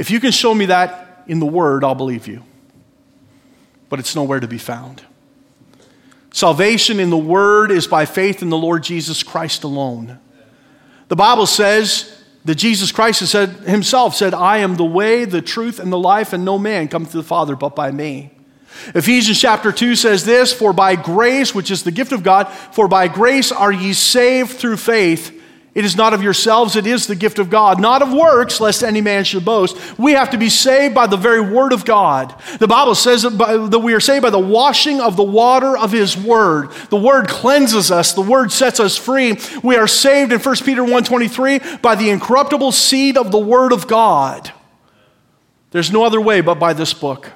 If 0.00 0.10
you 0.10 0.18
can 0.18 0.32
show 0.32 0.54
me 0.54 0.64
that 0.64 1.24
in 1.26 1.40
the 1.40 1.46
word, 1.46 1.84
I'll 1.84 1.94
believe 1.94 2.26
you. 2.26 2.42
But 3.90 3.98
it's 3.98 4.16
nowhere 4.16 4.40
to 4.40 4.48
be 4.48 4.56
found. 4.56 5.02
Salvation 6.32 6.98
in 6.98 7.10
the 7.10 7.18
word 7.18 7.70
is 7.70 7.86
by 7.86 8.06
faith 8.06 8.40
in 8.40 8.48
the 8.48 8.56
Lord 8.56 8.82
Jesus 8.82 9.22
Christ 9.22 9.62
alone. 9.62 10.18
The 11.08 11.16
Bible 11.16 11.44
says 11.44 12.18
that 12.46 12.54
Jesus 12.54 12.92
Christ 12.92 13.20
has 13.20 13.28
said, 13.28 13.50
himself 13.50 14.16
said, 14.16 14.32
I 14.32 14.58
am 14.58 14.76
the 14.76 14.86
way, 14.86 15.26
the 15.26 15.42
truth, 15.42 15.78
and 15.78 15.92
the 15.92 15.98
life, 15.98 16.32
and 16.32 16.46
no 16.46 16.58
man 16.58 16.88
comes 16.88 17.10
to 17.10 17.18
the 17.18 17.22
Father 17.22 17.54
but 17.54 17.76
by 17.76 17.90
me. 17.90 18.30
Ephesians 18.94 19.38
chapter 19.38 19.70
2 19.70 19.96
says 19.96 20.24
this 20.24 20.50
For 20.50 20.72
by 20.72 20.96
grace, 20.96 21.54
which 21.54 21.70
is 21.70 21.82
the 21.82 21.90
gift 21.90 22.12
of 22.12 22.22
God, 22.22 22.44
for 22.48 22.88
by 22.88 23.06
grace 23.06 23.52
are 23.52 23.72
ye 23.72 23.92
saved 23.92 24.52
through 24.52 24.78
faith 24.78 25.39
it 25.72 25.84
is 25.84 25.96
not 25.96 26.14
of 26.14 26.22
yourselves, 26.22 26.74
it 26.74 26.86
is 26.86 27.06
the 27.06 27.14
gift 27.14 27.38
of 27.38 27.48
God, 27.48 27.80
not 27.80 28.02
of 28.02 28.12
works, 28.12 28.60
lest 28.60 28.82
any 28.82 29.00
man 29.00 29.22
should 29.22 29.44
boast. 29.44 29.98
We 29.98 30.12
have 30.12 30.30
to 30.30 30.38
be 30.38 30.48
saved 30.48 30.96
by 30.96 31.06
the 31.06 31.16
very 31.16 31.40
word 31.40 31.72
of 31.72 31.84
God. 31.84 32.34
The 32.58 32.66
Bible 32.66 32.96
says 32.96 33.22
that, 33.22 33.38
by, 33.38 33.56
that, 33.56 33.78
we 33.78 33.94
are 33.94 34.00
saved 34.00 34.22
by 34.22 34.30
the 34.30 34.38
washing 34.38 35.00
of 35.00 35.16
the 35.16 35.22
water 35.22 35.78
of 35.78 35.92
his 35.92 36.16
word. 36.16 36.72
The 36.90 36.96
word 36.96 37.28
cleanses 37.28 37.92
us, 37.92 38.12
the 38.14 38.20
word 38.20 38.50
sets 38.50 38.80
us 38.80 38.96
free. 38.96 39.38
We 39.62 39.76
are 39.76 39.86
saved 39.86 40.32
in 40.32 40.40
1 40.40 40.56
Peter 40.64 40.82
1:23 40.82 41.80
by 41.80 41.94
the 41.94 42.10
incorruptible 42.10 42.72
seed 42.72 43.16
of 43.16 43.30
the 43.30 43.38
word 43.38 43.72
of 43.72 43.86
God. 43.86 44.52
There's 45.70 45.92
no 45.92 46.02
other 46.02 46.20
way 46.20 46.40
but 46.40 46.58
by 46.58 46.72
this 46.72 46.92
book. 46.92 47.30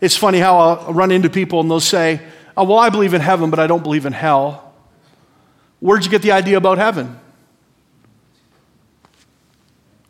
It's 0.00 0.16
funny 0.16 0.38
how 0.38 0.58
I'll 0.58 0.92
run 0.94 1.10
into 1.10 1.28
people 1.28 1.60
and 1.60 1.70
they'll 1.70 1.78
say, 1.78 2.22
oh, 2.56 2.64
Well, 2.64 2.78
I 2.78 2.88
believe 2.88 3.12
in 3.12 3.20
heaven, 3.20 3.50
but 3.50 3.58
I 3.58 3.66
don't 3.66 3.82
believe 3.82 4.06
in 4.06 4.14
hell. 4.14 4.71
Where'd 5.82 6.04
you 6.04 6.10
get 6.12 6.22
the 6.22 6.30
idea 6.30 6.56
about 6.56 6.78
heaven? 6.78 7.18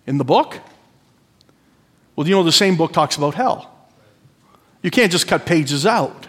In 0.06 0.18
the 0.18 0.24
book? 0.24 0.60
Well, 2.14 2.28
you 2.28 2.34
know, 2.34 2.42
the 2.42 2.52
same 2.52 2.76
book 2.76 2.92
talks 2.92 3.16
about 3.16 3.34
hell. 3.34 3.74
You 4.82 4.90
can't 4.90 5.10
just 5.10 5.26
cut 5.26 5.46
pages 5.46 5.86
out. 5.86 6.28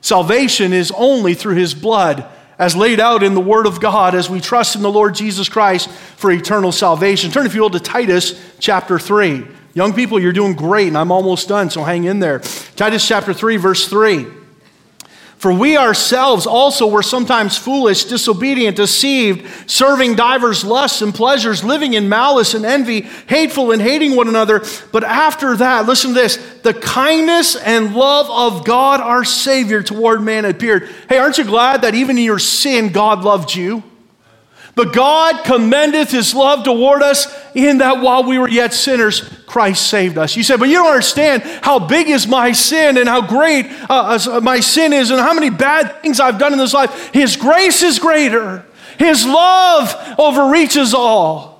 Salvation 0.00 0.72
is 0.72 0.92
only 0.96 1.34
through 1.34 1.54
his 1.54 1.74
blood, 1.74 2.26
as 2.58 2.74
laid 2.74 2.98
out 2.98 3.22
in 3.22 3.34
the 3.34 3.40
Word 3.40 3.66
of 3.66 3.80
God, 3.80 4.16
as 4.16 4.28
we 4.28 4.40
trust 4.40 4.74
in 4.74 4.82
the 4.82 4.90
Lord 4.90 5.14
Jesus 5.14 5.48
Christ 5.48 5.88
for 5.88 6.32
eternal 6.32 6.72
salvation. 6.72 7.30
Turn, 7.30 7.46
if 7.46 7.54
you 7.54 7.60
will, 7.60 7.70
to 7.70 7.78
Titus 7.78 8.34
chapter 8.58 8.98
3. 8.98 9.46
Young 9.74 9.92
people, 9.92 10.18
you're 10.18 10.32
doing 10.32 10.54
great, 10.54 10.88
and 10.88 10.98
I'm 10.98 11.12
almost 11.12 11.46
done, 11.46 11.70
so 11.70 11.84
hang 11.84 12.02
in 12.02 12.18
there. 12.18 12.40
Titus 12.74 13.06
chapter 13.06 13.32
3, 13.32 13.58
verse 13.58 13.86
3. 13.86 14.26
For 15.46 15.52
we 15.52 15.76
ourselves 15.76 16.44
also 16.44 16.88
were 16.88 17.04
sometimes 17.04 17.56
foolish, 17.56 18.06
disobedient, 18.06 18.76
deceived, 18.76 19.70
serving 19.70 20.16
divers 20.16 20.64
lusts 20.64 21.02
and 21.02 21.14
pleasures, 21.14 21.62
living 21.62 21.94
in 21.94 22.08
malice 22.08 22.54
and 22.54 22.66
envy, 22.66 23.02
hateful 23.28 23.70
and 23.70 23.80
hating 23.80 24.16
one 24.16 24.26
another. 24.26 24.64
But 24.90 25.04
after 25.04 25.54
that, 25.58 25.86
listen 25.86 26.14
to 26.14 26.14
this 26.14 26.34
the 26.64 26.74
kindness 26.74 27.54
and 27.54 27.94
love 27.94 28.28
of 28.28 28.64
God 28.64 29.00
our 29.00 29.24
Savior 29.24 29.84
toward 29.84 30.20
man 30.20 30.46
appeared. 30.46 30.90
Hey, 31.08 31.18
aren't 31.18 31.38
you 31.38 31.44
glad 31.44 31.82
that 31.82 31.94
even 31.94 32.18
in 32.18 32.24
your 32.24 32.40
sin, 32.40 32.90
God 32.90 33.22
loved 33.22 33.54
you? 33.54 33.84
But 34.76 34.92
God 34.92 35.42
commendeth 35.46 36.10
his 36.10 36.34
love 36.34 36.62
toward 36.62 37.02
us 37.02 37.34
in 37.54 37.78
that 37.78 38.02
while 38.02 38.24
we 38.24 38.38
were 38.38 38.48
yet 38.48 38.74
sinners, 38.74 39.26
Christ 39.46 39.88
saved 39.88 40.18
us. 40.18 40.36
You 40.36 40.42
said, 40.42 40.60
but 40.60 40.68
you 40.68 40.74
don't 40.74 40.88
understand 40.88 41.42
how 41.62 41.78
big 41.78 42.10
is 42.10 42.28
my 42.28 42.52
sin 42.52 42.98
and 42.98 43.08
how 43.08 43.26
great 43.26 43.66
uh, 43.88 44.18
uh, 44.30 44.40
my 44.42 44.60
sin 44.60 44.92
is 44.92 45.10
and 45.10 45.18
how 45.18 45.32
many 45.32 45.48
bad 45.48 46.02
things 46.02 46.20
I've 46.20 46.38
done 46.38 46.52
in 46.52 46.58
this 46.58 46.74
life. 46.74 47.10
His 47.14 47.36
grace 47.36 47.82
is 47.82 47.98
greater, 47.98 48.66
His 48.98 49.24
love 49.24 50.14
overreaches 50.18 50.92
all. 50.92 51.55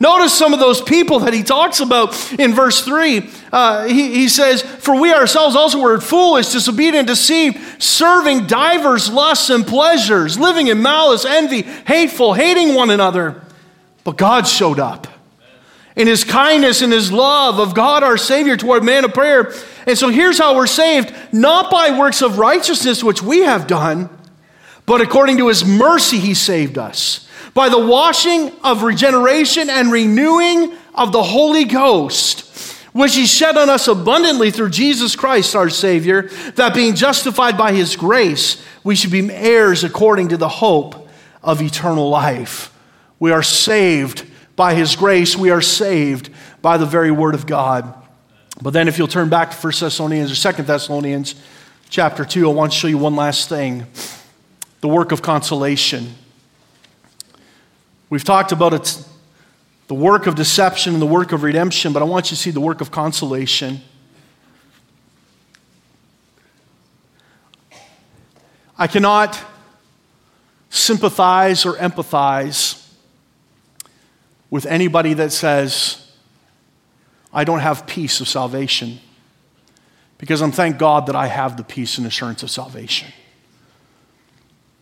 Notice 0.00 0.32
some 0.32 0.52
of 0.52 0.60
those 0.60 0.80
people 0.80 1.20
that 1.20 1.34
he 1.34 1.42
talks 1.42 1.80
about 1.80 2.14
in 2.38 2.54
verse 2.54 2.84
3. 2.84 3.28
Uh, 3.52 3.86
he, 3.88 4.14
he 4.14 4.28
says, 4.28 4.62
For 4.62 4.98
we 4.98 5.12
ourselves 5.12 5.56
also 5.56 5.80
were 5.80 6.00
foolish, 6.00 6.52
disobedient, 6.52 7.08
deceived, 7.08 7.82
serving 7.82 8.46
divers 8.46 9.10
lusts 9.10 9.50
and 9.50 9.66
pleasures, 9.66 10.38
living 10.38 10.68
in 10.68 10.82
malice, 10.82 11.24
envy, 11.24 11.62
hateful, 11.62 12.34
hating 12.34 12.74
one 12.74 12.90
another. 12.90 13.42
But 14.04 14.16
God 14.16 14.46
showed 14.46 14.78
up 14.78 15.08
in 15.96 16.06
his 16.06 16.22
kindness 16.22 16.80
and 16.80 16.92
his 16.92 17.10
love 17.10 17.58
of 17.58 17.74
God 17.74 18.04
our 18.04 18.16
Savior 18.16 18.56
toward 18.56 18.84
man 18.84 19.04
of 19.04 19.12
prayer. 19.12 19.52
And 19.84 19.98
so 19.98 20.10
here's 20.10 20.38
how 20.38 20.54
we're 20.54 20.68
saved 20.68 21.12
not 21.32 21.72
by 21.72 21.98
works 21.98 22.22
of 22.22 22.38
righteousness 22.38 23.02
which 23.02 23.20
we 23.20 23.40
have 23.40 23.66
done, 23.66 24.08
but 24.86 25.00
according 25.00 25.38
to 25.38 25.48
his 25.48 25.64
mercy 25.64 26.18
he 26.18 26.34
saved 26.34 26.78
us 26.78 27.27
by 27.54 27.68
the 27.68 27.78
washing 27.78 28.52
of 28.62 28.82
regeneration 28.82 29.70
and 29.70 29.90
renewing 29.90 30.74
of 30.94 31.12
the 31.12 31.22
Holy 31.22 31.64
Ghost, 31.64 32.74
which 32.92 33.14
He 33.14 33.26
shed 33.26 33.56
on 33.56 33.68
us 33.70 33.88
abundantly 33.88 34.50
through 34.50 34.70
Jesus 34.70 35.16
Christ 35.16 35.54
our 35.56 35.70
Savior, 35.70 36.22
that 36.56 36.74
being 36.74 36.94
justified 36.94 37.56
by 37.56 37.72
His 37.72 37.96
grace, 37.96 38.62
we 38.84 38.94
should 38.94 39.10
be 39.10 39.30
heirs 39.30 39.84
according 39.84 40.28
to 40.28 40.36
the 40.36 40.48
hope 40.48 41.08
of 41.42 41.62
eternal 41.62 42.08
life. 42.08 42.74
We 43.18 43.32
are 43.32 43.42
saved 43.42 44.24
by 44.58 44.74
his 44.74 44.96
grace. 44.96 45.36
We 45.36 45.50
are 45.50 45.62
saved 45.62 46.30
by 46.60 46.76
the 46.78 46.86
very 46.86 47.10
word 47.10 47.34
of 47.34 47.46
God. 47.46 47.94
But 48.60 48.72
then 48.72 48.88
if 48.88 48.98
you'll 48.98 49.08
turn 49.08 49.28
back 49.28 49.50
to 49.50 49.56
1 49.56 49.72
Thessalonians 49.78 50.32
or 50.44 50.52
2 50.52 50.62
Thessalonians 50.64 51.36
chapter 51.88 52.24
2, 52.24 52.50
I 52.50 52.52
want 52.52 52.72
to 52.72 52.78
show 52.78 52.88
you 52.88 52.98
one 52.98 53.14
last 53.14 53.48
thing. 53.48 53.86
The 54.80 54.88
work 54.88 55.12
of 55.12 55.22
consolation. 55.22 56.14
We've 58.10 58.24
talked 58.24 58.52
about 58.52 58.72
it, 58.72 59.04
the 59.86 59.94
work 59.94 60.26
of 60.26 60.34
deception 60.34 60.94
and 60.94 61.02
the 61.02 61.06
work 61.06 61.32
of 61.32 61.42
redemption, 61.42 61.92
but 61.92 62.02
I 62.02 62.06
want 62.06 62.30
you 62.30 62.36
to 62.36 62.42
see 62.42 62.50
the 62.50 62.60
work 62.60 62.80
of 62.80 62.90
consolation. 62.90 63.80
I 68.78 68.86
cannot 68.86 69.38
sympathize 70.70 71.66
or 71.66 71.74
empathize 71.74 72.88
with 74.50 74.66
anybody 74.66 75.14
that 75.14 75.32
says, 75.32 76.10
I 77.32 77.44
don't 77.44 77.58
have 77.60 77.86
peace 77.86 78.20
of 78.20 78.28
salvation. 78.28 79.00
Because 80.16 80.40
I'm 80.40 80.52
thank 80.52 80.78
God 80.78 81.06
that 81.06 81.16
I 81.16 81.26
have 81.26 81.56
the 81.56 81.62
peace 81.62 81.98
and 81.98 82.06
assurance 82.06 82.42
of 82.42 82.50
salvation. 82.50 83.12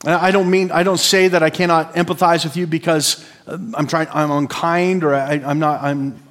I 0.06 0.30
don't 0.30 0.48
mean, 0.48 0.70
I 0.70 0.84
don't 0.84 0.98
say 0.98 1.26
that 1.28 1.42
I 1.42 1.50
cannot 1.50 1.94
empathize 1.94 2.44
with 2.44 2.56
you 2.56 2.66
because 2.66 3.26
uh, 3.46 3.58
I'm 3.74 3.88
trying, 3.88 4.06
I'm 4.12 4.30
unkind 4.30 5.02
or 5.02 5.14
I, 5.14 5.34
am 5.34 5.58
not, 5.58 5.82
I'm, 5.82 6.22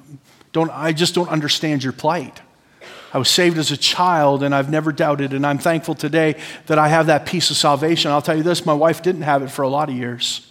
don't, 0.52 0.70
I 0.70 0.92
just 0.92 1.14
don't 1.14 1.28
understand 1.28 1.84
your 1.84 1.92
plight. 1.92 2.40
I 3.12 3.18
was 3.18 3.28
saved 3.28 3.58
as 3.58 3.70
a 3.70 3.76
child 3.76 4.42
and 4.42 4.54
I've 4.54 4.70
never 4.70 4.92
doubted, 4.92 5.32
and 5.32 5.46
I'm 5.46 5.58
thankful 5.58 5.94
today 5.94 6.36
that 6.66 6.78
I 6.78 6.88
have 6.88 7.06
that 7.06 7.26
peace 7.26 7.50
of 7.50 7.56
salvation. 7.56 8.10
I'll 8.10 8.22
tell 8.22 8.36
you 8.36 8.42
this 8.42 8.64
my 8.64 8.74
wife 8.74 9.02
didn't 9.02 9.22
have 9.22 9.42
it 9.42 9.50
for 9.50 9.62
a 9.62 9.68
lot 9.68 9.88
of 9.88 9.94
years. 9.94 10.50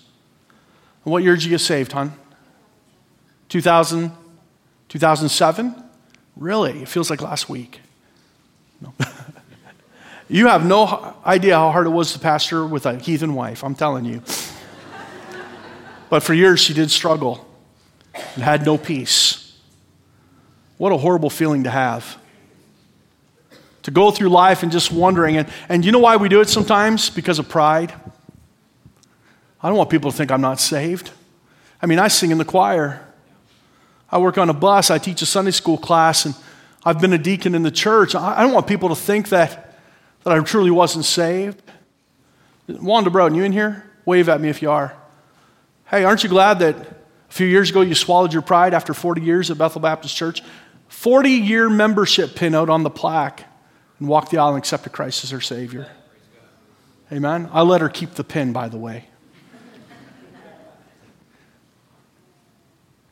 what 1.04 1.24
year 1.24 1.36
did 1.36 1.44
you 1.44 1.50
get 1.50 1.60
saved, 1.60 1.92
hon? 1.92 2.14
2000, 3.50 4.12
2007? 4.90 5.84
Really? 6.36 6.82
It 6.82 6.88
feels 6.88 7.10
like 7.10 7.22
last 7.22 7.50
week. 7.50 7.82
No. 8.82 8.94
you 10.28 10.48
have 10.48 10.66
no 10.66 11.16
idea 11.26 11.56
how 11.56 11.72
hard 11.72 11.88
it 11.88 11.92
was 11.92 12.14
to 12.14 12.20
pastor 12.20 12.66
with 12.66 12.86
a 12.86 12.98
heathen 12.98 13.34
wife, 13.34 13.64
I'm 13.64 13.76
telling 13.76 14.06
you. 14.06 14.22
but 16.10 16.24
for 16.24 16.34
years, 16.34 16.60
she 16.60 16.74
did 16.74 16.90
struggle 16.90 17.48
and 18.14 18.44
had 18.44 18.66
no 18.66 18.78
peace. 18.78 19.58
What 20.78 20.92
a 20.92 20.98
horrible 20.98 21.30
feeling 21.30 21.64
to 21.64 21.70
have. 21.70 22.18
To 23.84 23.92
go 23.92 24.12
through 24.12 24.30
life 24.30 24.64
and 24.64 24.72
just 24.72 24.92
wondering. 24.92 25.38
And, 25.38 25.48
and 25.70 25.86
you 25.86 25.92
know 25.92 26.00
why 26.00 26.18
we 26.18 26.28
do 26.28 26.42
it 26.42 26.50
sometimes? 26.50 27.10
Because 27.10 27.40
of 27.40 27.48
pride. 27.48 27.94
I 29.62 29.70
don't 29.70 29.78
want 29.78 29.90
people 29.90 30.12
to 30.12 30.18
think 30.18 30.32
I'm 30.32 30.42
not 30.42 30.60
saved. 30.60 31.12
I 31.82 31.86
mean, 31.86 32.00
I 32.00 32.08
sing 32.08 32.32
in 32.32 32.38
the 32.38 32.46
choir. 32.46 33.06
I 34.12 34.18
work 34.18 34.38
on 34.38 34.50
a 34.50 34.54
bus, 34.54 34.92
I 34.92 34.98
teach 34.98 35.22
a 35.22 35.26
Sunday 35.26 35.52
school 35.52 35.78
class, 35.78 36.26
and 36.26 36.36
I've 36.86 37.02
been 37.02 37.14
a 37.14 37.18
deacon 37.18 37.56
in 37.56 37.64
the 37.64 37.72
church. 37.72 38.16
I 38.16 38.42
don't 38.42 38.54
want 38.54 38.68
people 38.68 38.90
to 38.90 38.96
think 38.96 39.30
that, 39.30 39.65
that 40.26 40.34
I 40.34 40.40
truly 40.42 40.72
wasn't 40.72 41.06
saved. 41.06 41.62
Wanda 42.68 43.12
Broden, 43.12 43.36
you 43.36 43.44
in 43.44 43.52
here? 43.52 43.90
Wave 44.06 44.28
at 44.28 44.42
me 44.42 44.50
if 44.50 44.62
you 44.62 44.72
are. 44.72 44.94
Hey, 45.86 46.04
aren't 46.04 46.24
you 46.24 46.30
glad 46.30 46.60
that 46.60 46.76
a 46.76 46.96
few 47.30 47.46
years 47.46 47.70
ago 47.70 47.82
you 47.82 47.94
swallowed 47.94 48.34
your 48.34 48.42
pride 48.42 48.74
after 48.74 48.94
40 48.94 49.22
years 49.22 49.52
at 49.52 49.58
Bethel 49.58 49.82
Baptist 49.82 50.16
Church? 50.16 50.42
40 50.88 51.30
year 51.30 51.70
membership 51.70 52.36
pin 52.36 52.56
out 52.56 52.70
on 52.70 52.82
the 52.82 52.90
plaque 52.90 53.46
and 54.00 54.08
walked 54.08 54.32
the 54.32 54.40
aisle 54.40 54.50
and 54.50 54.58
accepted 54.58 54.92
Christ 54.92 55.24
as 55.24 55.30
her 55.30 55.42
Savior. 55.42 55.88
Amen. 57.12 57.48
I 57.54 57.62
let 57.62 57.82
her 57.82 57.90
keep 57.90 58.16
the 58.16 58.24
pin, 58.24 58.52
by 58.52 58.68
the 58.68 58.78
way. 58.78 59.06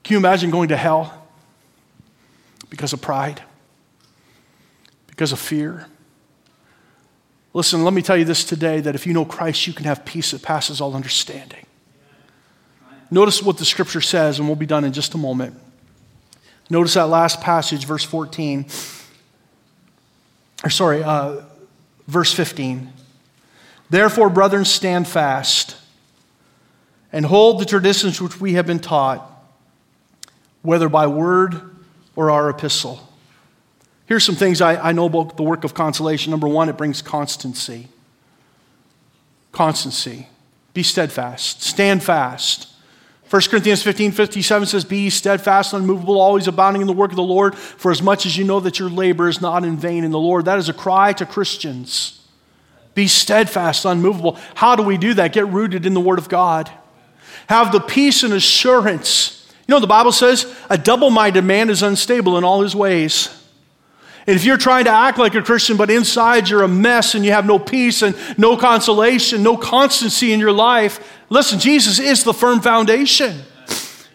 Can 0.04 0.16
you 0.16 0.18
imagine 0.18 0.50
going 0.50 0.70
to 0.70 0.78
hell 0.78 1.28
because 2.72 2.92
of 2.92 3.02
pride? 3.02 3.42
Because 5.08 5.32
of 5.32 5.40
fear? 5.40 5.88
Listen, 7.54 7.84
let 7.84 7.94
me 7.94 8.02
tell 8.02 8.18
you 8.18 8.26
this 8.26 8.44
today 8.44 8.80
that 8.82 8.96
if 8.96 9.06
you 9.06 9.14
know 9.14 9.26
Christ, 9.26 9.68
you 9.68 9.74
can 9.74 9.86
have 9.86 10.04
peace 10.06 10.32
that 10.32 10.42
passes 10.42 10.82
all 10.82 10.96
understanding. 10.96 11.66
Notice 13.12 13.44
what 13.44 13.58
the 13.58 13.66
scripture 13.66 14.02
says, 14.02 14.40
and 14.40 14.48
we'll 14.48 14.56
be 14.56 14.66
done 14.66 14.84
in 14.84 14.92
just 14.92 15.14
a 15.14 15.18
moment. 15.20 15.56
Notice 16.70 16.96
that 16.96 17.10
last 17.10 17.42
passage, 17.42 17.86
verse 17.86 18.04
14. 18.04 18.66
Or, 20.64 20.70
sorry, 20.72 21.04
uh, 21.04 21.42
verse 22.08 22.34
15. 22.34 22.92
Therefore, 23.90 24.30
brethren, 24.30 24.66
stand 24.66 25.08
fast 25.08 25.76
and 27.12 27.26
hold 27.26 27.60
the 27.60 27.66
traditions 27.66 28.20
which 28.20 28.42
we 28.42 28.54
have 28.54 28.66
been 28.66 28.80
taught 28.80 29.30
whether 30.64 30.90
by 30.90 31.06
word 31.06 31.76
or 32.16 32.32
our 32.32 32.50
epistle. 32.50 33.08
Here's 34.06 34.24
some 34.24 34.36
things 34.36 34.62
I, 34.62 34.90
I 34.90 34.92
know 34.92 35.06
about 35.06 35.38
the 35.38 35.44
work 35.44 35.64
of 35.64 35.74
consolation. 35.74 36.32
Number 36.32 36.48
one, 36.48 36.70
it 36.70 36.78
brings 36.78 37.02
constancy. 37.02 37.88
Constancy. 39.52 40.28
Be 40.74 40.84
steadfast. 40.84 41.62
Stand 41.62 42.04
fast. 42.04 42.70
1 43.30 43.42
Corinthians 43.50 43.82
15 43.82 44.12
57 44.12 44.68
says, 44.68 44.86
Be 44.86 45.10
steadfast, 45.10 45.74
unmovable, 45.74 46.20
always 46.20 46.48
abounding 46.48 46.82
in 46.82 46.88
the 46.88 46.94
work 46.94 47.12
of 47.12 47.16
the 47.16 47.24
Lord, 47.24 47.56
for 47.56 47.92
as 47.92 48.02
much 48.02 48.26
as 48.26 48.38
you 48.38 48.44
know 48.44 48.60
that 48.60 48.78
your 48.78 48.90
labor 48.90 49.28
is 49.28 49.42
not 49.42 49.64
in 49.64 49.78
vain 49.78 50.04
in 50.04 50.12
the 50.12 50.20
Lord. 50.20 50.46
That 50.46 50.60
is 50.60 50.70
a 50.70 50.74
cry 50.74 51.14
to 51.14 51.26
Christians. 51.26 52.20
Be 52.94 53.08
steadfast, 53.08 53.86
unmovable. 53.86 54.38
How 54.54 54.76
do 54.76 54.84
we 54.84 54.98
do 54.98 55.16
that? 55.16 55.34
Get 55.34 55.48
rooted 55.48 55.86
in 55.86 55.96
the 55.96 56.00
Word 56.00 56.20
of 56.20 56.30
God. 56.30 56.70
Have 57.48 57.72
the 57.72 57.80
peace 57.80 58.22
and 58.22 58.34
assurance 58.34 59.44
you 59.68 59.74
know, 59.74 59.80
the 59.80 59.88
Bible 59.88 60.12
says 60.12 60.54
a 60.70 60.78
double 60.78 61.10
minded 61.10 61.46
man 61.46 61.70
is 61.70 61.84
unstable 61.84 62.38
in 62.38 62.44
all 62.44 62.62
his 62.62 62.76
ways. 62.76 63.30
And 64.26 64.36
if 64.38 64.46
you're 64.46 64.58
trying 64.58 64.86
to 64.86 64.92
act 64.92 65.18
like 65.18 65.36
a 65.36 65.42
Christian, 65.42 65.76
but 65.76 65.90
inside 65.90 66.48
you're 66.48 66.64
a 66.64 66.68
mess 66.68 67.14
and 67.14 67.26
you 67.26 67.32
have 67.32 67.46
no 67.46 67.60
peace 67.60 68.02
and 68.02 68.16
no 68.38 68.56
consolation, 68.56 69.44
no 69.44 69.58
constancy 69.58 70.32
in 70.32 70.40
your 70.40 70.54
life, 70.54 71.22
listen, 71.30 71.60
Jesus 71.60 72.00
is 72.00 72.24
the 72.24 72.34
firm 72.34 72.62
foundation. 72.62 73.42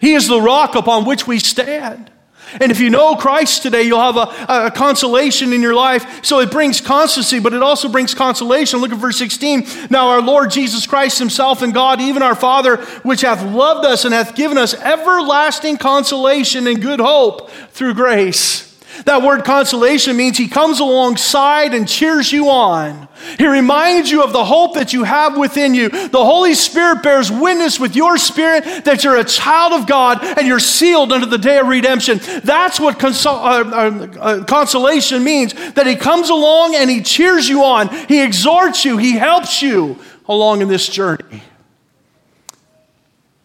He 0.00 0.14
is 0.14 0.26
the 0.26 0.40
rock 0.40 0.76
upon 0.76 1.04
which 1.04 1.26
we 1.26 1.38
stand. 1.38 2.10
And 2.58 2.72
if 2.72 2.80
you 2.80 2.88
know 2.88 3.14
Christ 3.16 3.62
today, 3.62 3.82
you'll 3.82 4.00
have 4.00 4.16
a, 4.16 4.66
a, 4.66 4.70
consolation 4.70 5.52
in 5.52 5.60
your 5.60 5.74
life. 5.74 6.24
So 6.24 6.40
it 6.40 6.50
brings 6.50 6.80
constancy, 6.80 7.40
but 7.40 7.52
it 7.52 7.62
also 7.62 7.90
brings 7.90 8.14
consolation. 8.14 8.80
Look 8.80 8.90
at 8.90 8.96
verse 8.96 9.18
16. 9.18 9.66
Now 9.90 10.08
our 10.08 10.22
Lord 10.22 10.50
Jesus 10.50 10.86
Christ 10.86 11.18
himself 11.18 11.60
and 11.60 11.74
God, 11.74 12.00
even 12.00 12.22
our 12.22 12.34
Father, 12.34 12.78
which 13.02 13.20
hath 13.20 13.44
loved 13.44 13.84
us 13.84 14.06
and 14.06 14.14
hath 14.14 14.34
given 14.34 14.56
us 14.56 14.72
everlasting 14.72 15.76
consolation 15.76 16.66
and 16.66 16.80
good 16.80 17.00
hope 17.00 17.50
through 17.72 17.92
grace 17.92 18.67
that 19.04 19.22
word 19.22 19.44
consolation 19.44 20.16
means 20.16 20.38
he 20.38 20.48
comes 20.48 20.80
alongside 20.80 21.74
and 21.74 21.88
cheers 21.88 22.32
you 22.32 22.48
on. 22.48 23.08
He 23.36 23.46
reminds 23.46 24.10
you 24.10 24.22
of 24.22 24.32
the 24.32 24.44
hope 24.44 24.74
that 24.74 24.92
you 24.92 25.04
have 25.04 25.36
within 25.36 25.74
you. 25.74 25.88
The 25.88 26.24
Holy 26.24 26.54
Spirit 26.54 27.02
bears 27.02 27.30
witness 27.30 27.80
with 27.80 27.96
your 27.96 28.16
spirit 28.16 28.84
that 28.84 29.04
you're 29.04 29.16
a 29.16 29.24
child 29.24 29.72
of 29.72 29.86
God 29.86 30.22
and 30.22 30.46
you're 30.46 30.60
sealed 30.60 31.12
unto 31.12 31.26
the 31.26 31.38
day 31.38 31.58
of 31.58 31.66
redemption. 31.66 32.20
That's 32.44 32.78
what 32.78 32.98
consol- 32.98 33.34
uh, 33.34 33.76
uh, 33.76 34.20
uh, 34.20 34.44
consolation 34.44 35.24
means 35.24 35.52
that 35.72 35.86
he 35.86 35.96
comes 35.96 36.30
along 36.30 36.74
and 36.76 36.88
he 36.88 37.02
cheers 37.02 37.48
you 37.48 37.64
on, 37.64 37.88
he 38.06 38.22
exhorts 38.22 38.84
you, 38.84 38.96
he 38.98 39.12
helps 39.12 39.62
you 39.62 39.98
along 40.28 40.60
in 40.62 40.68
this 40.68 40.88
journey. 40.88 41.42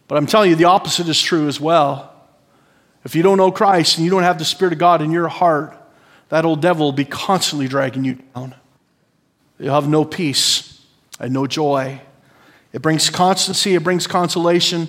But 0.07 0.17
I'm 0.17 0.27
telling 0.27 0.51
you, 0.51 0.55
the 0.55 0.65
opposite 0.65 1.07
is 1.07 1.19
true 1.19 1.47
as 1.47 1.59
well. 1.59 2.12
If 3.03 3.15
you 3.15 3.23
don't 3.23 3.37
know 3.37 3.51
Christ 3.51 3.97
and 3.97 4.05
you 4.05 4.11
don't 4.11 4.23
have 4.23 4.39
the 4.39 4.45
Spirit 4.45 4.73
of 4.73 4.79
God 4.79 5.01
in 5.01 5.11
your 5.11 5.27
heart, 5.27 5.77
that 6.29 6.45
old 6.45 6.61
devil 6.61 6.87
will 6.87 6.93
be 6.93 7.05
constantly 7.05 7.67
dragging 7.67 8.03
you 8.05 8.17
down. 8.35 8.55
You'll 9.59 9.75
have 9.75 9.87
no 9.87 10.05
peace 10.05 10.81
and 11.19 11.33
no 11.33 11.45
joy. 11.47 12.01
It 12.71 12.81
brings 12.81 13.09
constancy, 13.09 13.75
it 13.75 13.83
brings 13.83 14.07
consolation, 14.07 14.87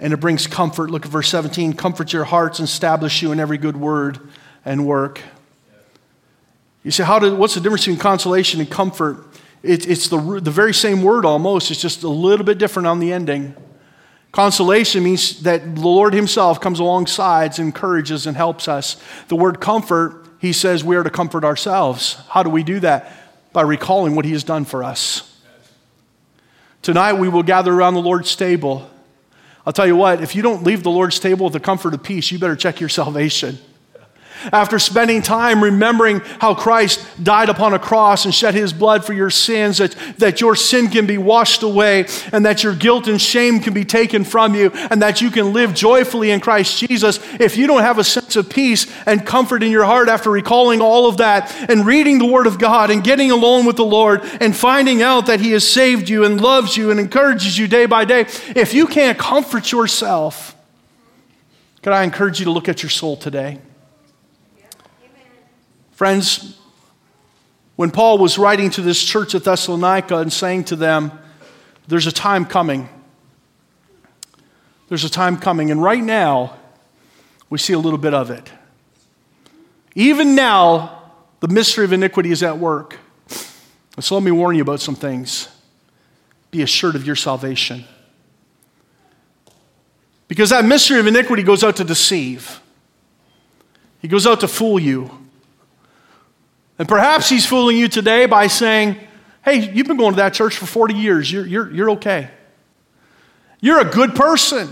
and 0.00 0.12
it 0.12 0.16
brings 0.16 0.46
comfort. 0.46 0.90
Look 0.90 1.06
at 1.06 1.12
verse 1.12 1.28
17 1.28 1.74
comfort 1.74 2.12
your 2.12 2.24
hearts 2.24 2.58
and 2.58 2.66
establish 2.66 3.22
you 3.22 3.32
in 3.32 3.38
every 3.38 3.58
good 3.58 3.76
word 3.76 4.18
and 4.64 4.86
work. 4.86 5.20
You 6.82 6.90
say, 6.90 7.04
how 7.04 7.20
did, 7.20 7.34
what's 7.34 7.54
the 7.54 7.60
difference 7.60 7.82
between 7.82 8.00
consolation 8.00 8.60
and 8.60 8.68
comfort? 8.68 9.24
It, 9.62 9.88
it's 9.88 10.08
the, 10.08 10.40
the 10.40 10.50
very 10.50 10.74
same 10.74 11.02
word 11.02 11.24
almost, 11.24 11.70
it's 11.70 11.80
just 11.80 12.02
a 12.02 12.08
little 12.08 12.44
bit 12.44 12.58
different 12.58 12.88
on 12.88 12.98
the 12.98 13.12
ending. 13.12 13.54
Consolation 14.32 15.04
means 15.04 15.42
that 15.42 15.74
the 15.74 15.80
Lord 15.82 16.14
Himself 16.14 16.58
comes 16.58 16.80
alongside, 16.80 17.58
encourages, 17.58 18.26
and 18.26 18.34
helps 18.34 18.66
us. 18.66 18.96
The 19.28 19.36
word 19.36 19.60
comfort, 19.60 20.26
He 20.38 20.54
says 20.54 20.82
we 20.82 20.96
are 20.96 21.02
to 21.02 21.10
comfort 21.10 21.44
ourselves. 21.44 22.14
How 22.30 22.42
do 22.42 22.48
we 22.48 22.62
do 22.62 22.80
that? 22.80 23.12
By 23.52 23.60
recalling 23.60 24.16
what 24.16 24.24
He 24.24 24.32
has 24.32 24.42
done 24.42 24.64
for 24.64 24.82
us. 24.82 25.28
Tonight 26.80 27.14
we 27.14 27.28
will 27.28 27.42
gather 27.42 27.72
around 27.72 27.94
the 27.94 28.00
Lord's 28.00 28.34
table. 28.34 28.90
I'll 29.66 29.72
tell 29.72 29.86
you 29.86 29.96
what, 29.96 30.22
if 30.22 30.34
you 30.34 30.42
don't 30.42 30.64
leave 30.64 30.82
the 30.82 30.90
Lord's 30.90 31.20
table 31.20 31.44
with 31.44 31.52
the 31.52 31.60
comfort 31.60 31.94
of 31.94 32.02
peace, 32.02 32.32
you 32.32 32.38
better 32.38 32.56
check 32.56 32.80
your 32.80 32.88
salvation. 32.88 33.58
After 34.52 34.78
spending 34.78 35.22
time 35.22 35.62
remembering 35.62 36.20
how 36.40 36.54
Christ 36.54 37.06
died 37.22 37.48
upon 37.48 37.74
a 37.74 37.78
cross 37.78 38.24
and 38.24 38.34
shed 38.34 38.54
his 38.54 38.72
blood 38.72 39.04
for 39.04 39.12
your 39.12 39.30
sins, 39.30 39.78
that, 39.78 39.94
that 40.18 40.40
your 40.40 40.56
sin 40.56 40.88
can 40.88 41.06
be 41.06 41.18
washed 41.18 41.62
away, 41.62 42.06
and 42.32 42.44
that 42.46 42.62
your 42.62 42.74
guilt 42.74 43.06
and 43.06 43.20
shame 43.20 43.60
can 43.60 43.74
be 43.74 43.84
taken 43.84 44.24
from 44.24 44.54
you, 44.54 44.70
and 44.90 45.02
that 45.02 45.20
you 45.20 45.30
can 45.30 45.52
live 45.52 45.74
joyfully 45.74 46.30
in 46.30 46.40
Christ 46.40 46.78
Jesus, 46.78 47.18
if 47.38 47.56
you 47.56 47.66
don't 47.66 47.82
have 47.82 47.98
a 47.98 48.04
sense 48.04 48.36
of 48.36 48.48
peace 48.48 48.86
and 49.06 49.26
comfort 49.26 49.62
in 49.62 49.70
your 49.70 49.84
heart 49.84 50.08
after 50.08 50.30
recalling 50.30 50.80
all 50.80 51.08
of 51.08 51.18
that 51.18 51.54
and 51.70 51.86
reading 51.86 52.18
the 52.18 52.26
Word 52.26 52.46
of 52.46 52.58
God 52.58 52.90
and 52.90 53.04
getting 53.04 53.30
alone 53.30 53.66
with 53.66 53.76
the 53.76 53.84
Lord 53.84 54.22
and 54.40 54.56
finding 54.56 55.02
out 55.02 55.26
that 55.26 55.40
He 55.40 55.52
has 55.52 55.68
saved 55.68 56.08
you 56.08 56.24
and 56.24 56.40
loves 56.40 56.76
you 56.76 56.90
and 56.90 56.98
encourages 56.98 57.58
you 57.58 57.68
day 57.68 57.86
by 57.86 58.04
day, 58.04 58.26
if 58.56 58.74
you 58.74 58.86
can't 58.86 59.18
comfort 59.18 59.72
yourself, 59.72 60.56
could 61.82 61.92
I 61.92 62.04
encourage 62.04 62.38
you 62.38 62.44
to 62.44 62.52
look 62.52 62.68
at 62.68 62.82
your 62.82 62.90
soul 62.90 63.16
today? 63.16 63.58
Friends, 66.02 66.58
when 67.76 67.92
Paul 67.92 68.18
was 68.18 68.36
writing 68.36 68.70
to 68.70 68.80
this 68.80 69.00
church 69.00 69.36
at 69.36 69.44
Thessalonica 69.44 70.16
and 70.16 70.32
saying 70.32 70.64
to 70.64 70.74
them, 70.74 71.12
There's 71.86 72.08
a 72.08 72.10
time 72.10 72.44
coming. 72.44 72.88
There's 74.88 75.04
a 75.04 75.08
time 75.08 75.36
coming. 75.36 75.70
And 75.70 75.80
right 75.80 76.02
now, 76.02 76.56
we 77.50 77.58
see 77.58 77.72
a 77.72 77.78
little 77.78 78.00
bit 78.00 78.14
of 78.14 78.32
it. 78.32 78.50
Even 79.94 80.34
now, 80.34 81.04
the 81.38 81.46
mystery 81.46 81.84
of 81.84 81.92
iniquity 81.92 82.32
is 82.32 82.42
at 82.42 82.58
work. 82.58 82.98
So 84.00 84.16
let 84.16 84.24
me 84.24 84.32
warn 84.32 84.56
you 84.56 84.62
about 84.62 84.80
some 84.80 84.96
things. 84.96 85.46
Be 86.50 86.62
assured 86.62 86.96
of 86.96 87.06
your 87.06 87.14
salvation. 87.14 87.84
Because 90.26 90.50
that 90.50 90.64
mystery 90.64 90.98
of 90.98 91.06
iniquity 91.06 91.44
goes 91.44 91.62
out 91.62 91.76
to 91.76 91.84
deceive, 91.84 92.60
he 94.00 94.08
goes 94.08 94.26
out 94.26 94.40
to 94.40 94.48
fool 94.48 94.80
you. 94.80 95.21
And 96.78 96.88
perhaps 96.88 97.28
he's 97.28 97.46
fooling 97.46 97.76
you 97.76 97.88
today 97.88 98.26
by 98.26 98.46
saying, 98.46 98.96
Hey, 99.44 99.72
you've 99.72 99.88
been 99.88 99.96
going 99.96 100.12
to 100.12 100.16
that 100.18 100.34
church 100.34 100.56
for 100.56 100.66
40 100.66 100.94
years. 100.94 101.30
You're, 101.30 101.46
you're, 101.46 101.70
you're 101.72 101.90
okay. 101.92 102.30
You're 103.60 103.80
a 103.80 103.84
good 103.84 104.14
person. 104.14 104.68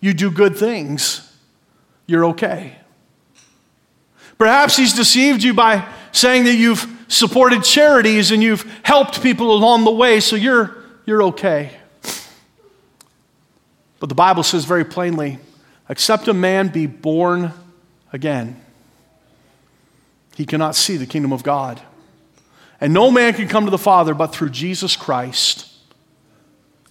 You 0.00 0.14
do 0.14 0.30
good 0.30 0.56
things. 0.56 1.28
You're 2.06 2.26
okay. 2.26 2.76
Perhaps 4.38 4.76
he's 4.76 4.92
deceived 4.92 5.42
you 5.42 5.54
by 5.54 5.88
saying 6.12 6.44
that 6.44 6.54
you've 6.54 6.86
supported 7.08 7.62
charities 7.62 8.30
and 8.30 8.42
you've 8.42 8.62
helped 8.82 9.22
people 9.22 9.52
along 9.52 9.84
the 9.84 9.90
way, 9.90 10.20
so 10.20 10.34
you're, 10.34 10.76
you're 11.04 11.22
okay. 11.24 11.70
But 14.00 14.08
the 14.08 14.14
Bible 14.14 14.42
says 14.42 14.64
very 14.64 14.84
plainly 14.84 15.38
except 15.88 16.26
a 16.26 16.34
man 16.34 16.68
be 16.68 16.86
born 16.86 17.52
again, 18.12 18.60
he 20.36 20.46
cannot 20.46 20.74
see 20.74 20.96
the 20.96 21.06
kingdom 21.06 21.32
of 21.32 21.42
God. 21.42 21.80
And 22.80 22.92
no 22.92 23.10
man 23.10 23.34
can 23.34 23.48
come 23.48 23.64
to 23.64 23.70
the 23.70 23.78
Father 23.78 24.14
but 24.14 24.34
through 24.34 24.50
Jesus 24.50 24.96
Christ. 24.96 25.68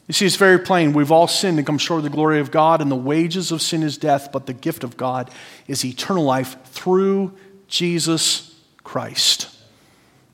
You 0.07 0.13
see, 0.13 0.25
it's 0.25 0.35
very 0.35 0.59
plain. 0.59 0.93
We've 0.93 1.11
all 1.11 1.27
sinned 1.27 1.57
and 1.57 1.65
come 1.65 1.77
short 1.77 1.99
of 1.99 2.03
the 2.03 2.09
glory 2.09 2.39
of 2.39 2.51
God, 2.51 2.81
and 2.81 2.91
the 2.91 2.95
wages 2.95 3.51
of 3.51 3.61
sin 3.61 3.83
is 3.83 3.97
death, 3.97 4.31
but 4.31 4.45
the 4.45 4.53
gift 4.53 4.83
of 4.83 4.97
God 4.97 5.29
is 5.67 5.85
eternal 5.85 6.23
life 6.23 6.57
through 6.65 7.37
Jesus 7.67 8.53
Christ. 8.83 9.49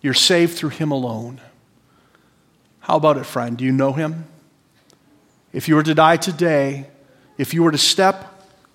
You're 0.02 0.14
saved 0.14 0.58
through 0.58 0.70
Him 0.70 0.92
alone. 0.92 1.42
How 2.80 2.98
about 2.98 3.18
it, 3.18 3.26
friend? 3.26 3.58
Do 3.58 3.66
you 3.66 3.72
know 3.72 3.94
Him? 3.94 4.26
If 5.54 5.68
you 5.68 5.76
were 5.76 5.84
to 5.84 5.94
die 5.94 6.18
today, 6.18 6.88
if 7.38 7.54
you 7.54 7.64
were 7.64 7.72
to 7.72 7.78
step 7.78 8.26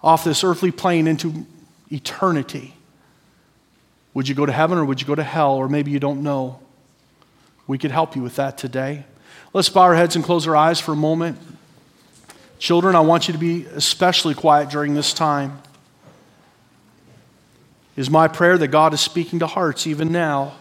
off 0.02 0.24
this 0.24 0.44
earthly 0.44 0.70
plane 0.70 1.06
into 1.06 1.46
eternity, 1.90 2.74
would 4.14 4.28
you 4.28 4.34
go 4.34 4.46
to 4.46 4.52
heaven 4.52 4.78
or 4.78 4.84
would 4.84 5.00
you 5.00 5.06
go 5.06 5.14
to 5.14 5.22
hell? 5.22 5.54
Or 5.54 5.68
maybe 5.68 5.90
you 5.90 5.98
don't 5.98 6.22
know. 6.22 6.60
We 7.66 7.78
could 7.78 7.90
help 7.90 8.16
you 8.16 8.22
with 8.22 8.36
that 8.36 8.58
today. 8.58 9.04
Let's 9.52 9.68
bow 9.68 9.82
our 9.82 9.94
heads 9.94 10.16
and 10.16 10.24
close 10.24 10.46
our 10.46 10.56
eyes 10.56 10.80
for 10.80 10.92
a 10.92 10.96
moment. 10.96 11.38
Children, 12.58 12.94
I 12.94 13.00
want 13.00 13.28
you 13.28 13.32
to 13.32 13.38
be 13.38 13.64
especially 13.66 14.34
quiet 14.34 14.70
during 14.70 14.94
this 14.94 15.12
time. 15.12 15.60
It 17.96 18.00
is 18.00 18.10
my 18.10 18.28
prayer 18.28 18.56
that 18.56 18.68
God 18.68 18.94
is 18.94 19.00
speaking 19.00 19.40
to 19.40 19.46
hearts 19.46 19.86
even 19.86 20.12
now. 20.12 20.54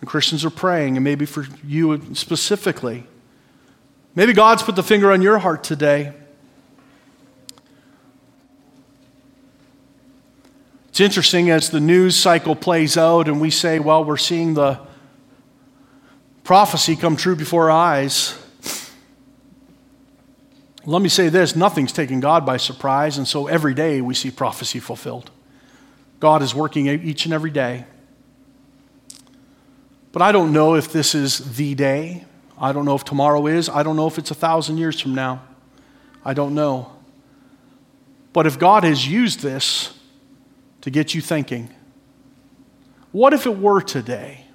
And 0.00 0.08
Christians 0.08 0.44
are 0.44 0.50
praying, 0.50 0.96
and 0.96 1.04
maybe 1.04 1.26
for 1.26 1.46
you 1.64 2.14
specifically. 2.14 3.04
Maybe 4.14 4.32
God's 4.32 4.62
put 4.62 4.76
the 4.76 4.82
finger 4.82 5.12
on 5.12 5.22
your 5.22 5.38
heart 5.38 5.64
today. 5.64 6.12
It's 10.98 11.04
interesting 11.04 11.48
as 11.48 11.70
the 11.70 11.78
news 11.78 12.16
cycle 12.16 12.56
plays 12.56 12.96
out 12.96 13.28
and 13.28 13.40
we 13.40 13.50
say, 13.50 13.78
well, 13.78 14.04
we're 14.04 14.16
seeing 14.16 14.54
the 14.54 14.80
prophecy 16.42 16.96
come 16.96 17.16
true 17.16 17.36
before 17.36 17.70
our 17.70 17.78
eyes. 17.78 18.36
Let 20.84 21.00
me 21.00 21.08
say 21.08 21.28
this 21.28 21.54
nothing's 21.54 21.92
taken 21.92 22.18
God 22.18 22.44
by 22.44 22.56
surprise, 22.56 23.16
and 23.16 23.28
so 23.28 23.46
every 23.46 23.74
day 23.74 24.00
we 24.00 24.12
see 24.12 24.32
prophecy 24.32 24.80
fulfilled. 24.80 25.30
God 26.18 26.42
is 26.42 26.52
working 26.52 26.88
each 26.88 27.26
and 27.26 27.32
every 27.32 27.52
day. 27.52 27.84
But 30.10 30.20
I 30.20 30.32
don't 30.32 30.52
know 30.52 30.74
if 30.74 30.90
this 30.90 31.14
is 31.14 31.54
the 31.54 31.76
day. 31.76 32.24
I 32.60 32.72
don't 32.72 32.84
know 32.84 32.96
if 32.96 33.04
tomorrow 33.04 33.46
is. 33.46 33.68
I 33.68 33.84
don't 33.84 33.94
know 33.94 34.08
if 34.08 34.18
it's 34.18 34.32
a 34.32 34.34
thousand 34.34 34.78
years 34.78 35.00
from 35.00 35.14
now. 35.14 35.44
I 36.24 36.34
don't 36.34 36.56
know. 36.56 36.90
But 38.32 38.48
if 38.48 38.58
God 38.58 38.82
has 38.82 39.06
used 39.06 39.42
this 39.42 39.94
to 40.88 40.90
get 40.90 41.14
you 41.14 41.20
thinking, 41.20 41.68
what 43.12 43.34
if 43.34 43.44
it 43.44 43.58
were 43.58 43.82
today? 43.82 44.46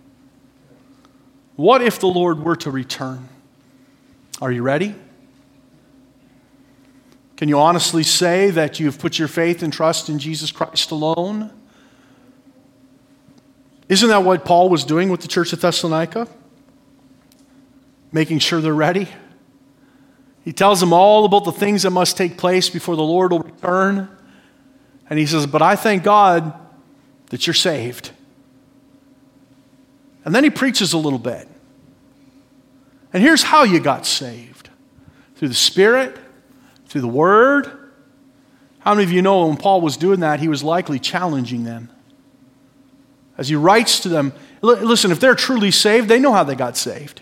What 1.55 1.83
if 1.83 1.99
the 1.99 2.07
Lord 2.07 2.39
were 2.39 2.55
to 2.55 2.71
return? 2.71 3.29
Are 4.41 4.51
you 4.51 4.63
ready? 4.63 4.95
Can 7.37 7.49
you 7.49 7.59
honestly 7.59 8.01
say 8.01 8.49
that 8.49 8.79
you've 8.79 8.97
put 8.97 9.19
your 9.19 9.27
faith 9.27 9.61
and 9.61 9.71
trust 9.71 10.09
in 10.09 10.17
Jesus 10.17 10.51
Christ 10.51 10.89
alone? 10.89 11.51
Isn't 13.87 14.09
that 14.09 14.23
what 14.23 14.43
Paul 14.43 14.69
was 14.69 14.83
doing 14.83 15.09
with 15.09 15.21
the 15.21 15.27
church 15.27 15.53
at 15.53 15.61
Thessalonica? 15.61 16.27
making 18.11 18.39
sure 18.39 18.59
they're 18.59 18.73
ready. 18.73 19.07
He 20.43 20.53
tells 20.53 20.79
them 20.79 20.93
all 20.93 21.25
about 21.25 21.45
the 21.45 21.51
things 21.51 21.83
that 21.83 21.91
must 21.91 22.17
take 22.17 22.37
place 22.37 22.69
before 22.69 22.95
the 22.95 23.03
Lord 23.03 23.31
will 23.31 23.39
return. 23.39 24.07
And 25.13 25.19
he 25.19 25.27
says, 25.27 25.45
But 25.45 25.61
I 25.61 25.75
thank 25.75 26.01
God 26.01 26.55
that 27.29 27.45
you're 27.45 27.53
saved. 27.53 28.09
And 30.25 30.33
then 30.33 30.43
he 30.43 30.49
preaches 30.49 30.91
a 30.91 30.97
little 30.97 31.19
bit. 31.19 31.47
And 33.13 33.21
here's 33.21 33.43
how 33.43 33.61
you 33.61 33.79
got 33.79 34.07
saved 34.07 34.71
through 35.35 35.49
the 35.49 35.53
Spirit, 35.53 36.17
through 36.87 37.01
the 37.01 37.07
Word. 37.07 37.67
How 38.79 38.95
many 38.95 39.03
of 39.03 39.11
you 39.11 39.21
know 39.21 39.45
when 39.45 39.55
Paul 39.55 39.81
was 39.81 39.97
doing 39.97 40.21
that, 40.21 40.39
he 40.39 40.47
was 40.47 40.63
likely 40.63 40.97
challenging 40.97 41.63
them? 41.63 41.91
As 43.37 43.49
he 43.49 43.55
writes 43.55 43.99
to 43.99 44.09
them, 44.09 44.33
listen, 44.63 45.11
if 45.11 45.19
they're 45.19 45.35
truly 45.35 45.69
saved, 45.69 46.09
they 46.09 46.19
know 46.19 46.33
how 46.33 46.43
they 46.43 46.55
got 46.55 46.75
saved. 46.75 47.21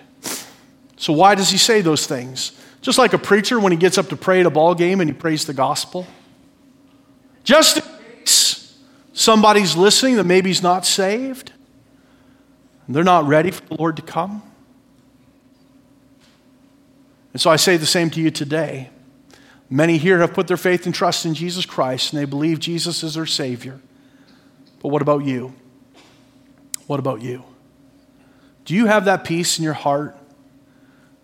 So, 0.95 1.11
why 1.11 1.35
does 1.35 1.49
he 1.49 1.57
say 1.57 1.81
those 1.81 2.07
things? 2.07 2.53
Just 2.79 2.97
like 2.97 3.11
a 3.11 3.17
preacher 3.17 3.59
when 3.59 3.73
he 3.73 3.77
gets 3.77 3.97
up 3.97 4.07
to 4.07 4.15
pray 4.15 4.39
at 4.39 4.45
a 4.45 4.49
ball 4.49 4.75
game 4.75 5.01
and 5.01 5.09
he 5.09 5.13
prays 5.13 5.45
the 5.45 5.53
gospel. 5.53 6.07
Just 7.43 7.77
in 7.77 7.83
case 8.19 8.77
somebody's 9.13 9.75
listening 9.75 10.15
that 10.15 10.25
maybe 10.25 10.49
he's 10.49 10.63
not 10.63 10.85
saved, 10.85 11.51
they're 12.87 13.03
not 13.03 13.25
ready 13.25 13.51
for 13.51 13.65
the 13.65 13.75
Lord 13.75 13.95
to 13.95 14.01
come. 14.01 14.43
And 17.33 17.41
so 17.41 17.49
I 17.49 17.55
say 17.55 17.77
the 17.77 17.85
same 17.85 18.09
to 18.11 18.21
you 18.21 18.29
today. 18.29 18.89
Many 19.69 19.97
here 19.97 20.19
have 20.19 20.33
put 20.33 20.47
their 20.47 20.57
faith 20.57 20.85
and 20.85 20.93
trust 20.93 21.25
in 21.25 21.33
Jesus 21.33 21.65
Christ 21.65 22.11
and 22.11 22.21
they 22.21 22.25
believe 22.25 22.59
Jesus 22.59 23.03
is 23.03 23.13
their 23.13 23.25
Savior. 23.25 23.79
But 24.81 24.89
what 24.89 25.01
about 25.01 25.23
you? 25.23 25.53
What 26.87 26.99
about 26.99 27.21
you? 27.21 27.45
Do 28.65 28.75
you 28.75 28.87
have 28.87 29.05
that 29.05 29.23
peace 29.23 29.57
in 29.57 29.63
your 29.63 29.73
heart 29.73 30.17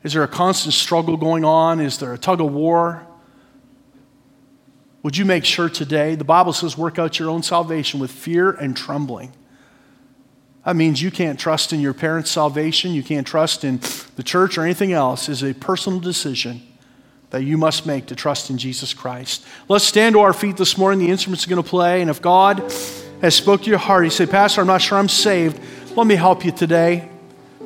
is 0.03 0.13
there 0.13 0.23
a 0.23 0.27
constant 0.27 0.73
struggle 0.73 1.17
going 1.17 1.43
on? 1.43 1.79
Is 1.79 1.97
there 1.97 2.13
a 2.13 2.17
tug 2.17 2.39
of 2.39 2.53
war? 2.53 3.06
Would 5.07 5.15
you 5.15 5.23
make 5.23 5.45
sure 5.45 5.69
today? 5.69 6.15
The 6.15 6.25
Bible 6.25 6.51
says, 6.51 6.77
work 6.77 6.99
out 6.99 7.17
your 7.17 7.29
own 7.29 7.41
salvation 7.41 8.01
with 8.01 8.11
fear 8.11 8.51
and 8.51 8.75
trembling. 8.75 9.31
That 10.65 10.75
means 10.75 11.01
you 11.01 11.11
can't 11.11 11.39
trust 11.39 11.71
in 11.71 11.79
your 11.79 11.93
parents' 11.93 12.29
salvation, 12.29 12.91
you 12.91 13.01
can't 13.01 13.25
trust 13.25 13.63
in 13.63 13.79
the 14.17 14.21
church 14.23 14.57
or 14.57 14.63
anything 14.63 14.91
else. 14.91 15.29
It's 15.29 15.43
a 15.43 15.53
personal 15.53 16.01
decision 16.01 16.61
that 17.29 17.43
you 17.45 17.57
must 17.57 17.85
make 17.85 18.07
to 18.07 18.17
trust 18.17 18.49
in 18.49 18.57
Jesus 18.57 18.93
Christ. 18.93 19.45
Let's 19.69 19.85
stand 19.85 20.15
to 20.15 20.19
our 20.19 20.33
feet 20.33 20.57
this 20.57 20.77
morning. 20.77 20.99
The 20.99 21.09
instruments 21.09 21.47
are 21.47 21.49
going 21.51 21.63
to 21.63 21.69
play, 21.69 22.01
and 22.01 22.09
if 22.09 22.21
God 22.21 22.59
has 23.21 23.33
spoke 23.33 23.61
to 23.61 23.69
your 23.69 23.79
heart, 23.79 24.03
you 24.03 24.09
say, 24.09 24.25
Pastor, 24.25 24.59
I'm 24.59 24.67
not 24.67 24.81
sure 24.81 24.97
I'm 24.97 25.07
saved. 25.07 25.57
Let 25.95 26.05
me 26.05 26.15
help 26.15 26.43
you 26.43 26.51
today. 26.51 27.07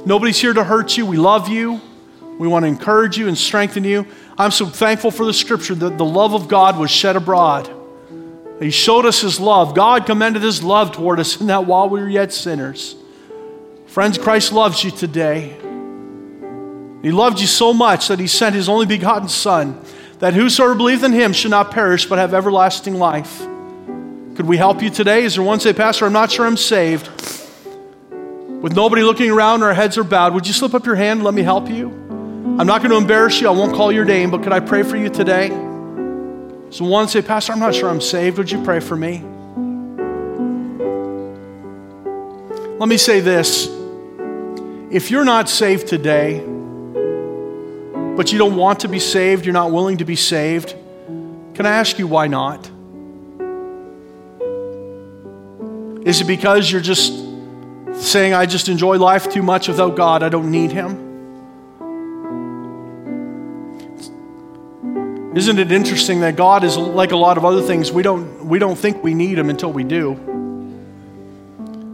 Nobody's 0.05 0.39
here 0.39 0.53
to 0.53 0.63
hurt 0.63 0.95
you. 0.95 1.07
We 1.07 1.17
love 1.17 1.49
you. 1.49 1.81
We 2.39 2.47
want 2.47 2.63
to 2.63 2.67
encourage 2.67 3.17
you 3.17 3.27
and 3.27 3.37
strengthen 3.37 3.83
you. 3.83 4.07
I'm 4.37 4.51
so 4.51 4.65
thankful 4.65 5.11
for 5.11 5.25
the 5.25 5.33
scripture 5.33 5.75
that 5.75 5.97
the 5.97 6.05
love 6.05 6.33
of 6.33 6.47
God 6.47 6.77
was 6.79 6.89
shed 6.89 7.15
abroad. 7.15 7.69
He 8.59 8.69
showed 8.69 9.05
us 9.05 9.21
His 9.21 9.39
love. 9.39 9.75
God 9.75 10.05
commended 10.05 10.43
His 10.43 10.63
love 10.63 10.91
toward 10.91 11.19
us 11.19 11.39
in 11.41 11.47
that 11.47 11.65
while 11.65 11.89
we 11.89 11.99
were 11.99 12.09
yet 12.09 12.31
sinners. 12.31 12.95
Friends, 13.87 14.17
Christ 14.17 14.53
loves 14.53 14.83
you 14.83 14.91
today. 14.91 15.57
He 17.01 17.11
loved 17.11 17.39
you 17.39 17.47
so 17.47 17.73
much 17.73 18.07
that 18.07 18.19
He 18.19 18.27
sent 18.27 18.55
His 18.55 18.69
only 18.69 18.85
begotten 18.85 19.29
Son, 19.29 19.79
that 20.19 20.33
whosoever 20.33 20.75
believeth 20.75 21.03
in 21.03 21.13
Him 21.13 21.33
should 21.33 21.51
not 21.51 21.71
perish 21.71 22.05
but 22.05 22.19
have 22.19 22.33
everlasting 22.33 22.95
life. 22.95 23.39
Could 24.35 24.47
we 24.47 24.57
help 24.57 24.81
you 24.81 24.89
today? 24.89 25.23
Is 25.23 25.35
there 25.35 25.43
one 25.43 25.59
say, 25.59 25.73
Pastor, 25.73 26.05
I'm 26.05 26.13
not 26.13 26.31
sure 26.31 26.45
I'm 26.45 26.57
saved? 26.57 27.07
With 28.61 28.75
nobody 28.75 29.01
looking 29.01 29.31
around, 29.31 29.63
our 29.63 29.73
heads 29.73 29.97
are 29.97 30.03
bowed. 30.03 30.35
Would 30.35 30.45
you 30.45 30.53
slip 30.53 30.75
up 30.75 30.85
your 30.85 30.95
hand 30.95 31.19
and 31.19 31.25
let 31.25 31.33
me 31.33 31.41
help 31.41 31.67
you? 31.67 31.89
I'm 32.61 32.67
not 32.67 32.81
going 32.83 32.91
to 32.91 32.97
embarrass 32.97 33.41
you. 33.41 33.47
I 33.47 33.51
won't 33.51 33.73
call 33.73 33.91
your 33.91 34.05
name, 34.05 34.29
but 34.29 34.43
could 34.43 34.53
I 34.53 34.59
pray 34.59 34.83
for 34.83 34.95
you 34.95 35.09
today? 35.09 35.49
So 36.69 36.85
one 36.85 37.07
say, 37.07 37.23
Pastor, 37.23 37.53
I'm 37.53 37.59
not 37.59 37.73
sure 37.73 37.89
I'm 37.89 37.99
saved. 37.99 38.37
Would 38.37 38.51
you 38.51 38.63
pray 38.63 38.79
for 38.79 38.95
me? 38.95 39.23
Let 42.77 42.87
me 42.87 42.97
say 42.97 43.19
this. 43.19 43.65
If 44.91 45.09
you're 45.09 45.25
not 45.25 45.49
saved 45.49 45.87
today, 45.87 46.37
but 48.15 48.31
you 48.31 48.37
don't 48.37 48.55
want 48.55 48.81
to 48.81 48.87
be 48.87 48.99
saved, 48.99 49.43
you're 49.43 49.53
not 49.53 49.71
willing 49.71 49.97
to 49.97 50.05
be 50.05 50.15
saved, 50.15 50.75
can 51.55 51.65
I 51.65 51.71
ask 51.71 51.97
you 51.97 52.05
why 52.05 52.27
not? 52.27 52.69
Is 56.05 56.21
it 56.21 56.27
because 56.27 56.71
you're 56.71 56.79
just 56.79 57.11
saying, 57.93 58.35
I 58.35 58.45
just 58.45 58.69
enjoy 58.69 58.99
life 58.99 59.31
too 59.31 59.41
much 59.41 59.67
without 59.67 59.95
God, 59.95 60.21
I 60.21 60.29
don't 60.29 60.51
need 60.51 60.71
Him? 60.71 61.10
Isn't 65.33 65.59
it 65.59 65.71
interesting 65.71 66.19
that 66.21 66.35
God 66.35 66.65
is 66.65 66.75
like 66.75 67.13
a 67.13 67.17
lot 67.17 67.37
of 67.37 67.45
other 67.45 67.61
things? 67.61 67.89
We 67.89 68.03
don't, 68.03 68.45
we 68.45 68.59
don't 68.59 68.77
think 68.77 69.01
we 69.01 69.13
need 69.13 69.37
Him 69.37 69.49
until 69.49 69.71
we 69.71 69.85
do. 69.85 70.11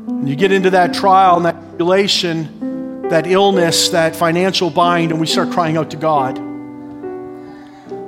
And 0.07 0.27
you 0.27 0.35
get 0.35 0.51
into 0.51 0.71
that 0.71 0.95
trial 0.95 1.35
and 1.37 1.45
that 1.45 1.53
tribulation, 1.69 3.09
that 3.09 3.27
illness, 3.27 3.89
that 3.89 4.15
financial 4.15 4.71
bind, 4.71 5.11
and 5.11 5.21
we 5.21 5.27
start 5.27 5.51
crying 5.51 5.77
out 5.77 5.91
to 5.91 5.97
God. 5.97 6.39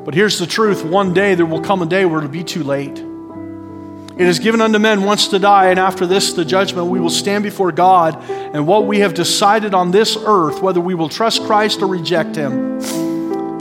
But 0.03 0.15
here's 0.15 0.39
the 0.39 0.47
truth 0.47 0.84
one 0.84 1.13
day 1.13 1.36
there 1.36 1.45
will 1.45 1.61
come 1.61 1.84
a 1.84 1.86
day 1.86 2.05
where 2.05 2.17
it'll 2.17 2.32
be 2.32 2.43
too 2.43 2.63
late. 2.63 2.97
It 2.97 4.27
is 4.27 4.39
given 4.39 4.61
unto 4.61 4.80
men 4.80 5.03
once 5.03 5.27
to 5.27 5.38
die, 5.38 5.69
and 5.69 5.80
after 5.80 6.07
this, 6.07 6.34
the 6.34 6.43
judgment. 6.43 6.88
We 6.88 6.99
will 6.99 7.11
stand 7.11 7.43
before 7.43 7.71
God, 7.71 8.19
and 8.27 8.65
what 8.65 8.88
we 8.88 9.01
have 9.01 9.13
decided 9.13 9.75
on 9.75 9.91
this 9.91 10.17
earth, 10.19 10.59
whether 10.63 10.82
we 10.82 10.95
will 10.95 11.07
trust 11.07 11.43
Christ 11.43 11.84
or 11.84 11.88
reject 11.88 12.36
Him, 12.36 12.80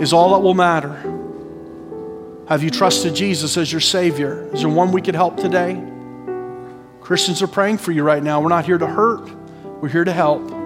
is 0.00 0.14
all 0.14 0.32
that 0.32 0.40
will 0.40 0.54
matter. 0.54 1.17
Have 2.48 2.62
you 2.62 2.70
trusted 2.70 3.14
Jesus 3.14 3.58
as 3.58 3.70
your 3.70 3.82
Savior? 3.82 4.48
Is 4.54 4.62
there 4.62 4.70
one 4.70 4.90
we 4.90 5.02
could 5.02 5.14
help 5.14 5.36
today? 5.36 5.74
Christians 7.02 7.42
are 7.42 7.46
praying 7.46 7.76
for 7.76 7.92
you 7.92 8.02
right 8.02 8.22
now. 8.22 8.40
We're 8.40 8.48
not 8.48 8.64
here 8.64 8.78
to 8.78 8.86
hurt, 8.86 9.28
we're 9.82 9.90
here 9.90 10.04
to 10.04 10.12
help. 10.14 10.57